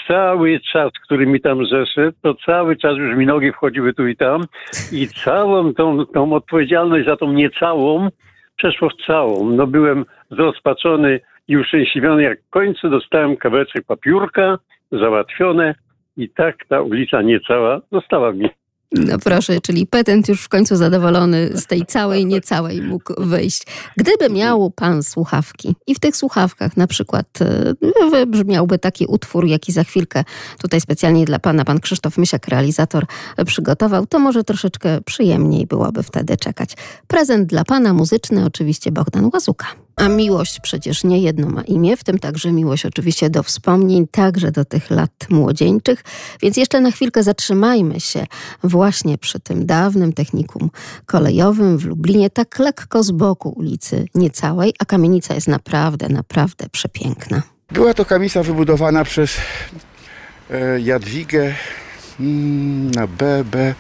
Cały 0.08 0.60
czas, 0.60 0.92
który 1.04 1.26
mi 1.26 1.40
tam 1.40 1.64
rzeszy, 1.64 2.12
to 2.22 2.34
cały 2.34 2.76
czas 2.76 2.96
już 2.96 3.16
mi 3.16 3.26
nogi 3.26 3.52
wchodziły 3.52 3.94
tu 3.94 4.08
i 4.08 4.16
tam 4.16 4.44
i 4.92 5.08
całą 5.08 5.74
tą, 5.74 6.06
tą 6.06 6.32
odpowiedzialność 6.32 7.06
za 7.06 7.16
tą 7.16 7.32
niecałą 7.32 8.08
przeszło 8.56 8.88
w 8.90 9.06
całą. 9.06 9.50
No 9.50 9.66
byłem 9.66 10.04
zrozpaczony 10.30 11.20
i 11.48 11.56
uszczęśliwiony, 11.56 12.22
jak 12.22 12.42
w 12.42 12.50
końcu 12.50 12.90
dostałem 12.90 13.36
kawałeczek 13.36 13.84
papiurka, 13.86 14.58
załatwione 14.92 15.74
i 16.16 16.28
tak 16.28 16.56
ta 16.68 16.82
ulica 16.82 17.22
niecała 17.22 17.80
została 17.92 18.32
mi. 18.32 18.48
No 18.92 19.18
proszę, 19.24 19.60
czyli 19.60 19.86
petent 19.86 20.28
już 20.28 20.42
w 20.42 20.48
końcu 20.48 20.76
zadowolony 20.76 21.50
z 21.54 21.66
tej 21.66 21.86
całej, 21.86 22.26
niecałej 22.26 22.82
mógł 22.82 23.14
wyjść. 23.18 23.62
Gdyby 23.96 24.34
miał 24.34 24.70
pan 24.70 25.02
słuchawki 25.02 25.74
i 25.86 25.94
w 25.94 26.00
tych 26.00 26.16
słuchawkach 26.16 26.76
na 26.76 26.86
przykład 26.86 27.26
e, 28.12 28.26
brzmiałby 28.26 28.78
taki 28.78 29.06
utwór, 29.06 29.46
jaki 29.46 29.72
za 29.72 29.84
chwilkę 29.84 30.24
tutaj 30.62 30.80
specjalnie 30.80 31.24
dla 31.24 31.38
pana 31.38 31.64
pan 31.64 31.80
Krzysztof 31.80 32.18
Mysiak, 32.18 32.48
realizator, 32.48 33.04
przygotował, 33.46 34.06
to 34.06 34.18
może 34.18 34.44
troszeczkę 34.44 35.00
przyjemniej 35.00 35.66
byłoby 35.66 36.02
wtedy 36.02 36.36
czekać. 36.36 36.74
Prezent 37.06 37.48
dla 37.48 37.64
pana 37.64 37.94
muzyczny 37.94 38.44
oczywiście 38.44 38.92
Bogdan 38.92 39.30
Łazuka. 39.32 39.85
A 39.96 40.08
miłość 40.08 40.60
przecież 40.60 41.04
nie 41.04 41.18
jedno 41.18 41.48
ma 41.48 41.62
imię, 41.62 41.96
w 41.96 42.04
tym 42.04 42.18
także 42.18 42.52
miłość 42.52 42.86
oczywiście 42.86 43.30
do 43.30 43.42
wspomnień, 43.42 44.06
także 44.08 44.52
do 44.52 44.64
tych 44.64 44.90
lat 44.90 45.10
młodzieńczych. 45.30 46.04
Więc 46.42 46.56
jeszcze 46.56 46.80
na 46.80 46.90
chwilkę 46.90 47.22
zatrzymajmy 47.22 48.00
się 48.00 48.26
właśnie 48.64 49.18
przy 49.18 49.40
tym 49.40 49.66
dawnym 49.66 50.12
technikum 50.12 50.70
kolejowym 51.06 51.78
w 51.78 51.84
Lublinie, 51.84 52.30
tak 52.30 52.58
lekko 52.58 53.02
z 53.02 53.10
boku 53.10 53.48
ulicy 53.48 54.06
Niecałej, 54.14 54.74
a 54.78 54.84
kamienica 54.84 55.34
jest 55.34 55.48
naprawdę, 55.48 56.08
naprawdę 56.08 56.68
przepiękna. 56.68 57.42
Była 57.72 57.94
to 57.94 58.04
kamienica 58.04 58.42
wybudowana 58.42 59.04
przez 59.04 59.36
e, 60.50 60.80
Jadwigę 60.80 61.54
mm, 62.20 62.90
na 62.90 63.06
BB, 63.06 63.74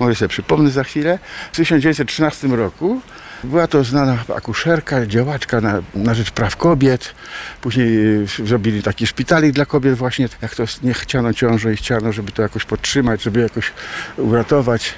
może 0.00 0.14
sobie 0.14 0.28
przypomnę 0.28 0.70
za 0.70 0.84
chwilę, 0.84 1.18
w 1.52 1.56
1913 1.56 2.48
roku 2.48 3.00
była 3.44 3.66
to 3.66 3.84
znana 3.84 4.24
akuszerka, 4.36 5.06
działaczka 5.06 5.60
na, 5.60 5.82
na 5.94 6.14
rzecz 6.14 6.30
praw 6.30 6.56
kobiet. 6.56 7.14
Później 7.60 7.88
y, 8.22 8.26
zrobili 8.26 8.82
taki 8.82 9.06
szpitalik 9.06 9.52
dla 9.52 9.66
kobiet 9.66 9.94
właśnie, 9.94 10.28
jak 10.42 10.54
to 10.54 10.64
nie 10.82 10.94
chciano 10.94 11.32
ciążę 11.32 11.72
i 11.72 11.76
chciano, 11.76 12.12
żeby 12.12 12.32
to 12.32 12.42
jakoś 12.42 12.64
podtrzymać, 12.64 13.22
żeby 13.22 13.40
jakoś 13.40 13.72
uratować 14.16 14.94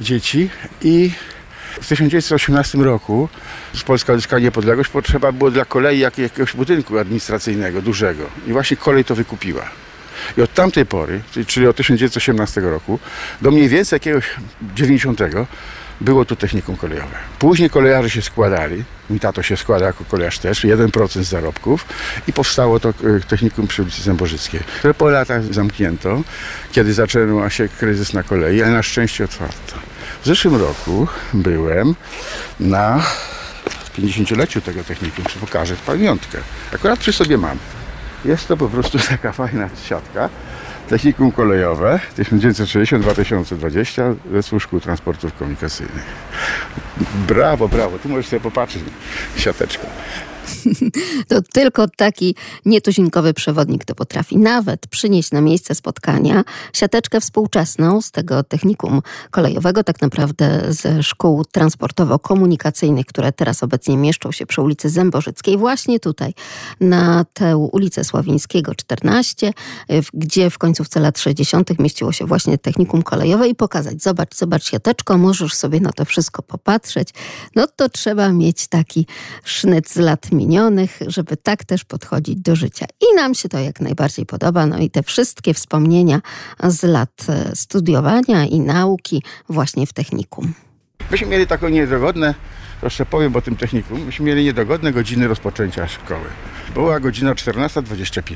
dzieci. 0.00 0.50
I 0.82 1.10
w 1.80 1.88
1918 1.88 2.78
roku 2.78 3.28
z 3.74 3.82
Polska 3.82 4.12
odzyskała 4.12 4.40
niepodległość, 4.40 4.90
potrzeba 4.90 5.32
było 5.32 5.50
dla 5.50 5.64
kolei 5.64 5.98
jakiegoś 5.98 6.52
budynku 6.52 6.98
administracyjnego, 6.98 7.82
dużego. 7.82 8.24
I 8.46 8.52
właśnie 8.52 8.76
kolej 8.76 9.04
to 9.04 9.14
wykupiła. 9.14 9.70
I 10.38 10.42
od 10.42 10.54
tamtej 10.54 10.86
pory, 10.86 11.20
czyli 11.46 11.66
od 11.66 11.76
1918 11.76 12.60
roku, 12.60 12.98
do 13.42 13.50
mniej 13.50 13.68
więcej 13.68 13.96
jakiegoś 13.96 14.24
90 14.74 15.20
było 16.00 16.24
tu 16.24 16.36
technikum 16.36 16.76
kolejowe. 16.76 17.16
Później 17.38 17.70
kolejarze 17.70 18.10
się 18.10 18.22
składali, 18.22 18.84
mój 19.10 19.20
tato 19.20 19.42
się 19.42 19.56
składa 19.56 19.86
jako 19.86 20.04
kolejarz 20.04 20.38
też, 20.38 20.64
1% 20.64 21.22
zarobków 21.22 21.86
i 22.28 22.32
powstało 22.32 22.80
to 22.80 22.88
e, 22.88 22.92
technikum 23.28 23.66
przy 23.66 23.82
ulicy 23.82 24.02
Zębożyckiej, 24.02 24.60
które 24.78 24.94
po 24.94 25.10
latach 25.10 25.54
zamknięto, 25.54 26.22
kiedy 26.72 26.94
zaczął 26.94 27.50
się 27.50 27.68
kryzys 27.68 28.12
na 28.12 28.22
kolei, 28.22 28.62
ale 28.62 28.72
na 28.72 28.82
szczęście 28.82 29.24
otwarto. 29.24 29.74
W 30.22 30.26
zeszłym 30.26 30.56
roku 30.56 31.08
byłem 31.34 31.94
na 32.60 33.02
50-leciu 33.98 34.60
tego 34.60 34.84
technikum, 34.84 35.24
pokażę 35.40 35.76
pamiątkę. 35.86 36.38
Akurat 36.74 36.98
przy 36.98 37.12
sobie 37.12 37.38
mam. 37.38 37.58
Jest 38.24 38.48
to 38.48 38.56
po 38.56 38.68
prostu 38.68 38.98
taka 39.08 39.32
fajna 39.32 39.68
siatka, 39.88 40.28
Technikum 40.88 41.32
kolejowe 41.32 42.00
1960-2020 42.18 44.14
Zespół 44.32 44.60
Szkół 44.60 44.80
Transportów 44.80 45.34
Komunikacyjnych. 45.38 46.04
Brawo, 47.28 47.68
brawo. 47.68 47.98
Tu 47.98 48.08
możesz 48.08 48.26
sobie 48.26 48.40
popatrzeć 48.40 48.82
siateczką. 49.36 49.86
To 51.28 51.42
tylko 51.52 51.88
taki 51.96 52.34
nietuzinkowy 52.64 53.34
przewodnik 53.34 53.84
to 53.84 53.94
potrafi 53.94 54.38
nawet 54.38 54.86
przynieść 54.86 55.30
na 55.30 55.40
miejsce 55.40 55.74
spotkania 55.74 56.44
siateczkę 56.72 57.20
współczesną 57.20 58.02
z 58.02 58.10
tego 58.10 58.42
technikum 58.42 59.02
kolejowego, 59.30 59.84
tak 59.84 60.02
naprawdę 60.02 60.62
ze 60.68 61.02
szkół 61.02 61.44
transportowo-komunikacyjnych, 61.44 63.06
które 63.06 63.32
teraz 63.32 63.62
obecnie 63.62 63.96
mieszczą 63.96 64.32
się 64.32 64.46
przy 64.46 64.62
ulicy 64.62 64.90
Zębożyckiej, 64.90 65.58
właśnie 65.58 66.00
tutaj 66.00 66.34
na 66.80 67.24
tę 67.32 67.56
ulicę 67.56 68.04
Sławińskiego 68.04 68.74
14, 68.74 69.52
gdzie 70.14 70.50
w 70.50 70.58
końcówce 70.58 71.00
lat 71.00 71.18
60. 71.18 71.78
mieściło 71.78 72.12
się 72.12 72.26
właśnie 72.26 72.58
technikum 72.58 73.02
kolejowe 73.02 73.48
i 73.48 73.54
pokazać, 73.54 74.02
zobacz, 74.02 74.34
zobacz 74.34 74.64
siateczko, 74.64 75.18
możesz 75.18 75.54
sobie 75.54 75.80
na 75.80 75.92
to 75.92 76.04
wszystko 76.04 76.42
popatrzeć. 76.42 77.08
No 77.54 77.66
to 77.76 77.88
trzeba 77.88 78.32
mieć 78.32 78.68
taki 78.68 79.06
sznyt 79.44 79.88
z 79.88 79.96
lat 79.96 80.32
minionych, 80.36 80.98
żeby 81.06 81.36
tak 81.36 81.64
też 81.64 81.84
podchodzić 81.84 82.40
do 82.40 82.56
życia. 82.56 82.86
I 83.00 83.16
nam 83.16 83.34
się 83.34 83.48
to 83.48 83.58
jak 83.58 83.80
najbardziej 83.80 84.26
podoba. 84.26 84.66
No 84.66 84.78
i 84.78 84.90
te 84.90 85.02
wszystkie 85.02 85.54
wspomnienia 85.54 86.20
z 86.64 86.82
lat 86.82 87.26
e, 87.28 87.56
studiowania 87.56 88.46
i 88.46 88.60
nauki 88.60 89.22
właśnie 89.48 89.86
w 89.86 89.92
technikum. 89.92 90.54
Myśmy 91.10 91.26
mieli 91.26 91.46
taką 91.46 91.68
niedogodne, 91.68 92.34
to 92.80 92.86
jeszcze 92.86 93.06
powiem 93.06 93.36
o 93.36 93.40
tym 93.40 93.56
technikum, 93.56 94.00
myśmy 94.00 94.26
mieli 94.26 94.44
niedogodne 94.44 94.92
godziny 94.92 95.28
rozpoczęcia 95.28 95.88
szkoły. 95.88 96.26
Była 96.74 97.00
godzina 97.00 97.34
14.25, 97.34 98.34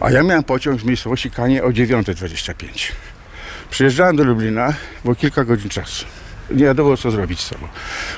a 0.00 0.10
ja 0.10 0.22
miałem 0.22 0.44
pociąg 0.44 0.80
z 0.80 0.84
miejscowości 0.84 1.30
Kanie 1.30 1.64
o 1.64 1.68
9.25. 1.68 2.92
Przyjeżdżałem 3.70 4.16
do 4.16 4.24
Lublina, 4.24 4.74
było 5.04 5.14
kilka 5.14 5.44
godzin 5.44 5.70
czasu. 5.70 6.06
Nie 6.50 6.64
wiadomo 6.64 6.96
co 6.96 7.10
zrobić 7.10 7.40
z 7.40 7.46
sobą. 7.46 7.68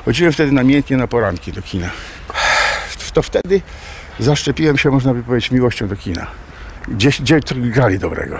Chodziłem 0.04 0.32
wtedy 0.32 0.52
namiętnie 0.52 0.96
na 0.96 1.06
poranki 1.06 1.52
do 1.52 1.62
kina. 1.62 1.90
To 3.12 3.22
wtedy 3.22 3.60
zaszczepiłem 4.18 4.78
się, 4.78 4.90
można 4.90 5.14
by 5.14 5.22
powiedzieć, 5.22 5.50
miłością 5.50 5.88
do 5.88 5.96
kina. 5.96 6.26
Gdzieś, 6.88 7.20
gdzie 7.22 7.40
grali 7.54 7.98
dobrego. 7.98 8.38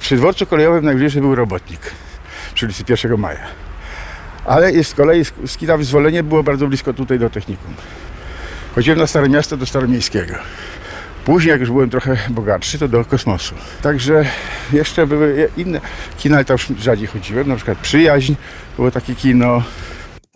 Przy 0.00 0.16
dworcu 0.16 0.46
kolejowym 0.46 0.84
najbliżej 0.84 1.22
był 1.22 1.34
robotnik 1.34 1.80
przy 2.54 2.66
ulicy 2.66 2.84
1 2.88 3.20
Maja. 3.20 3.46
Ale 4.44 4.84
z 4.84 4.94
kolei 4.94 5.24
z 5.46 5.56
kina 5.56 5.76
Wyzwolenie 5.76 6.22
było 6.22 6.42
bardzo 6.42 6.66
blisko 6.66 6.94
tutaj 6.94 7.18
do 7.18 7.30
technikum. 7.30 7.74
Chodziłem 8.74 8.98
na 8.98 9.06
Stare 9.06 9.28
Miasto 9.28 9.56
do 9.56 9.66
Staromiejskiego. 9.66 10.34
Później, 11.24 11.50
jak 11.50 11.60
już 11.60 11.70
byłem 11.70 11.90
trochę 11.90 12.16
bogatszy, 12.28 12.78
to 12.78 12.88
do 12.88 13.04
kosmosu. 13.04 13.54
Także 13.82 14.24
jeszcze 14.72 15.06
były 15.06 15.50
inne 15.56 15.80
kina, 16.18 16.36
ale 16.36 16.44
tam 16.44 16.54
już 16.54 16.78
rzadziej 16.82 17.06
chodziłem. 17.06 17.48
Na 17.48 17.56
przykład 17.56 17.78
Przyjaźń, 17.78 18.34
było 18.76 18.90
takie 18.90 19.14
kino. 19.14 19.62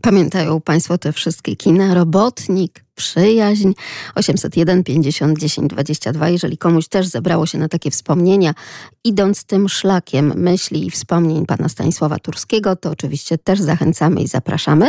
Pamiętają 0.08 0.60
Państwo 0.60 0.98
te 0.98 1.12
wszystkie 1.12 1.56
kina? 1.56 1.94
Robotnik, 1.94 2.84
przyjaźń 2.94 3.72
801 4.14 4.84
50 4.84 5.38
10 5.38 5.70
22. 5.70 6.28
Jeżeli 6.28 6.58
komuś 6.58 6.88
też 6.88 7.06
zebrało 7.06 7.46
się 7.46 7.58
na 7.58 7.68
takie 7.68 7.90
wspomnienia, 7.90 8.54
idąc 9.04 9.44
tym 9.44 9.68
szlakiem 9.68 10.32
myśli 10.36 10.86
i 10.86 10.90
wspomnień 10.90 11.46
pana 11.46 11.68
Stanisława 11.68 12.18
Turskiego, 12.18 12.76
to 12.76 12.90
oczywiście 12.90 13.38
też 13.38 13.60
zachęcamy 13.60 14.20
i 14.22 14.26
zapraszamy. 14.26 14.88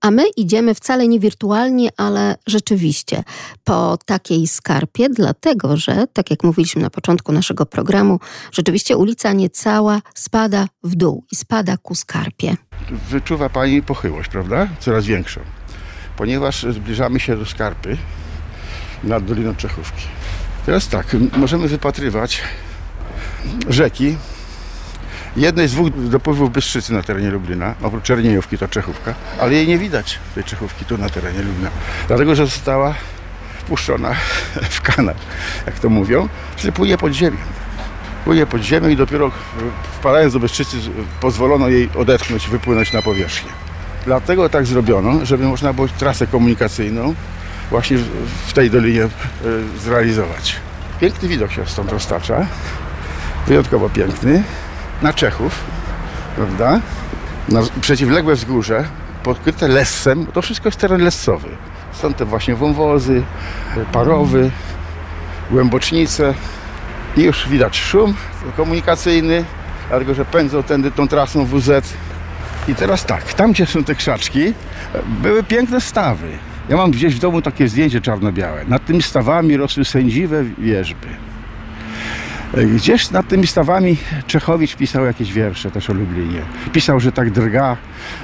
A 0.00 0.10
my 0.10 0.28
idziemy 0.36 0.74
wcale 0.74 1.08
nie 1.08 1.20
wirtualnie, 1.20 1.88
ale 1.96 2.36
rzeczywiście 2.46 3.22
po 3.64 3.98
takiej 4.06 4.46
skarpie, 4.46 5.08
dlatego 5.08 5.76
że, 5.76 6.06
tak 6.12 6.30
jak 6.30 6.44
mówiliśmy 6.44 6.82
na 6.82 6.90
początku 6.90 7.32
naszego 7.32 7.66
programu, 7.66 8.20
rzeczywiście 8.52 8.96
ulica 8.96 9.32
niecała 9.32 10.02
spada 10.14 10.66
w 10.82 10.94
dół 10.94 11.24
i 11.32 11.36
spada 11.36 11.76
ku 11.76 11.94
skarpie. 11.94 12.56
Wyczuwa 13.10 13.48
pani 13.48 13.82
pochyłość, 13.82 14.30
prawda? 14.30 14.68
Coraz 14.80 15.04
większą 15.04 15.40
ponieważ 16.20 16.66
zbliżamy 16.70 17.20
się 17.20 17.36
do 17.36 17.46
skarpy 17.46 17.96
nad 19.04 19.24
Doliną 19.24 19.54
Czechówki. 19.54 20.06
Teraz 20.66 20.88
tak, 20.88 21.06
możemy 21.36 21.68
wypatrywać 21.68 22.42
rzeki. 23.68 24.16
Jednej 25.36 25.68
z 25.68 25.72
dwóch 25.72 26.08
dopływów 26.08 26.52
Bystrzycy 26.52 26.92
na 26.92 27.02
terenie 27.02 27.30
Lublina, 27.30 27.74
oprócz 27.82 28.04
Czerniejówki 28.04 28.58
to 28.58 28.68
Czechówka, 28.68 29.14
ale 29.40 29.52
jej 29.54 29.68
nie 29.68 29.78
widać, 29.78 30.18
tej 30.34 30.44
Czechówki 30.44 30.84
tu 30.84 30.98
na 30.98 31.08
terenie 31.08 31.42
Lublina, 31.42 31.70
dlatego 32.08 32.34
że 32.34 32.46
została 32.46 32.94
wpuszczona 33.58 34.14
w 34.70 34.80
kanał, 34.80 35.14
jak 35.66 35.78
to 35.78 35.88
mówią, 35.88 36.28
czyli 36.56 36.72
płynie 36.72 36.98
pod 36.98 37.12
ziemią. 37.12 37.38
Płynie 38.24 38.46
pod 38.46 38.62
ziemią 38.62 38.88
i 38.88 38.96
dopiero 38.96 39.30
wpadając 39.98 40.32
do 40.32 40.40
Bystrzycy 40.40 40.76
pozwolono 41.20 41.68
jej 41.68 41.90
odetchnąć, 41.98 42.48
wypłynąć 42.48 42.92
na 42.92 43.02
powierzchnię. 43.02 43.50
Dlatego 44.04 44.48
tak 44.48 44.66
zrobiono, 44.66 45.26
żeby 45.26 45.44
można 45.44 45.72
było 45.72 45.88
trasę 45.88 46.26
komunikacyjną 46.26 47.14
właśnie 47.70 47.98
w 48.46 48.52
tej 48.52 48.70
dolinie 48.70 49.02
e, 49.04 49.08
zrealizować. 49.78 50.56
Piękny 51.00 51.28
widok 51.28 51.52
się 51.52 51.66
stąd 51.66 51.92
roztacza, 51.92 52.46
wyjątkowo 53.46 53.88
piękny, 53.88 54.42
na 55.02 55.12
Czechów, 55.12 55.64
prawda? 56.36 56.80
Na 57.48 57.60
przeciwległe 57.80 58.34
wzgórze, 58.34 58.84
pokryte 59.22 59.68
lessem, 59.68 60.26
to 60.26 60.42
wszystko 60.42 60.68
jest 60.68 60.78
teren 60.78 61.02
lessowy. 61.02 61.48
Są 61.92 62.14
te 62.14 62.24
właśnie 62.24 62.54
wąwozy, 62.54 63.22
parowy, 63.92 64.50
głębocznice 65.50 66.34
i 67.16 67.22
już 67.22 67.48
widać 67.48 67.78
szum 67.78 68.14
komunikacyjny, 68.56 69.44
dlatego 69.88 70.14
że 70.14 70.24
pędzą 70.24 70.62
tędy 70.62 70.90
tą 70.90 71.08
trasą 71.08 71.44
WZ 71.44 71.94
i 72.68 72.74
teraz 72.74 73.04
tak, 73.04 73.34
tam 73.34 73.52
gdzie 73.52 73.66
są 73.66 73.84
te 73.84 73.94
krzaczki, 73.94 74.54
były 75.22 75.42
piękne 75.42 75.80
stawy. 75.80 76.28
Ja 76.68 76.76
mam 76.76 76.90
gdzieś 76.90 77.14
w 77.14 77.18
domu 77.18 77.42
takie 77.42 77.68
zdjęcie 77.68 78.00
czarno-białe. 78.00 78.64
Nad 78.64 78.84
tymi 78.84 79.02
stawami 79.02 79.56
rosły 79.56 79.84
sędziwe 79.84 80.44
wierzby. 80.58 81.06
Gdzieś 82.54 83.10
nad 83.10 83.28
tymi 83.28 83.46
stawami 83.46 83.96
Czechowicz 84.26 84.76
pisał 84.76 85.04
jakieś 85.04 85.32
wiersze 85.32 85.70
też 85.70 85.90
o 85.90 85.92
Lublinie. 85.92 86.42
Pisał, 86.72 87.00
że 87.00 87.12
tak 87.12 87.30
drga 87.30 87.76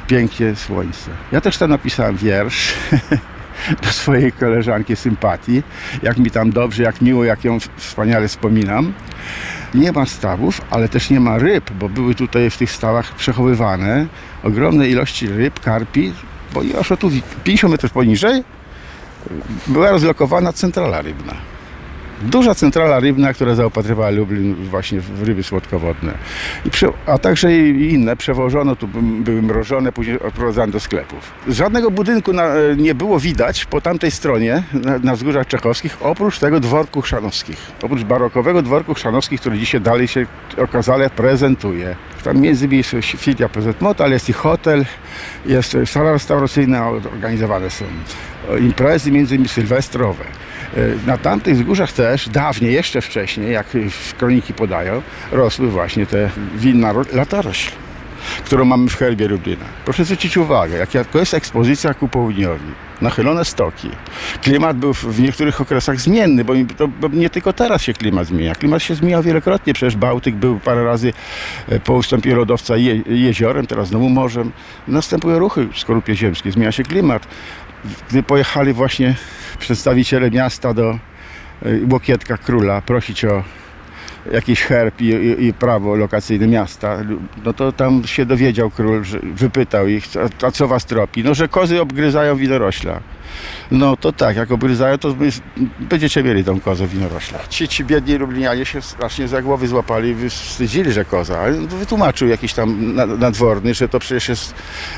pięknie 0.06 0.56
słońce. 0.56 1.10
Ja 1.32 1.40
też 1.40 1.58
tam 1.58 1.70
napisałem 1.70 2.16
wiersz 2.16 2.74
do 3.82 3.88
swojej 3.88 4.32
koleżanki 4.32 4.96
sympatii. 4.96 5.62
Jak 6.02 6.18
mi 6.18 6.30
tam 6.30 6.50
dobrze, 6.50 6.82
jak 6.82 7.00
miło, 7.00 7.24
jak 7.24 7.44
ją 7.44 7.58
wspaniale 7.76 8.28
wspominam. 8.28 8.92
Nie 9.74 9.92
ma 9.92 10.06
stawów, 10.06 10.60
ale 10.70 10.88
też 10.88 11.10
nie 11.10 11.20
ma 11.20 11.38
ryb, 11.38 11.70
bo 11.70 11.88
były 11.88 12.14
tutaj 12.14 12.50
w 12.50 12.56
tych 12.56 12.70
stawach 12.70 13.14
przechowywane 13.14 14.06
ogromne 14.42 14.88
ilości 14.88 15.28
ryb, 15.28 15.60
karpi, 15.60 16.12
bo 16.54 16.62
już 16.62 16.88
tu 16.98 17.10
50 17.44 17.72
metrów 17.72 17.92
poniżej 17.92 18.44
była 19.66 19.90
rozlokowana 19.90 20.52
centrala 20.52 21.02
rybna. 21.02 21.55
Duża 22.22 22.54
centrala 22.54 23.00
rybna, 23.00 23.32
która 23.32 23.54
zaopatrywała 23.54 24.10
Lublin 24.10 24.54
właśnie 24.54 25.00
w 25.00 25.22
ryby 25.22 25.42
słodkowodne. 25.42 26.14
Prze, 26.70 26.88
a 27.06 27.18
także 27.18 27.56
i 27.56 27.92
inne 27.92 28.16
przewożono, 28.16 28.76
tu 28.76 28.88
były 29.20 29.42
mrożone, 29.42 29.92
później 29.92 30.20
odprowadzane 30.20 30.72
do 30.72 30.80
sklepów. 30.80 31.32
Żadnego 31.48 31.90
budynku 31.90 32.32
na, 32.32 32.48
nie 32.76 32.94
było 32.94 33.20
widać 33.20 33.64
po 33.64 33.80
tamtej 33.80 34.10
stronie, 34.10 34.62
na, 34.72 34.98
na 34.98 35.14
wzgórzach 35.14 35.46
czechowskich, 35.46 35.96
oprócz 36.00 36.38
tego 36.38 36.60
dworku 36.60 37.00
chrzanowskich. 37.00 37.58
Oprócz 37.82 38.02
barokowego 38.02 38.62
dworku 38.62 38.94
chrzanowskich, 38.94 39.40
który 39.40 39.58
dzisiaj 39.58 39.80
dalej 39.80 40.08
się 40.08 40.26
okazale 40.56 41.10
prezentuje. 41.10 41.96
Tam 42.24 42.40
między 42.40 42.64
innymi 42.64 42.76
jest 42.76 43.06
filia 43.06 43.48
PZ 43.48 43.80
Mot, 43.80 44.00
ale 44.00 44.12
jest 44.12 44.28
i 44.28 44.32
hotel, 44.32 44.84
jest 45.46 45.76
sala 45.84 46.12
restauracyjna, 46.12 46.88
organizowane 46.88 47.70
są 47.70 47.84
imprezy, 48.60 49.12
między 49.12 49.34
innymi 49.34 49.48
sylwestrowe. 49.48 50.24
E, 50.24 51.06
na 51.06 51.18
tamtych 51.18 51.56
wzgórzach 51.56 51.92
też, 51.92 52.28
dawniej, 52.28 52.72
jeszcze 52.72 53.00
wcześniej, 53.00 53.52
jak 53.52 53.66
kroniki 54.18 54.52
podają, 54.52 55.02
rosły 55.32 55.68
właśnie 55.68 56.06
te 56.06 56.30
winna 56.54 56.94
latorośl, 57.12 57.70
którą 58.44 58.64
mamy 58.64 58.88
w 58.88 58.96
herbie 58.96 59.28
Lublina. 59.28 59.64
Proszę 59.84 60.04
zwrócić 60.04 60.36
uwagę, 60.36 60.76
jak 60.78 61.14
jest 61.14 61.34
ekspozycja 61.34 61.94
ku 61.94 62.08
południowi, 62.08 62.64
nachylone 63.00 63.44
stoki. 63.44 63.90
Klimat 64.42 64.76
był 64.76 64.94
w 64.94 65.20
niektórych 65.20 65.60
okresach 65.60 66.00
zmienny, 66.00 66.44
bo, 66.44 66.52
to, 66.76 66.88
bo 66.88 67.08
nie 67.08 67.30
tylko 67.30 67.52
teraz 67.52 67.82
się 67.82 67.92
klimat 67.92 68.26
zmienia. 68.26 68.54
Klimat 68.54 68.82
się 68.82 68.94
zmienia 68.94 69.22
wielokrotnie, 69.22 69.74
przecież 69.74 69.96
Bałtyk 69.96 70.34
był 70.34 70.60
parę 70.60 70.84
razy 70.84 71.12
e, 71.68 71.80
po 71.80 71.92
ustępie 71.92 72.34
lodowca 72.34 72.76
je, 72.76 73.02
jeziorem, 73.06 73.66
teraz 73.66 73.88
znowu 73.88 74.08
morzem. 74.08 74.52
Następują 74.88 75.38
ruchy 75.38 75.68
w 75.72 75.78
skorupie 75.78 76.14
ziemskiej, 76.14 76.52
zmienia 76.52 76.72
się 76.72 76.82
klimat. 76.82 77.26
Gdy 78.10 78.22
pojechali 78.22 78.72
właśnie 78.72 79.14
przedstawiciele 79.58 80.30
miasta 80.30 80.74
do 80.74 80.98
y, 81.66 81.86
Łokietka 81.92 82.36
Króla 82.36 82.80
prosić 82.80 83.24
o 83.24 83.42
jakiś 84.32 84.62
herb 84.62 85.00
i, 85.00 85.04
i, 85.04 85.46
i, 85.46 85.52
prawo 85.52 85.96
lokacyjne 85.96 86.46
miasta, 86.46 86.98
no 87.44 87.52
to 87.52 87.72
tam 87.72 88.06
się 88.06 88.26
dowiedział 88.26 88.70
król, 88.70 89.04
że 89.04 89.18
wypytał 89.22 89.88
ich, 89.88 90.04
a, 90.42 90.46
a, 90.46 90.50
co 90.50 90.68
was 90.68 90.84
tropi? 90.84 91.24
No, 91.24 91.34
że 91.34 91.48
kozy 91.48 91.80
obgryzają 91.80 92.36
winorośla. 92.36 93.00
No 93.70 93.96
to 93.96 94.12
tak, 94.12 94.36
jak 94.36 94.52
obryzają, 94.52 94.98
to 94.98 95.14
będziecie 95.80 96.22
mieli 96.22 96.44
tą 96.44 96.60
kozę 96.60 96.86
winorośla. 96.86 97.38
Ci, 97.48 97.68
ci 97.68 97.84
biedni 97.84 98.14
lublinianie 98.14 98.64
się 98.64 98.82
strasznie 98.82 99.28
za 99.28 99.42
głowy 99.42 99.68
złapali, 99.68 100.30
wstydzili, 100.30 100.92
że 100.92 101.04
koza. 101.04 101.44
Wytłumaczył 101.68 102.28
jakiś 102.28 102.52
tam 102.54 102.94
na- 102.94 103.06
nadworny, 103.06 103.74
że 103.74 103.88
to 103.88 103.98
przecież 103.98 104.28
jest 104.28 104.54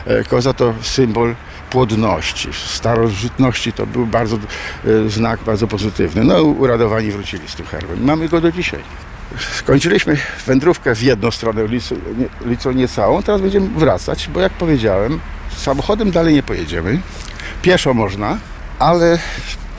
e, 0.06 0.24
koza 0.24 0.52
to 0.52 0.74
symbol 0.82 1.34
płodności. 1.70 2.48
Starożytności 2.66 3.72
to 3.72 3.86
był 3.86 4.06
bardzo 4.06 4.36
e, 4.36 4.40
znak 5.10 5.40
bardzo 5.46 5.66
pozytywny. 5.66 6.24
No 6.24 6.42
uradowani 6.42 7.10
wrócili 7.10 7.48
z 7.48 7.54
tym 7.54 7.66
herbem. 7.66 8.04
Mamy 8.04 8.28
go 8.28 8.40
do 8.40 8.52
dzisiaj. 8.52 8.80
Skończyliśmy 9.52 10.16
wędrówkę 10.46 10.94
w 10.94 11.02
jedną 11.02 11.30
stronę 11.30 11.62
ulicą 12.44 12.72
niecałą, 12.72 13.22
teraz 13.22 13.40
będziemy 13.40 13.68
wracać, 13.68 14.28
bo 14.34 14.40
jak 14.40 14.52
powiedziałem, 14.52 15.20
samochodem 15.56 16.10
dalej 16.10 16.34
nie 16.34 16.42
pojedziemy. 16.42 17.00
Pieszo 17.68 17.94
można, 17.94 18.38
ale 18.78 19.18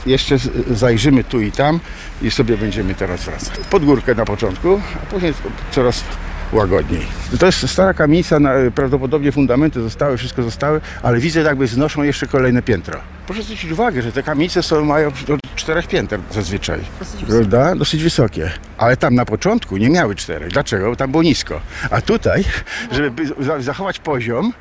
jeszcze 0.05 0.35
zajrzymy 0.71 1.23
tu 1.23 1.41
i 1.41 1.51
tam 1.51 1.79
i 2.21 2.31
sobie 2.31 2.57
będziemy 2.57 2.95
teraz 2.95 3.23
wracać. 3.23 3.53
Pod 3.69 3.85
górkę 3.85 4.15
na 4.15 4.25
początku, 4.25 4.81
a 5.03 5.05
później 5.05 5.33
coraz 5.71 6.03
łagodniej. 6.51 7.01
To 7.39 7.45
jest 7.45 7.69
stara 7.69 7.93
kamienica, 7.93 8.39
na- 8.39 8.51
prawdopodobnie 8.75 9.31
fundamenty 9.31 9.81
zostały, 9.81 10.17
wszystko 10.17 10.43
zostały, 10.43 10.81
ale 11.03 11.19
widzę 11.19 11.41
jakby 11.41 11.67
znoszą 11.67 12.03
jeszcze 12.03 12.27
kolejne 12.27 12.61
piętro. 12.61 12.99
Proszę 13.27 13.43
zwrócić 13.43 13.71
uwagę, 13.71 14.01
że 14.01 14.11
te 14.11 14.23
kamienice 14.23 14.63
są, 14.63 14.85
mają 14.85 15.11
do 15.27 15.37
czterech 15.55 15.87
pięter 15.87 16.19
zazwyczaj. 16.31 16.79
Prawda? 17.27 17.75
Dosyć 17.75 18.03
wysokie. 18.03 18.51
Ale 18.77 18.97
tam 18.97 19.15
na 19.15 19.25
początku 19.25 19.77
nie 19.77 19.89
miały 19.89 20.15
czterech. 20.15 20.49
Dlaczego? 20.51 20.89
Bo 20.89 20.95
tam 20.95 21.11
było 21.11 21.23
nisko. 21.23 21.61
A 21.91 22.01
tutaj, 22.01 22.43
żeby 22.91 23.11
by- 23.11 23.43
za- 23.45 23.61
zachować 23.61 23.99
poziom, 23.99 24.53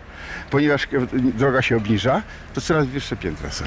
ponieważ 0.51 0.85
e, 0.85 1.07
droga 1.39 1.63
się 1.63 1.77
obniża, 1.77 2.23
to 2.55 2.61
coraz 2.61 2.87
wyższe 2.87 3.17
piętra 3.17 3.51
są. 3.51 3.65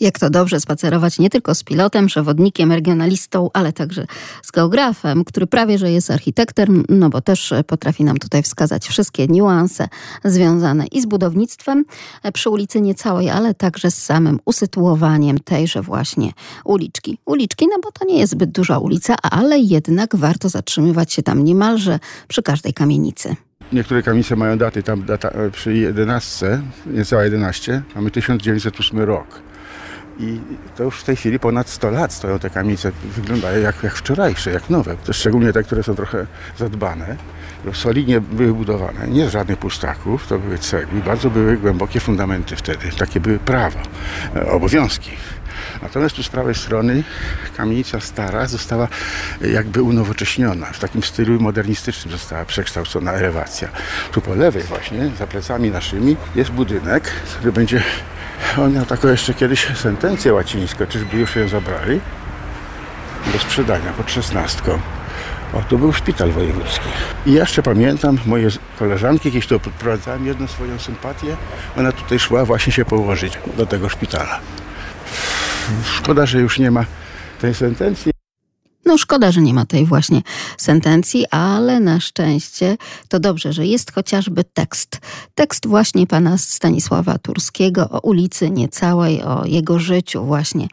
Jak 0.00 0.18
to 0.18 0.30
dobrze 0.30 0.60
spacerować 0.60 1.18
nie 1.18 1.30
tylko 1.30 1.54
z 1.54 1.62
pilotem, 1.62 2.06
przewodnikiem, 2.06 2.72
regionalistą, 2.72 3.50
ale 3.52 3.72
także 3.72 4.06
z 4.42 4.50
geografem, 4.50 5.24
który 5.24 5.46
prawie 5.46 5.78
że 5.78 5.90
jest 5.90 6.10
architektem, 6.10 6.84
no 6.88 7.10
bo 7.10 7.20
też 7.20 7.54
potrafi 7.66 8.04
nam 8.04 8.18
tutaj 8.18 8.42
wskazać 8.42 8.88
wszystkie 8.88 9.26
niuanse 9.26 9.88
związane 10.24 10.86
i 10.86 11.00
z 11.00 11.06
budownictwem 11.06 11.84
przy 12.32 12.50
ulicy 12.50 12.80
Niecałej, 12.80 13.30
ale 13.30 13.54
także 13.54 13.90
z 13.90 14.02
samym 14.02 14.38
usytuowaniem 14.44 15.38
tejże 15.38 15.82
właśnie 15.82 16.32
uliczki. 16.64 17.18
Uliczki, 17.24 17.66
no 17.70 17.76
bo 17.82 17.92
to 17.92 18.04
nie 18.04 18.18
jest 18.18 18.32
zbyt 18.32 18.50
duża 18.50 18.78
ulica, 18.78 19.16
ale 19.22 19.58
jednak 19.58 20.16
warto 20.16 20.48
zatrzymywać 20.48 21.12
się 21.12 21.22
tam 21.22 21.44
niemalże 21.44 21.98
przy 22.28 22.42
każdej 22.42 22.72
kamienicy. 22.72 23.36
Niektóre 23.72 24.02
kamienice 24.02 24.36
mają 24.36 24.58
daty, 24.58 24.82
tam 24.82 25.04
data 25.04 25.28
e, 25.28 25.50
przy 25.50 25.74
11, 25.74 26.60
niecała 26.86 27.24
11, 27.24 27.82
mamy 27.94 28.10
1908 28.10 29.00
rok. 29.00 29.42
I 30.18 30.40
to 30.76 30.84
już 30.84 31.00
w 31.00 31.04
tej 31.04 31.16
chwili 31.16 31.38
ponad 31.38 31.68
100 31.68 31.90
lat 31.90 32.12
stoją 32.12 32.38
te 32.38 32.50
kamienice. 32.50 32.92
Wyglądają 33.04 33.62
jak, 33.62 33.82
jak 33.82 33.94
wczorajsze, 33.94 34.50
jak 34.50 34.70
nowe. 34.70 34.96
To 35.04 35.12
szczególnie 35.12 35.52
te, 35.52 35.62
które 35.62 35.82
są 35.82 35.94
trochę 35.94 36.26
zadbane. 36.58 37.16
Solidnie 37.72 38.20
były 38.20 38.54
budowane, 38.54 39.08
nie 39.08 39.26
z 39.28 39.32
żadnych 39.32 39.58
pustaków, 39.58 40.26
to 40.26 40.38
były 40.38 40.58
cegły. 40.58 41.00
Bardzo 41.00 41.30
były 41.30 41.56
głębokie 41.56 42.00
fundamenty 42.00 42.56
wtedy. 42.56 42.90
Takie 42.98 43.20
były 43.20 43.38
prawa, 43.38 43.80
e, 44.36 44.46
obowiązki. 44.46 45.10
Natomiast 45.82 46.16
tu 46.16 46.22
z 46.22 46.28
prawej 46.28 46.54
strony 46.54 47.02
kamienica 47.56 48.00
stara 48.00 48.46
została 48.46 48.88
jakby 49.40 49.82
unowocześniona. 49.82 50.66
W 50.66 50.78
takim 50.78 51.02
stylu 51.02 51.40
modernistycznym 51.40 52.12
została 52.12 52.44
przekształcona 52.44 53.12
elewacja. 53.12 53.68
Tu 54.12 54.20
po 54.20 54.34
lewej 54.34 54.62
właśnie, 54.62 55.10
za 55.18 55.26
plecami 55.26 55.70
naszymi, 55.70 56.16
jest 56.34 56.50
budynek, 56.50 57.04
który 57.04 57.52
będzie... 57.52 57.82
On 58.58 58.72
miał 58.72 58.86
taką 58.86 59.08
jeszcze 59.08 59.34
kiedyś 59.34 59.76
sentencję 59.76 60.34
łacińską, 60.34 60.86
czyżby 60.86 61.16
już 61.16 61.36
ją 61.36 61.48
zabrali? 61.48 62.00
Do 63.32 63.38
sprzedania 63.38 63.92
pod 63.92 64.10
szesnastką. 64.10 64.78
O, 65.54 65.62
tu 65.68 65.78
był 65.78 65.92
szpital 65.92 66.30
wojewódzki. 66.30 66.88
I 67.26 67.32
jeszcze 67.32 67.62
pamiętam, 67.62 68.18
moje 68.26 68.48
koleżanki 68.78 69.32
kiedyś 69.32 69.46
tu 69.46 69.60
podprowadzałem 69.60 70.26
jedną 70.26 70.46
swoją 70.46 70.78
sympatię. 70.78 71.36
Ona 71.78 71.92
tutaj 71.92 72.18
szła 72.18 72.44
właśnie 72.44 72.72
się 72.72 72.84
położyć 72.84 73.38
do 73.56 73.66
tego 73.66 73.88
szpitala. 73.88 74.40
Szkoda, 75.84 76.26
że 76.26 76.40
już 76.40 76.58
nie 76.58 76.70
ma 76.70 76.84
tej 77.40 77.54
sentencji. 77.54 78.12
No 78.84 78.98
szkoda, 78.98 79.32
że 79.32 79.40
nie 79.40 79.54
ma 79.54 79.66
tej 79.66 79.86
właśnie 79.86 80.22
sentencji, 80.56 81.26
ale 81.30 81.80
na 81.80 82.00
szczęście 82.00 82.76
to 83.08 83.20
dobrze, 83.20 83.52
że 83.52 83.66
jest 83.66 83.92
chociażby 83.92 84.44
tekst. 84.44 84.98
Tekst 85.34 85.66
właśnie 85.66 86.06
pana 86.06 86.38
Stanisława 86.38 87.18
Turskiego 87.18 87.88
o 87.90 88.00
ulicy 88.00 88.50
Niecałej, 88.50 89.22
o 89.22 89.44
jego 89.44 89.78
życiu 89.78 90.24
właśnie 90.24 90.68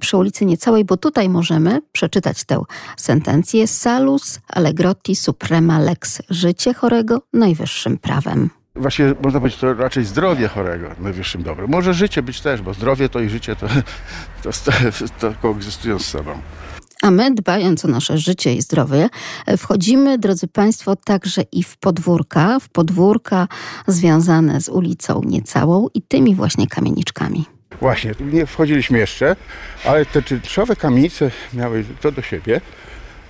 przy 0.00 0.16
ulicy 0.16 0.44
Niecałej, 0.44 0.84
bo 0.84 0.96
tutaj 0.96 1.28
możemy 1.28 1.80
przeczytać 1.92 2.44
tę 2.44 2.62
sentencję 2.96 3.66
Salus 3.66 4.40
Allegrotti 4.48 5.16
Suprema 5.16 5.78
Lex. 5.78 6.22
Życie 6.30 6.74
chorego 6.74 7.22
najwyższym 7.32 7.98
prawem. 7.98 8.59
Właśnie 8.76 9.14
można 9.22 9.40
powiedzieć, 9.40 9.60
to 9.60 9.74
raczej 9.74 10.04
zdrowie 10.04 10.48
chorego 10.48 10.88
najwyższym 11.00 11.42
dobrem. 11.42 11.70
Może 11.70 11.94
życie 11.94 12.22
być 12.22 12.40
też, 12.40 12.62
bo 12.62 12.74
zdrowie 12.74 13.08
to 13.08 13.20
i 13.20 13.28
życie 13.28 13.56
to, 13.56 13.66
to, 14.42 14.50
to, 14.52 15.08
to 15.20 15.34
koegzystują 15.42 15.98
z 15.98 16.06
sobą. 16.06 16.40
A 17.02 17.10
my, 17.10 17.34
dbając 17.34 17.84
o 17.84 17.88
nasze 17.88 18.18
życie 18.18 18.54
i 18.54 18.62
zdrowie, 18.62 19.08
wchodzimy, 19.58 20.18
drodzy 20.18 20.48
Państwo, 20.48 20.96
także 20.96 21.42
i 21.52 21.62
w 21.62 21.76
podwórka, 21.76 22.60
w 22.60 22.68
podwórka 22.68 23.48
związane 23.86 24.60
z 24.60 24.68
ulicą 24.68 25.22
Niecałą 25.24 25.88
i 25.94 26.02
tymi 26.02 26.34
właśnie 26.34 26.66
kamieniczkami. 26.66 27.44
Właśnie, 27.80 28.14
nie 28.20 28.46
wchodziliśmy 28.46 28.98
jeszcze, 28.98 29.36
ale 29.84 30.06
te 30.06 30.22
czynszowe 30.22 30.76
kamienice 30.76 31.30
miały 31.54 31.84
to 32.00 32.12
do 32.12 32.22
siebie, 32.22 32.60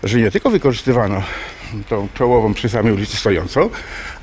że 0.04 0.18
nie 0.18 0.30
tylko 0.30 0.50
wykorzystywano 0.50 1.22
tą 1.88 2.08
czołową 2.14 2.54
przy 2.54 2.68
samej 2.68 2.92
ulicy 2.92 3.16
stojącą, 3.16 3.70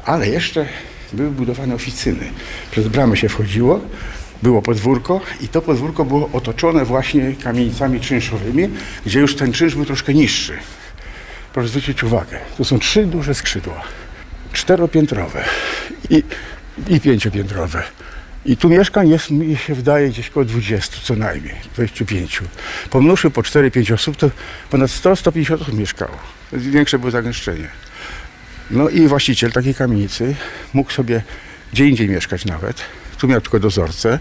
ale 0.05 0.29
jeszcze 0.29 0.65
były 1.13 1.31
budowane 1.31 1.75
oficyny. 1.75 2.29
Przez 2.71 2.87
bramę 2.87 3.17
się 3.17 3.29
wchodziło, 3.29 3.81
było 4.43 4.61
podwórko 4.61 5.21
i 5.41 5.47
to 5.47 5.61
podwórko 5.61 6.05
było 6.05 6.29
otoczone 6.33 6.85
właśnie 6.85 7.35
kamienicami 7.43 7.99
czynszowymi, 7.99 8.69
gdzie 9.05 9.19
już 9.19 9.35
ten 9.35 9.53
czynsz 9.53 9.75
był 9.75 9.85
troszkę 9.85 10.13
niższy. 10.13 10.53
Proszę 11.53 11.69
zwrócić 11.69 12.03
uwagę, 12.03 12.39
to 12.57 12.65
są 12.65 12.79
trzy 12.79 13.05
duże 13.05 13.35
skrzydła, 13.35 13.83
czteropiętrowe 14.53 15.45
i, 16.09 16.23
i 16.87 16.99
pięciopiętrowe. 16.99 17.83
I 18.45 18.57
tu 18.57 18.69
mieszkań 18.69 19.09
jest, 19.09 19.31
mi 19.31 19.57
się 19.57 19.75
wydaje, 19.75 20.09
gdzieś 20.09 20.29
około 20.29 20.45
20 20.45 20.97
co 21.03 21.15
najmniej, 21.15 21.55
25. 21.75 22.41
Pomnóżmy 22.89 23.31
po 23.31 23.41
4-5 23.41 23.93
osób, 23.93 24.17
to 24.17 24.29
ponad 24.69 24.89
100-150 24.89 25.61
osób 25.61 25.77
mieszkało. 25.77 26.17
Większe 26.53 26.99
było 26.99 27.11
zagęszczenie. 27.11 27.67
No 28.71 28.89
i 28.89 29.07
właściciel 29.07 29.51
takiej 29.51 29.75
kamienicy 29.75 30.35
mógł 30.73 30.91
sobie 30.91 31.21
gdzie 31.73 31.87
indziej 31.87 32.09
mieszkać 32.09 32.45
nawet. 32.45 32.81
Tu 33.17 33.27
miał 33.27 33.41
tylko 33.41 33.59
dozorcę 33.59 34.19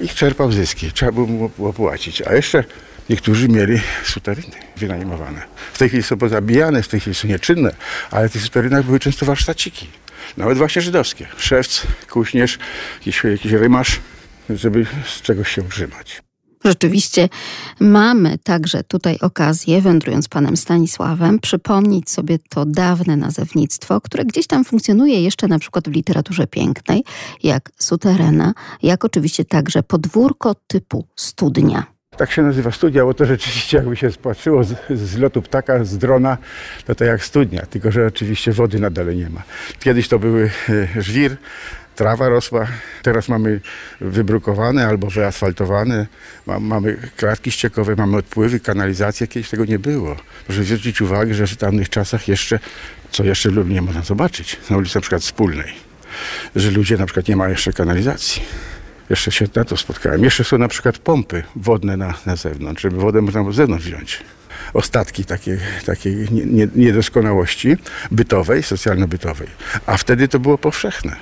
i 0.00 0.08
czerpał 0.08 0.52
zyski. 0.52 0.92
Trzeba 0.92 1.12
było 1.12 1.72
płacić. 1.72 2.22
A 2.22 2.34
jeszcze 2.34 2.64
niektórzy 3.10 3.48
mieli 3.48 3.80
sutereny 4.04 4.56
wynajmowane. 4.76 5.42
W 5.72 5.78
tej 5.78 5.88
chwili 5.88 6.02
są 6.02 6.18
pozabijane, 6.18 6.82
w 6.82 6.88
tej 6.88 7.00
chwili 7.00 7.14
są 7.14 7.28
nieczynne, 7.28 7.74
ale 8.10 8.28
w 8.28 8.32
tych 8.32 8.42
suterenach 8.42 8.84
były 8.84 9.00
często 9.00 9.26
warsztaciki. 9.26 9.88
Nawet 10.36 10.58
właśnie 10.58 10.82
żydowskie. 10.82 11.26
Szewc, 11.36 11.82
kuśnierz, 12.10 12.58
jakiś, 12.98 13.24
jakiś 13.24 13.52
rymarz, 13.52 14.00
żeby 14.50 14.86
z 15.06 15.22
czegoś 15.22 15.54
się 15.54 15.62
utrzymać. 15.62 16.25
Rzeczywiście 16.66 17.28
mamy 17.80 18.38
także 18.38 18.84
tutaj 18.84 19.18
okazję, 19.20 19.80
wędrując 19.80 20.28
panem 20.28 20.56
Stanisławem, 20.56 21.38
przypomnieć 21.38 22.10
sobie 22.10 22.38
to 22.48 22.64
dawne 22.64 23.16
nazewnictwo, 23.16 24.00
które 24.00 24.24
gdzieś 24.24 24.46
tam 24.46 24.64
funkcjonuje 24.64 25.22
jeszcze 25.22 25.48
na 25.48 25.58
przykład 25.58 25.88
w 25.88 25.92
literaturze 25.92 26.46
pięknej, 26.46 27.04
jak 27.42 27.70
suterena, 27.78 28.54
jak 28.82 29.04
oczywiście 29.04 29.44
także 29.44 29.82
podwórko 29.82 30.54
typu 30.66 31.06
studnia. 31.16 31.86
Tak 32.16 32.32
się 32.32 32.42
nazywa 32.42 32.72
studnia, 32.72 33.04
bo 33.04 33.14
to 33.14 33.26
rzeczywiście 33.26 33.76
jakby 33.76 33.96
się 33.96 34.10
spatrzyło 34.10 34.64
z, 34.64 34.74
z 34.90 35.18
lotu 35.18 35.42
ptaka, 35.42 35.84
z 35.84 35.98
drona, 35.98 36.38
to 36.86 36.94
to 36.94 37.04
jak 37.04 37.24
studnia, 37.24 37.66
tylko 37.66 37.92
że 37.92 38.06
oczywiście 38.06 38.52
wody 38.52 38.80
nadal 38.80 39.16
nie 39.16 39.30
ma. 39.30 39.42
Kiedyś 39.80 40.08
to 40.08 40.18
były 40.18 40.50
e, 40.96 41.02
żwir, 41.02 41.36
trawa 41.96 42.28
rosła, 42.28 42.66
teraz 43.02 43.28
mamy 43.28 43.60
wybrukowane 44.00 44.86
albo 44.86 45.06
wyasfaltowane, 45.10 46.06
Ma- 46.46 46.60
mamy 46.60 46.96
kratki 47.16 47.50
ściekowe, 47.50 47.96
mamy 47.96 48.16
odpływy, 48.16 48.60
kanalizację, 48.60 49.26
kiedyś 49.26 49.50
tego 49.50 49.64
nie 49.64 49.78
było. 49.78 50.16
Proszę 50.46 50.64
zwrócić 50.64 51.00
uwagę, 51.00 51.34
że 51.34 51.46
w 51.46 51.56
tamtych 51.56 51.88
czasach 51.88 52.28
jeszcze, 52.28 52.58
co 53.10 53.24
jeszcze 53.24 53.50
lub 53.50 53.68
nie 53.68 53.82
można 53.82 54.02
zobaczyć, 54.02 54.56
na 54.70 54.76
ulicy 54.76 54.96
na 54.96 55.00
przykład 55.00 55.22
Wspólnej, 55.22 55.72
że 56.56 56.70
ludzie 56.70 56.96
na 56.96 57.06
przykład 57.06 57.28
nie 57.28 57.36
mają 57.36 57.50
jeszcze 57.50 57.72
kanalizacji. 57.72 58.42
Jeszcze 59.10 59.32
się 59.32 59.46
na 59.54 59.64
to 59.64 59.76
spotkałem. 59.76 60.24
Jeszcze 60.24 60.44
są 60.44 60.58
na 60.58 60.68
przykład 60.68 60.98
pompy 60.98 61.42
wodne 61.56 61.96
na, 61.96 62.14
na 62.26 62.36
zewnątrz, 62.36 62.82
żeby 62.82 62.96
wodę 62.96 63.22
można 63.22 63.52
z 63.52 63.54
zewnątrz 63.54 63.84
wziąć. 63.84 64.22
Ostatki 64.74 65.24
takiej, 65.24 65.58
takiej 65.86 66.16
nie- 66.30 66.44
nie- 66.46 66.68
niedoskonałości 66.74 67.76
bytowej, 68.10 68.62
socjalno-bytowej. 68.62 69.48
A 69.86 69.96
wtedy 69.96 70.28
to 70.28 70.38
było 70.38 70.58
powszechne. 70.58 71.16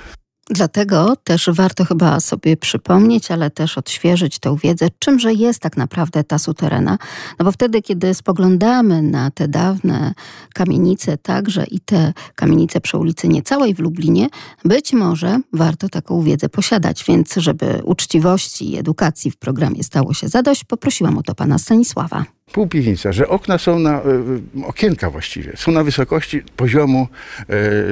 Dlatego 0.49 1.15
też 1.23 1.49
warto 1.53 1.85
chyba 1.85 2.19
sobie 2.19 2.57
przypomnieć, 2.57 3.31
ale 3.31 3.51
też 3.51 3.77
odświeżyć 3.77 4.39
tę 4.39 4.57
wiedzę, 4.63 4.87
czymże 4.99 5.33
jest 5.33 5.59
tak 5.59 5.77
naprawdę 5.77 6.23
ta 6.23 6.39
suterena. 6.39 6.97
No 7.39 7.45
bo 7.45 7.51
wtedy, 7.51 7.81
kiedy 7.81 8.13
spoglądamy 8.13 9.01
na 9.01 9.31
te 9.31 9.47
dawne 9.47 10.13
kamienice, 10.53 11.17
także 11.17 11.65
i 11.65 11.79
te 11.79 12.13
kamienice 12.35 12.81
przy 12.81 12.97
ulicy 12.97 13.27
Niecałej 13.27 13.73
w 13.73 13.79
Lublinie, 13.79 14.29
być 14.65 14.93
może 14.93 15.39
warto 15.53 15.89
taką 15.89 16.21
wiedzę 16.21 16.49
posiadać. 16.49 17.03
Więc 17.07 17.33
żeby 17.35 17.81
uczciwości 17.83 18.71
i 18.71 18.77
edukacji 18.77 19.31
w 19.31 19.37
programie 19.37 19.83
stało 19.83 20.13
się 20.13 20.27
zadość, 20.27 20.63
poprosiłam 20.63 21.17
o 21.17 21.23
to 21.23 21.35
pana 21.35 21.57
Stanisława. 21.57 22.25
Półpiwnica, 22.51 23.11
że 23.11 23.27
okna 23.27 23.57
są 23.57 23.79
na, 23.79 24.01
y, 24.01 24.65
okienka 24.65 25.09
właściwie, 25.09 25.57
są 25.57 25.71
na 25.71 25.83
wysokości 25.83 26.41
poziomu 26.55 27.07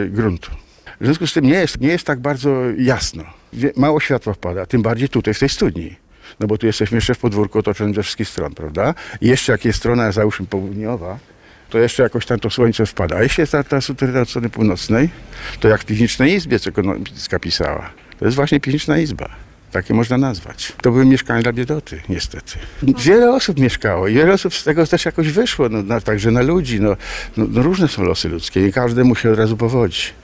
y, 0.05 0.09
gruntu. 0.09 0.62
W 1.03 1.05
związku 1.05 1.27
z 1.27 1.33
tym 1.33 1.45
nie 1.45 1.53
jest, 1.53 1.81
nie 1.81 1.87
jest 1.87 2.05
tak 2.05 2.19
bardzo 2.19 2.61
jasno. 2.77 3.23
Mało 3.75 3.99
światła 3.99 4.33
wpada, 4.33 4.65
tym 4.65 4.81
bardziej 4.81 5.09
tutaj 5.09 5.33
w 5.33 5.39
tej 5.39 5.49
studni. 5.49 5.95
No 6.39 6.47
bo 6.47 6.57
tu 6.57 6.65
jesteśmy 6.65 6.97
jeszcze 6.97 7.15
w 7.15 7.17
podwórku 7.17 7.59
otoczonym 7.59 7.95
ze 7.95 8.03
wszystkich 8.03 8.29
stron, 8.29 8.53
prawda? 8.53 8.93
I 9.21 9.27
jeszcze 9.27 9.51
jak 9.51 9.65
jest 9.65 9.79
strona, 9.79 10.11
załóżmy 10.11 10.45
południowa, 10.45 11.17
to 11.69 11.79
jeszcze 11.79 12.03
jakoś 12.03 12.25
tam 12.25 12.39
to 12.39 12.49
słońce 12.49 12.85
wpada. 12.85 13.15
A 13.15 13.23
jeśli 13.23 13.41
jest 13.41 13.51
ta, 13.51 13.63
ta 13.63 13.81
suteryna 13.81 14.21
od 14.21 14.29
strony 14.29 14.49
północnej, 14.49 15.09
to 15.59 15.67
jak 15.67 15.81
w 15.81 15.85
piwnicznej 15.85 16.33
izbie, 16.33 16.59
co 16.59 16.69
ekonomicka 16.69 17.39
pisała. 17.39 17.89
To 18.19 18.25
jest 18.25 18.35
właśnie 18.35 18.59
piwniczna 18.59 18.97
izba. 18.97 19.29
Takie 19.71 19.93
można 19.93 20.17
nazwać. 20.17 20.73
To 20.81 20.91
były 20.91 21.05
mieszkania 21.05 21.41
dla 21.41 21.53
biedoty, 21.53 22.01
niestety. 22.09 22.53
Wiele 22.83 23.31
osób 23.31 23.59
mieszkało 23.59 24.07
i 24.07 24.13
wiele 24.13 24.33
osób 24.33 24.55
z 24.55 24.63
tego 24.63 24.87
też 24.87 25.05
jakoś 25.05 25.29
wyszło, 25.29 25.69
no, 25.69 25.83
na, 25.83 26.01
także 26.01 26.31
na 26.31 26.41
ludzi. 26.41 26.81
No, 26.81 26.97
no, 27.37 27.45
no 27.49 27.63
różne 27.63 27.87
są 27.87 28.03
losy 28.03 28.29
ludzkie, 28.29 28.61
nie 28.61 28.71
każdemu 28.71 29.15
się 29.15 29.31
od 29.31 29.37
razu 29.37 29.57
powodzi 29.57 30.22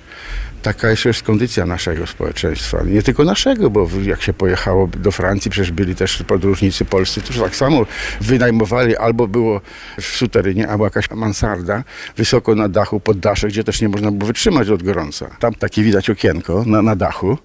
taka 0.61 0.89
jest 0.89 1.23
kondycja 1.23 1.65
naszego 1.65 2.07
społeczeństwa. 2.07 2.83
Nie 2.85 3.03
tylko 3.03 3.23
naszego, 3.23 3.69
bo 3.69 3.89
jak 4.03 4.21
się 4.21 4.33
pojechało 4.33 4.87
do 4.87 5.11
Francji, 5.11 5.51
przecież 5.51 5.71
byli 5.71 5.95
też 5.95 6.23
podróżnicy 6.27 6.85
polscy, 6.85 7.21
którzy 7.21 7.41
tak 7.41 7.55
samo 7.55 7.85
wynajmowali, 8.21 8.97
albo 8.97 9.27
było 9.27 9.61
w 10.01 10.05
suterynie, 10.05 10.67
albo 10.67 10.83
jakaś 10.83 11.11
mansarda 11.11 11.83
wysoko 12.17 12.55
na 12.55 12.69
dachu, 12.69 12.99
pod 12.99 13.19
dasze, 13.19 13.47
gdzie 13.47 13.63
też 13.63 13.81
nie 13.81 13.89
można 13.89 14.11
było 14.11 14.27
wytrzymać 14.27 14.69
od 14.69 14.83
gorąca. 14.83 15.29
Tam 15.39 15.53
takie 15.53 15.83
widać 15.83 16.09
okienko 16.09 16.63
na, 16.65 16.81
na 16.81 16.95
dachu, 16.95 17.37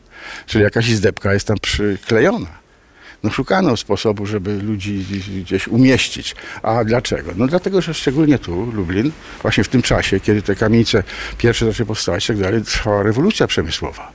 czyli 0.46 0.64
jakaś 0.64 0.90
zdebka 0.90 1.34
jest 1.34 1.46
tam 1.46 1.56
przyklejona 1.58 2.63
no 3.24 3.30
szukano 3.30 3.76
sposobu, 3.76 4.26
żeby 4.26 4.62
ludzi 4.62 5.04
gdzieś 5.42 5.68
umieścić. 5.68 6.36
A 6.62 6.84
dlaczego? 6.84 7.32
No 7.36 7.46
dlatego, 7.46 7.80
że 7.80 7.94
szczególnie 7.94 8.38
tu, 8.38 8.70
Lublin, 8.72 9.12
właśnie 9.42 9.64
w 9.64 9.68
tym 9.68 9.82
czasie, 9.82 10.20
kiedy 10.20 10.42
te 10.42 10.54
kamienice 10.54 11.02
pierwsze 11.38 11.66
zaczęły 11.66 11.86
powstawać 11.86 12.26
tak 12.26 12.38
dalej, 12.38 12.62
trwała 12.62 13.02
rewolucja 13.02 13.46
przemysłowa. 13.46 14.12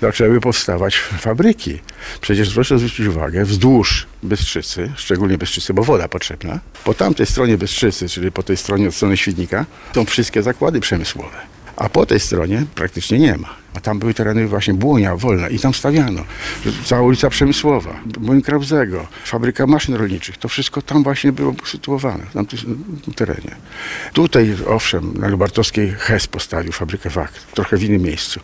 Zaczęły 0.00 0.40
powstawać 0.40 0.98
fabryki. 0.98 1.78
Przecież 2.20 2.54
proszę 2.54 2.78
zwrócić 2.78 3.06
uwagę, 3.06 3.44
wzdłuż 3.44 4.06
Bystrzycy, 4.22 4.92
szczególnie 4.96 5.38
Bystrzycy, 5.38 5.74
bo 5.74 5.84
woda 5.84 6.08
potrzebna, 6.08 6.58
po 6.84 6.94
tamtej 6.94 7.26
stronie 7.26 7.58
Bystrzycy, 7.58 8.08
czyli 8.08 8.32
po 8.32 8.42
tej 8.42 8.56
stronie 8.56 8.88
od 8.88 8.94
strony 8.94 9.16
Świdnika, 9.16 9.66
są 9.94 10.04
wszystkie 10.04 10.42
zakłady 10.42 10.80
przemysłowe. 10.80 11.36
A 11.76 11.88
po 11.88 12.06
tej 12.06 12.20
stronie 12.20 12.64
praktycznie 12.74 13.18
nie 13.18 13.36
ma. 13.36 13.61
A 13.74 13.80
tam 13.80 13.98
były 13.98 14.14
tereny 14.14 14.46
właśnie 14.46 14.74
Błonia, 14.74 15.16
Wolna 15.16 15.48
i 15.48 15.58
tam 15.58 15.74
stawiano. 15.74 16.24
Cała 16.84 17.02
ulica 17.02 17.30
Przemysłowa, 17.30 18.00
Błoń 18.06 18.42
Krauzego, 18.42 19.06
fabryka 19.24 19.66
maszyn 19.66 19.94
rolniczych. 19.94 20.36
To 20.36 20.48
wszystko 20.48 20.82
tam 20.82 21.02
właśnie 21.02 21.32
było 21.32 21.54
sytuowane, 21.66 22.24
na 22.34 22.44
tym 22.44 23.14
terenie. 23.16 23.56
Tutaj, 24.12 24.56
owszem, 24.66 25.14
na 25.18 25.28
Lubartowskiej 25.28 25.94
HES 25.98 26.26
postawił 26.26 26.72
fabrykę 26.72 27.10
WAK, 27.10 27.32
trochę 27.54 27.76
w 27.76 27.82
innym 27.82 28.02
miejscu. 28.02 28.40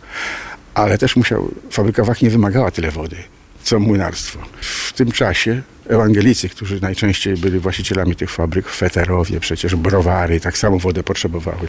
Ale 0.73 0.97
też 0.97 1.15
musiał, 1.15 1.51
fabryka 1.71 2.03
WAK 2.03 2.21
nie 2.21 2.29
wymagała 2.29 2.71
tyle 2.71 2.91
wody, 2.91 3.17
co 3.63 3.79
młynarstwo. 3.79 4.39
W 4.61 4.93
tym 4.93 5.11
czasie 5.11 5.61
ewangelicy, 5.87 6.49
którzy 6.49 6.81
najczęściej 6.81 7.37
byli 7.37 7.59
właścicielami 7.59 8.15
tych 8.15 8.29
fabryk, 8.31 8.69
feterowie 8.69 9.39
przecież, 9.39 9.75
browary, 9.75 10.39
tak 10.39 10.57
samo 10.57 10.79
wodę 10.79 11.03
potrzebowały. 11.03 11.67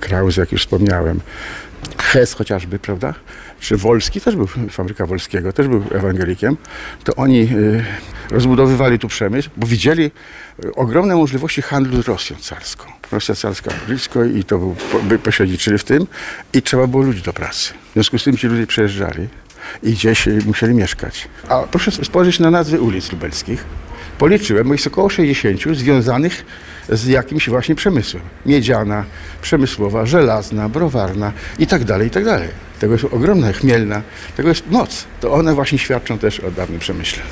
Kraus, 0.00 0.36
jak 0.36 0.52
już 0.52 0.60
wspomniałem, 0.60 1.20
Hes 1.98 2.34
chociażby, 2.34 2.78
prawda? 2.78 3.14
Czy 3.60 3.76
Wolski, 3.76 4.20
też 4.20 4.36
był, 4.36 4.46
fabryka 4.70 5.06
Wolskiego, 5.06 5.52
też 5.52 5.68
był 5.68 5.84
ewangelikiem, 5.92 6.56
to 7.04 7.14
oni 7.14 7.40
y, 7.40 7.84
rozbudowywali 8.30 8.98
tu 8.98 9.08
przemysł, 9.08 9.50
bo 9.56 9.66
widzieli 9.66 10.10
y, 10.64 10.74
ogromne 10.74 11.16
możliwości 11.16 11.62
handlu 11.62 12.02
z 12.02 12.08
Rosją 12.08 12.36
carską. 12.36 12.84
Rosja 13.12 13.34
carska 13.34 13.70
blisko 13.86 14.24
i 14.24 14.44
to 14.44 14.58
był, 14.58 14.76
by 15.02 15.18
pośredniczyli 15.18 15.78
w 15.78 15.84
tym 15.84 16.06
i 16.52 16.62
trzeba 16.62 16.86
było 16.86 17.02
ludzi 17.02 17.22
do 17.22 17.32
pracy. 17.32 17.74
W 17.90 17.92
związku 17.92 18.18
z 18.18 18.24
tym 18.24 18.36
ci 18.36 18.46
ludzie 18.46 18.66
przejeżdżali 18.66 19.28
i 19.82 19.92
gdzieś 19.92 20.28
y, 20.28 20.38
musieli 20.46 20.74
mieszkać. 20.74 21.28
A 21.48 21.62
proszę 21.62 21.90
spojrzeć 21.92 22.40
na 22.40 22.50
nazwy 22.50 22.80
ulic 22.80 23.12
lubelskich. 23.12 23.64
Policzyłem, 24.18 24.68
bo 24.68 24.74
jest 24.74 24.86
około 24.86 25.08
60 25.08 25.76
związanych 25.76 26.44
z 26.88 27.06
jakimś 27.06 27.48
właśnie 27.48 27.74
przemysłem. 27.74 28.22
Miedziana, 28.46 29.04
przemysłowa, 29.42 30.06
żelazna, 30.06 30.68
browarna 30.68 31.32
i 31.58 31.66
tak 31.66 31.84
dalej, 31.84 32.08
i 32.08 32.10
tak 32.10 32.24
dalej. 32.24 32.48
Tego 32.80 32.92
jest 32.92 33.04
ogromna, 33.04 33.52
chmielna, 33.52 34.02
tego 34.36 34.48
jest 34.48 34.70
moc. 34.70 35.04
To 35.20 35.32
one 35.32 35.54
właśnie 35.54 35.78
świadczą 35.78 36.18
też 36.18 36.40
o 36.40 36.50
dawnym 36.50 36.80
przemyśle. 36.80 37.22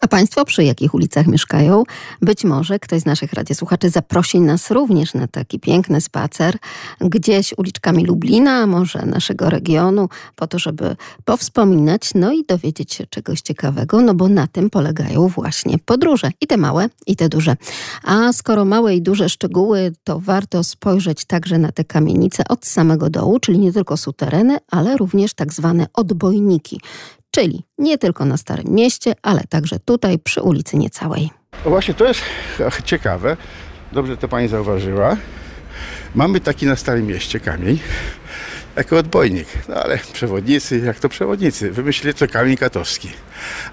A 0.00 0.08
Państwo 0.08 0.44
przy 0.44 0.64
jakich 0.64 0.94
ulicach 0.94 1.26
mieszkają? 1.26 1.82
Być 2.22 2.44
może 2.44 2.78
ktoś 2.78 3.00
z 3.00 3.04
naszych 3.04 3.32
radiosłuchaczy 3.32 3.90
zaprosi 3.90 4.40
nas 4.40 4.70
również 4.70 5.14
na 5.14 5.26
taki 5.28 5.60
piękny 5.60 6.00
spacer 6.00 6.56
gdzieś 7.00 7.54
uliczkami 7.56 8.04
Lublina, 8.04 8.66
może 8.66 9.06
naszego 9.06 9.50
regionu, 9.50 10.08
po 10.36 10.46
to, 10.46 10.58
żeby 10.58 10.96
powspominać, 11.24 12.10
no 12.14 12.32
i 12.32 12.44
dowiedzieć 12.44 12.94
się 12.94 13.06
czegoś 13.06 13.40
ciekawego, 13.40 14.00
no 14.00 14.14
bo 14.14 14.28
na 14.28 14.46
tym 14.46 14.70
polegają 14.70 15.28
właśnie 15.28 15.78
podróże. 15.78 16.30
I 16.40 16.46
te 16.46 16.56
małe, 16.56 16.88
i 17.06 17.16
te 17.16 17.28
duże. 17.28 17.56
A 18.04 18.32
skoro 18.32 18.64
małe 18.64 18.94
i 18.94 19.02
duże 19.02 19.28
szczegóły, 19.28 19.92
to 20.04 20.20
warto 20.20 20.64
spojrzeć 20.64 21.24
także 21.24 21.58
na 21.58 21.72
te 21.72 21.84
kamienice 21.84 22.48
od 22.48 22.66
samego 22.66 23.10
dołu, 23.10 23.40
czyli 23.40 23.58
nie 23.58 23.72
tylko 23.72 23.96
sutereny, 23.96 24.58
ale 24.70 24.96
również 24.96 25.34
tak 25.34 25.52
zwane 25.52 25.86
odbojniki, 25.94 26.80
czyli 27.30 27.64
nie 27.78 27.98
tylko 27.98 28.24
na 28.24 28.36
Starym 28.36 28.74
Mieście, 28.74 29.14
ale 29.22 29.40
także 29.48 29.78
tutaj 29.78 30.18
przy 30.18 30.42
ulicy 30.42 30.76
Niecałej. 30.76 31.30
No 31.64 31.70
właśnie 31.70 31.94
to 31.94 32.04
jest 32.04 32.20
ciekawe. 32.84 33.36
Dobrze 33.92 34.16
to 34.16 34.28
pani 34.28 34.48
zauważyła. 34.48 35.16
Mamy 36.14 36.40
taki 36.40 36.66
na 36.66 36.76
Starym 36.76 37.06
Mieście 37.06 37.40
kamień 37.40 37.78
jako 38.78 38.96
odbojnik. 38.96 39.46
No 39.68 39.74
ale 39.74 39.98
przewodnicy, 40.12 40.78
jak 40.78 41.00
to 41.00 41.08
przewodnicy, 41.08 41.70
wymyślili 41.70 42.14
to 42.14 42.28
kamień 42.28 42.56
katowski. 42.56 43.08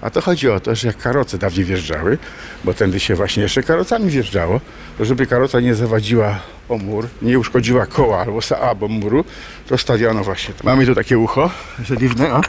A 0.00 0.10
to 0.10 0.20
chodzi 0.20 0.48
o 0.48 0.60
to, 0.60 0.74
że 0.74 0.88
jak 0.88 0.96
karoce 0.96 1.38
dawniej 1.38 1.64
wjeżdżały, 1.64 2.18
bo 2.64 2.74
tędy 2.74 3.00
się 3.00 3.14
właśnie 3.14 3.42
jeszcze 3.42 3.62
karocami 3.62 4.10
wjeżdżało, 4.10 4.60
to 4.98 5.04
żeby 5.04 5.26
karoca 5.26 5.60
nie 5.60 5.74
zawadziła 5.74 6.40
o 6.68 6.78
mur, 6.78 7.08
nie 7.22 7.38
uszkodziła 7.38 7.86
koła 7.86 8.20
albo 8.20 8.40
albo 8.60 8.88
muru, 8.88 9.24
to 9.68 9.78
stawiano 9.78 10.24
właśnie. 10.24 10.54
Mamy 10.64 10.86
tu 10.86 10.94
takie 10.94 11.18
ucho 11.18 11.50
żeliwne, 11.84 12.34
o 12.34 12.40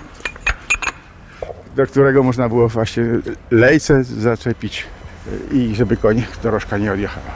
do 1.78 1.88
którego 1.88 2.24
można 2.24 2.50
było 2.50 2.70
właśnie 2.70 3.04
lejce 3.52 4.04
zaczepić 4.04 4.86
i 5.52 5.76
żeby 5.76 5.98
koń 5.98 6.24
dorożka 6.44 6.78
nie 6.78 6.92
odjechała. 6.92 7.32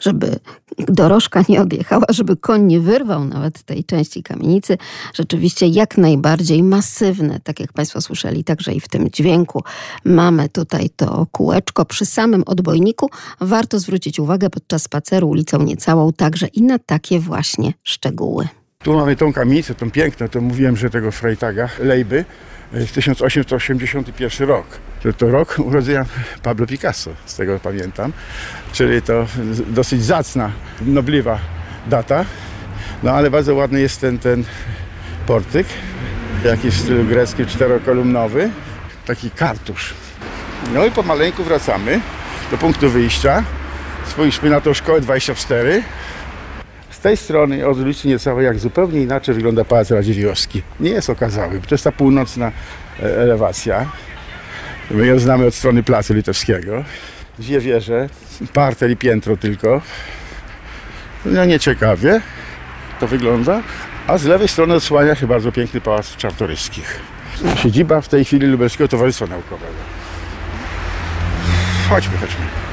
Żeby 0.00 0.38
dorożka 0.78 1.42
nie 1.48 1.60
odjechała, 1.60 2.04
żeby 2.08 2.36
koń 2.36 2.62
nie 2.62 2.80
wyrwał 2.80 3.24
nawet 3.24 3.62
tej 3.62 3.84
części 3.84 4.22
kamienicy. 4.22 4.78
Rzeczywiście 5.14 5.66
jak 5.66 5.98
najbardziej 5.98 6.62
masywne, 6.62 7.40
tak 7.40 7.60
jak 7.60 7.72
Państwo 7.72 8.00
słyszeli, 8.00 8.44
także 8.44 8.72
i 8.72 8.80
w 8.80 8.88
tym 8.88 9.10
dźwięku. 9.10 9.62
Mamy 10.04 10.48
tutaj 10.48 10.90
to 10.96 11.26
kółeczko 11.32 11.84
przy 11.84 12.06
samym 12.06 12.42
odbojniku. 12.46 13.10
Warto 13.40 13.78
zwrócić 13.78 14.18
uwagę 14.20 14.50
podczas 14.50 14.82
spaceru 14.82 15.28
ulicą 15.28 15.62
Niecałą 15.62 16.12
także 16.12 16.46
i 16.46 16.62
na 16.62 16.78
takie 16.78 17.20
właśnie 17.20 17.72
szczegóły. 17.82 18.48
Tu 18.78 18.92
mamy 18.92 19.16
tą 19.16 19.32
kamienicę, 19.32 19.74
tą 19.74 19.90
piękną, 19.90 20.28
to 20.28 20.40
mówiłem, 20.40 20.76
że 20.76 20.90
tego 20.90 21.10
Freitaga, 21.10 21.68
Lejby, 21.78 22.24
1881 22.94 24.48
rok. 24.48 24.66
To 25.18 25.30
rok 25.30 25.58
urodzenia 25.58 26.04
Pablo 26.42 26.66
Picasso, 26.66 27.10
z 27.26 27.36
tego 27.36 27.60
pamiętam. 27.60 28.12
Czyli 28.72 29.02
to 29.02 29.26
dosyć 29.66 30.04
zacna, 30.04 30.50
nobliwa 30.80 31.38
data. 31.86 32.24
No 33.02 33.10
ale 33.10 33.30
bardzo 33.30 33.54
ładny 33.54 33.80
jest 33.80 34.00
ten, 34.00 34.18
ten 34.18 34.44
portyk, 35.26 35.66
jakiś 36.44 36.74
w 36.74 36.80
stylu 36.80 37.04
greckim, 37.04 37.46
czterokolumnowy. 37.46 38.50
Taki 39.06 39.30
kartusz. 39.30 39.94
No 40.74 40.86
i 40.86 40.90
pomaleńku 40.90 41.44
wracamy 41.44 42.00
do 42.50 42.58
punktu 42.58 42.90
wyjścia. 42.90 43.44
Spójrzmy 44.06 44.50
na 44.50 44.60
tą 44.60 44.74
szkołę 44.74 45.00
24 45.00 45.82
tej 47.06 47.16
strony 47.16 47.66
od 47.66 47.78
ulicy 47.78 48.08
Niecałej 48.08 48.46
jak 48.46 48.58
zupełnie 48.58 49.02
inaczej 49.02 49.34
wygląda 49.34 49.64
Pałac 49.64 49.90
Radziwiłowski. 49.90 50.62
Nie 50.80 50.90
jest 50.90 51.10
okazały, 51.10 51.60
to 51.60 51.74
jest 51.74 51.84
ta 51.84 51.92
północna 51.92 52.52
e, 53.00 53.02
elewacja. 53.02 53.86
My 54.90 55.06
ją 55.06 55.18
znamy 55.18 55.46
od 55.46 55.54
strony 55.54 55.82
Placu 55.82 56.14
Litewskiego. 56.14 56.84
Dwie 57.38 57.60
wieże, 57.60 58.08
parter 58.52 58.90
i 58.90 58.96
piętro 58.96 59.36
tylko. 59.36 59.82
No 61.24 61.44
nieciekawie 61.44 62.20
to 63.00 63.06
wygląda, 63.06 63.62
A 64.06 64.18
z 64.18 64.24
lewej 64.24 64.48
strony 64.48 64.74
odsłania 64.74 65.14
się 65.14 65.26
bardzo 65.26 65.52
piękny 65.52 65.80
pałac 65.80 66.16
Czartoryskich. 66.16 67.00
Siedziba 67.62 68.00
w 68.00 68.08
tej 68.08 68.24
chwili 68.24 68.46
Lubelskiego 68.46 68.88
Towarzystwa 68.88 69.26
Naukowego. 69.26 69.72
Chodźmy, 71.88 72.18
chodźmy. 72.18 72.65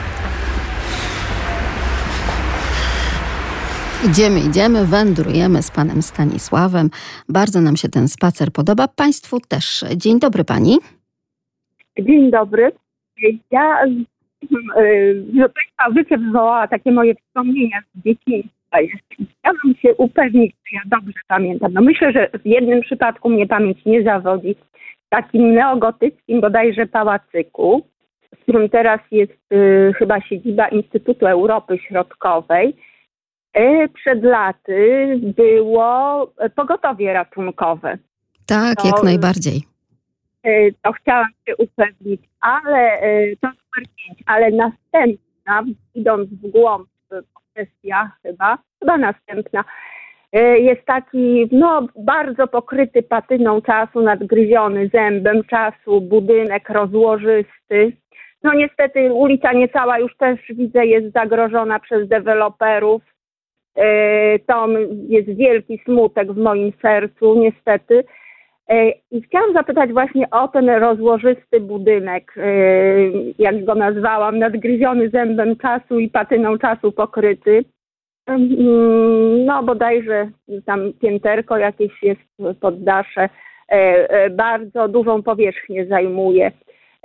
Idziemy, 4.10 4.40
idziemy, 4.50 4.86
wędrujemy 4.86 5.62
z 5.62 5.72
panem 5.72 6.02
Stanisławem. 6.02 6.90
Bardzo 7.30 7.62
nam 7.62 7.76
się 7.76 7.90
ten 7.90 8.08
spacer 8.08 8.52
podoba. 8.52 8.88
Państwu 8.88 9.40
też. 9.40 9.86
Dzień 9.96 10.20
dobry 10.20 10.44
pani. 10.44 10.78
Dzień 12.00 12.32
dobry. 12.32 12.72
Ja 13.52 13.86
y, 13.86 15.50
Państwa 15.56 15.84
audycja 15.86 16.18
wywołała 16.18 16.68
takie 16.68 16.92
moje 16.92 17.16
wspomnienia 17.16 17.80
z 17.96 18.04
dzieciństwa. 18.06 18.78
Chciałabym 19.40 19.76
się 19.82 19.96
upewnić, 19.96 20.56
czy 20.70 20.76
ja 20.76 20.82
dobrze 20.86 21.20
pamiętam. 21.28 21.74
No 21.74 21.82
myślę, 21.82 22.12
że 22.12 22.30
w 22.44 22.46
jednym 22.46 22.82
przypadku 22.82 23.30
mnie 23.30 23.48
pamięć 23.48 23.86
nie 23.86 24.04
zawodzi. 24.04 24.56
W 25.06 25.10
takim 25.10 25.54
neogotyckim 25.54 26.42
bodajże 26.42 26.86
pałacyku, 26.86 27.86
w 28.36 28.42
którym 28.44 28.70
teraz 28.70 29.00
jest 29.12 29.34
y, 29.54 29.94
chyba 29.98 30.22
siedziba 30.22 30.68
Instytutu 30.68 31.28
Europy 31.28 31.78
Środkowej, 31.78 32.76
przed 33.94 34.24
laty 34.24 35.08
było 35.38 36.28
pogotowie 36.56 37.14
ratunkowe. 37.14 37.98
Tak, 38.46 38.78
No, 38.84 38.90
jak 38.90 39.04
najbardziej. 39.04 39.64
Y, 40.48 40.74
to 40.82 40.92
chciałam 40.92 41.28
się 41.48 41.56
upewnić, 41.58 42.22
ale 42.42 43.04
y, 43.04 43.38
to 43.42 43.48
numer 43.48 43.90
ale 44.26 44.52
następna, 44.52 45.64
idąc 45.96 46.30
w 46.30 46.52
głąb 46.52 46.88
kwestia 47.54 48.12
chyba, 48.24 48.58
chyba 48.80 48.98
następna, 48.98 49.64
jest 50.58 50.86
taki 50.86 51.50
no, 51.52 51.88
bardzo 51.96 52.48
pokryty 52.48 53.04
patyną 53.04 53.62
czasu, 53.62 54.02
nadgryziony 54.02 54.90
zębem 54.94 55.44
czasu, 55.44 56.02
budynek 56.02 56.70
rozłożysty. 56.70 57.92
No 58.44 58.54
niestety 58.54 59.14
ulica 59.14 59.54
niecała 59.54 60.00
już 60.00 60.18
też 60.18 60.40
widzę 60.50 60.86
jest 60.86 61.14
zagrożona 61.14 61.80
przez 61.80 62.08
deweloperów. 62.08 63.02
Y, 63.78 64.40
To 64.48 64.68
jest 65.08 65.30
wielki 65.30 65.82
smutek 65.86 66.32
w 66.34 66.38
moim 66.38 66.74
sercu 66.82 67.36
niestety. 67.36 68.04
E, 68.70 68.90
I 69.12 69.22
chciałam 69.22 69.54
zapytać 69.54 69.92
właśnie 69.92 70.30
o 70.30 70.48
ten 70.48 70.70
rozłożysty 70.70 71.60
budynek, 71.60 72.34
e, 72.38 72.44
jak 73.40 73.66
go 73.66 73.76
nazwałam, 73.76 74.40
nadgryziony 74.40 75.10
zębem 75.10 75.56
czasu 75.56 76.00
i 76.00 76.10
patyną 76.10 76.58
czasu 76.58 76.92
pokryty. 76.92 77.64
Mm, 78.28 79.46
No 79.46 79.64
bodajże 79.64 80.30
tam 80.66 80.94
pięterko 81.02 81.58
jakieś 81.58 82.04
jest 82.04 82.22
poddasze, 82.62 83.22
e, 83.22 84.10
e, 84.10 84.30
bardzo 84.30 84.88
dużą 84.88 85.24
powierzchnię 85.24 85.86
zajmuje. 85.86 86.52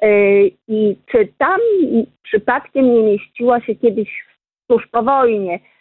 E, 0.02 0.08
I 0.68 0.96
czy 1.06 1.28
tam 1.38 1.60
przypadkiem 2.22 2.94
nie 2.94 3.02
mieściła 3.02 3.60
się 3.60 3.74
kiedyś 3.74 4.24
tuż 4.68 4.86
po 4.86 5.02
wojnie 5.02 5.54
e, 5.54 5.78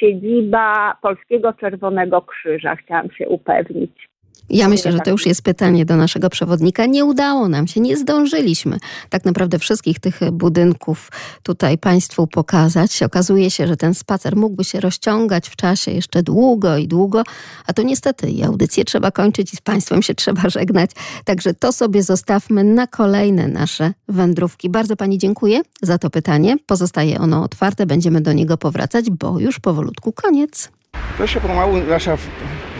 siedziba 0.00 0.96
Polskiego 1.02 1.52
Czerwonego 1.52 2.22
Krzyża? 2.22 2.76
Chciałam 2.76 3.10
się 3.10 3.28
upewnić. 3.28 4.08
Ja 4.50 4.68
myślę, 4.68 4.92
że 4.92 4.98
to 4.98 5.10
już 5.10 5.26
jest 5.26 5.42
pytanie 5.42 5.84
do 5.84 5.96
naszego 5.96 6.30
przewodnika. 6.30 6.86
Nie 6.86 7.04
udało 7.04 7.48
nam 7.48 7.66
się, 7.66 7.80
nie 7.80 7.96
zdążyliśmy 7.96 8.78
tak 9.10 9.24
naprawdę 9.24 9.58
wszystkich 9.58 10.00
tych 10.00 10.20
budynków 10.32 11.12
tutaj 11.42 11.78
Państwu 11.78 12.26
pokazać. 12.26 13.02
Okazuje 13.02 13.50
się, 13.50 13.66
że 13.66 13.76
ten 13.76 13.94
spacer 13.94 14.36
mógłby 14.36 14.64
się 14.64 14.80
rozciągać 14.80 15.48
w 15.48 15.56
czasie 15.56 15.90
jeszcze 15.90 16.22
długo 16.22 16.76
i 16.76 16.88
długo, 16.88 17.22
a 17.66 17.72
to 17.72 17.82
niestety 17.82 18.30
i 18.30 18.42
audycję 18.42 18.84
trzeba 18.84 19.10
kończyć 19.10 19.54
i 19.54 19.56
z 19.56 19.60
Państwem 19.60 20.02
się 20.02 20.14
trzeba 20.14 20.48
żegnać. 20.58 20.90
Także 21.24 21.54
to 21.54 21.72
sobie 21.72 22.02
zostawmy 22.02 22.64
na 22.64 22.86
kolejne 22.86 23.48
nasze 23.48 23.92
wędrówki. 24.08 24.70
Bardzo 24.70 24.96
Pani 24.96 25.18
dziękuję 25.18 25.60
za 25.82 25.98
to 25.98 26.10
pytanie. 26.10 26.56
Pozostaje 26.66 27.18
ono 27.18 27.42
otwarte, 27.42 27.86
będziemy 27.86 28.20
do 28.20 28.32
niego 28.32 28.56
powracać, 28.56 29.10
bo 29.10 29.40
już 29.40 29.60
powolutku 29.60 30.12
koniec. 30.12 30.70
To 31.18 31.26
się 31.26 31.40
pomału 31.40 31.76
nasza 31.76 32.16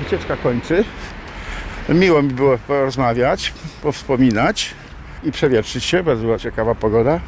wycieczka 0.04 0.36
kończy. 0.36 0.84
Miło 1.88 2.22
mi 2.22 2.28
było 2.28 2.58
porozmawiać, 2.58 3.52
powspominać 3.82 4.74
i 5.24 5.32
przewietrzyć 5.32 5.84
się. 5.84 6.02
Bardzo 6.02 6.22
była 6.22 6.38
ciekawa 6.38 6.74
pogoda, 6.74 7.20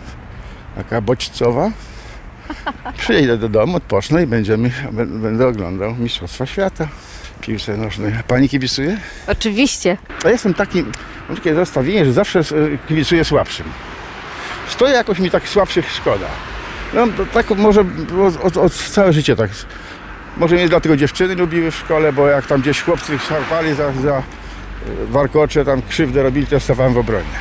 taka 0.76 1.00
bodźcowa. 1.00 1.70
Przyjedę 2.98 3.38
do 3.38 3.48
domu, 3.48 3.76
odpocznę 3.76 4.22
i 4.22 4.26
będziemy, 4.26 4.70
będę 5.06 5.46
oglądał 5.46 5.94
Mistrzostwa 5.94 6.46
Świata 6.46 6.88
piłce 7.40 7.76
nożnej. 7.76 8.12
Pani 8.28 8.48
kibicuje? 8.48 8.98
Oczywiście. 9.26 9.96
Ja 10.24 10.30
jestem 10.30 10.54
taki, 10.54 10.84
mam 11.28 11.36
takie 11.36 11.54
zastawienie, 11.54 12.04
że 12.04 12.12
zawsze 12.12 12.38
e, 12.40 12.42
kibicuję 12.88 13.24
słabszym. 13.24 13.66
Stoję 14.68 14.94
jakoś 14.94 15.18
mi 15.18 15.30
tak 15.30 15.48
słabszych 15.48 15.92
szkoda. 15.92 16.26
No, 16.94 17.06
tak 17.32 17.50
może 17.50 17.84
było 17.84 18.26
od, 18.42 18.56
od 18.56 18.74
całe 18.74 19.12
życie 19.12 19.36
tak. 19.36 19.50
Może 20.36 20.56
nie 20.56 20.68
dlatego 20.68 20.96
dziewczyny 20.96 21.34
lubiły 21.34 21.70
w 21.70 21.76
szkole, 21.76 22.12
bo 22.12 22.28
jak 22.28 22.46
tam 22.46 22.60
gdzieś 22.60 22.82
chłopcy 22.82 23.18
szarpali 23.18 23.74
za, 23.74 23.92
za 23.92 24.22
warkocze, 25.08 25.64
tam 25.64 25.82
krzywdę 25.82 26.22
robili, 26.22 26.46
to 26.46 26.60
stawałem 26.60 26.94
w 26.94 26.98
obronie. 26.98 27.38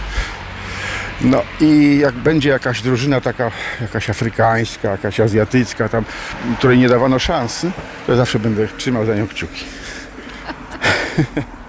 No 1.22 1.42
i 1.62 1.98
jak 2.02 2.16
będzie 2.16 2.50
jakaś 2.50 2.82
drużyna 2.82 3.22
taka, 3.22 3.52
jakaś 3.82 4.10
afrykańska, 4.10 4.92
jakaś 4.92 5.20
azjatycka, 5.20 5.90
tam, 5.90 6.06
której 6.58 6.78
nie 6.78 6.90
dawano 6.90 7.20
szansy, 7.20 7.72
to 8.08 8.16
zawsze 8.16 8.40
będę 8.40 8.68
trzymał 8.68 9.06
za 9.06 9.16
nią 9.16 9.28
kciuki. 9.28 9.66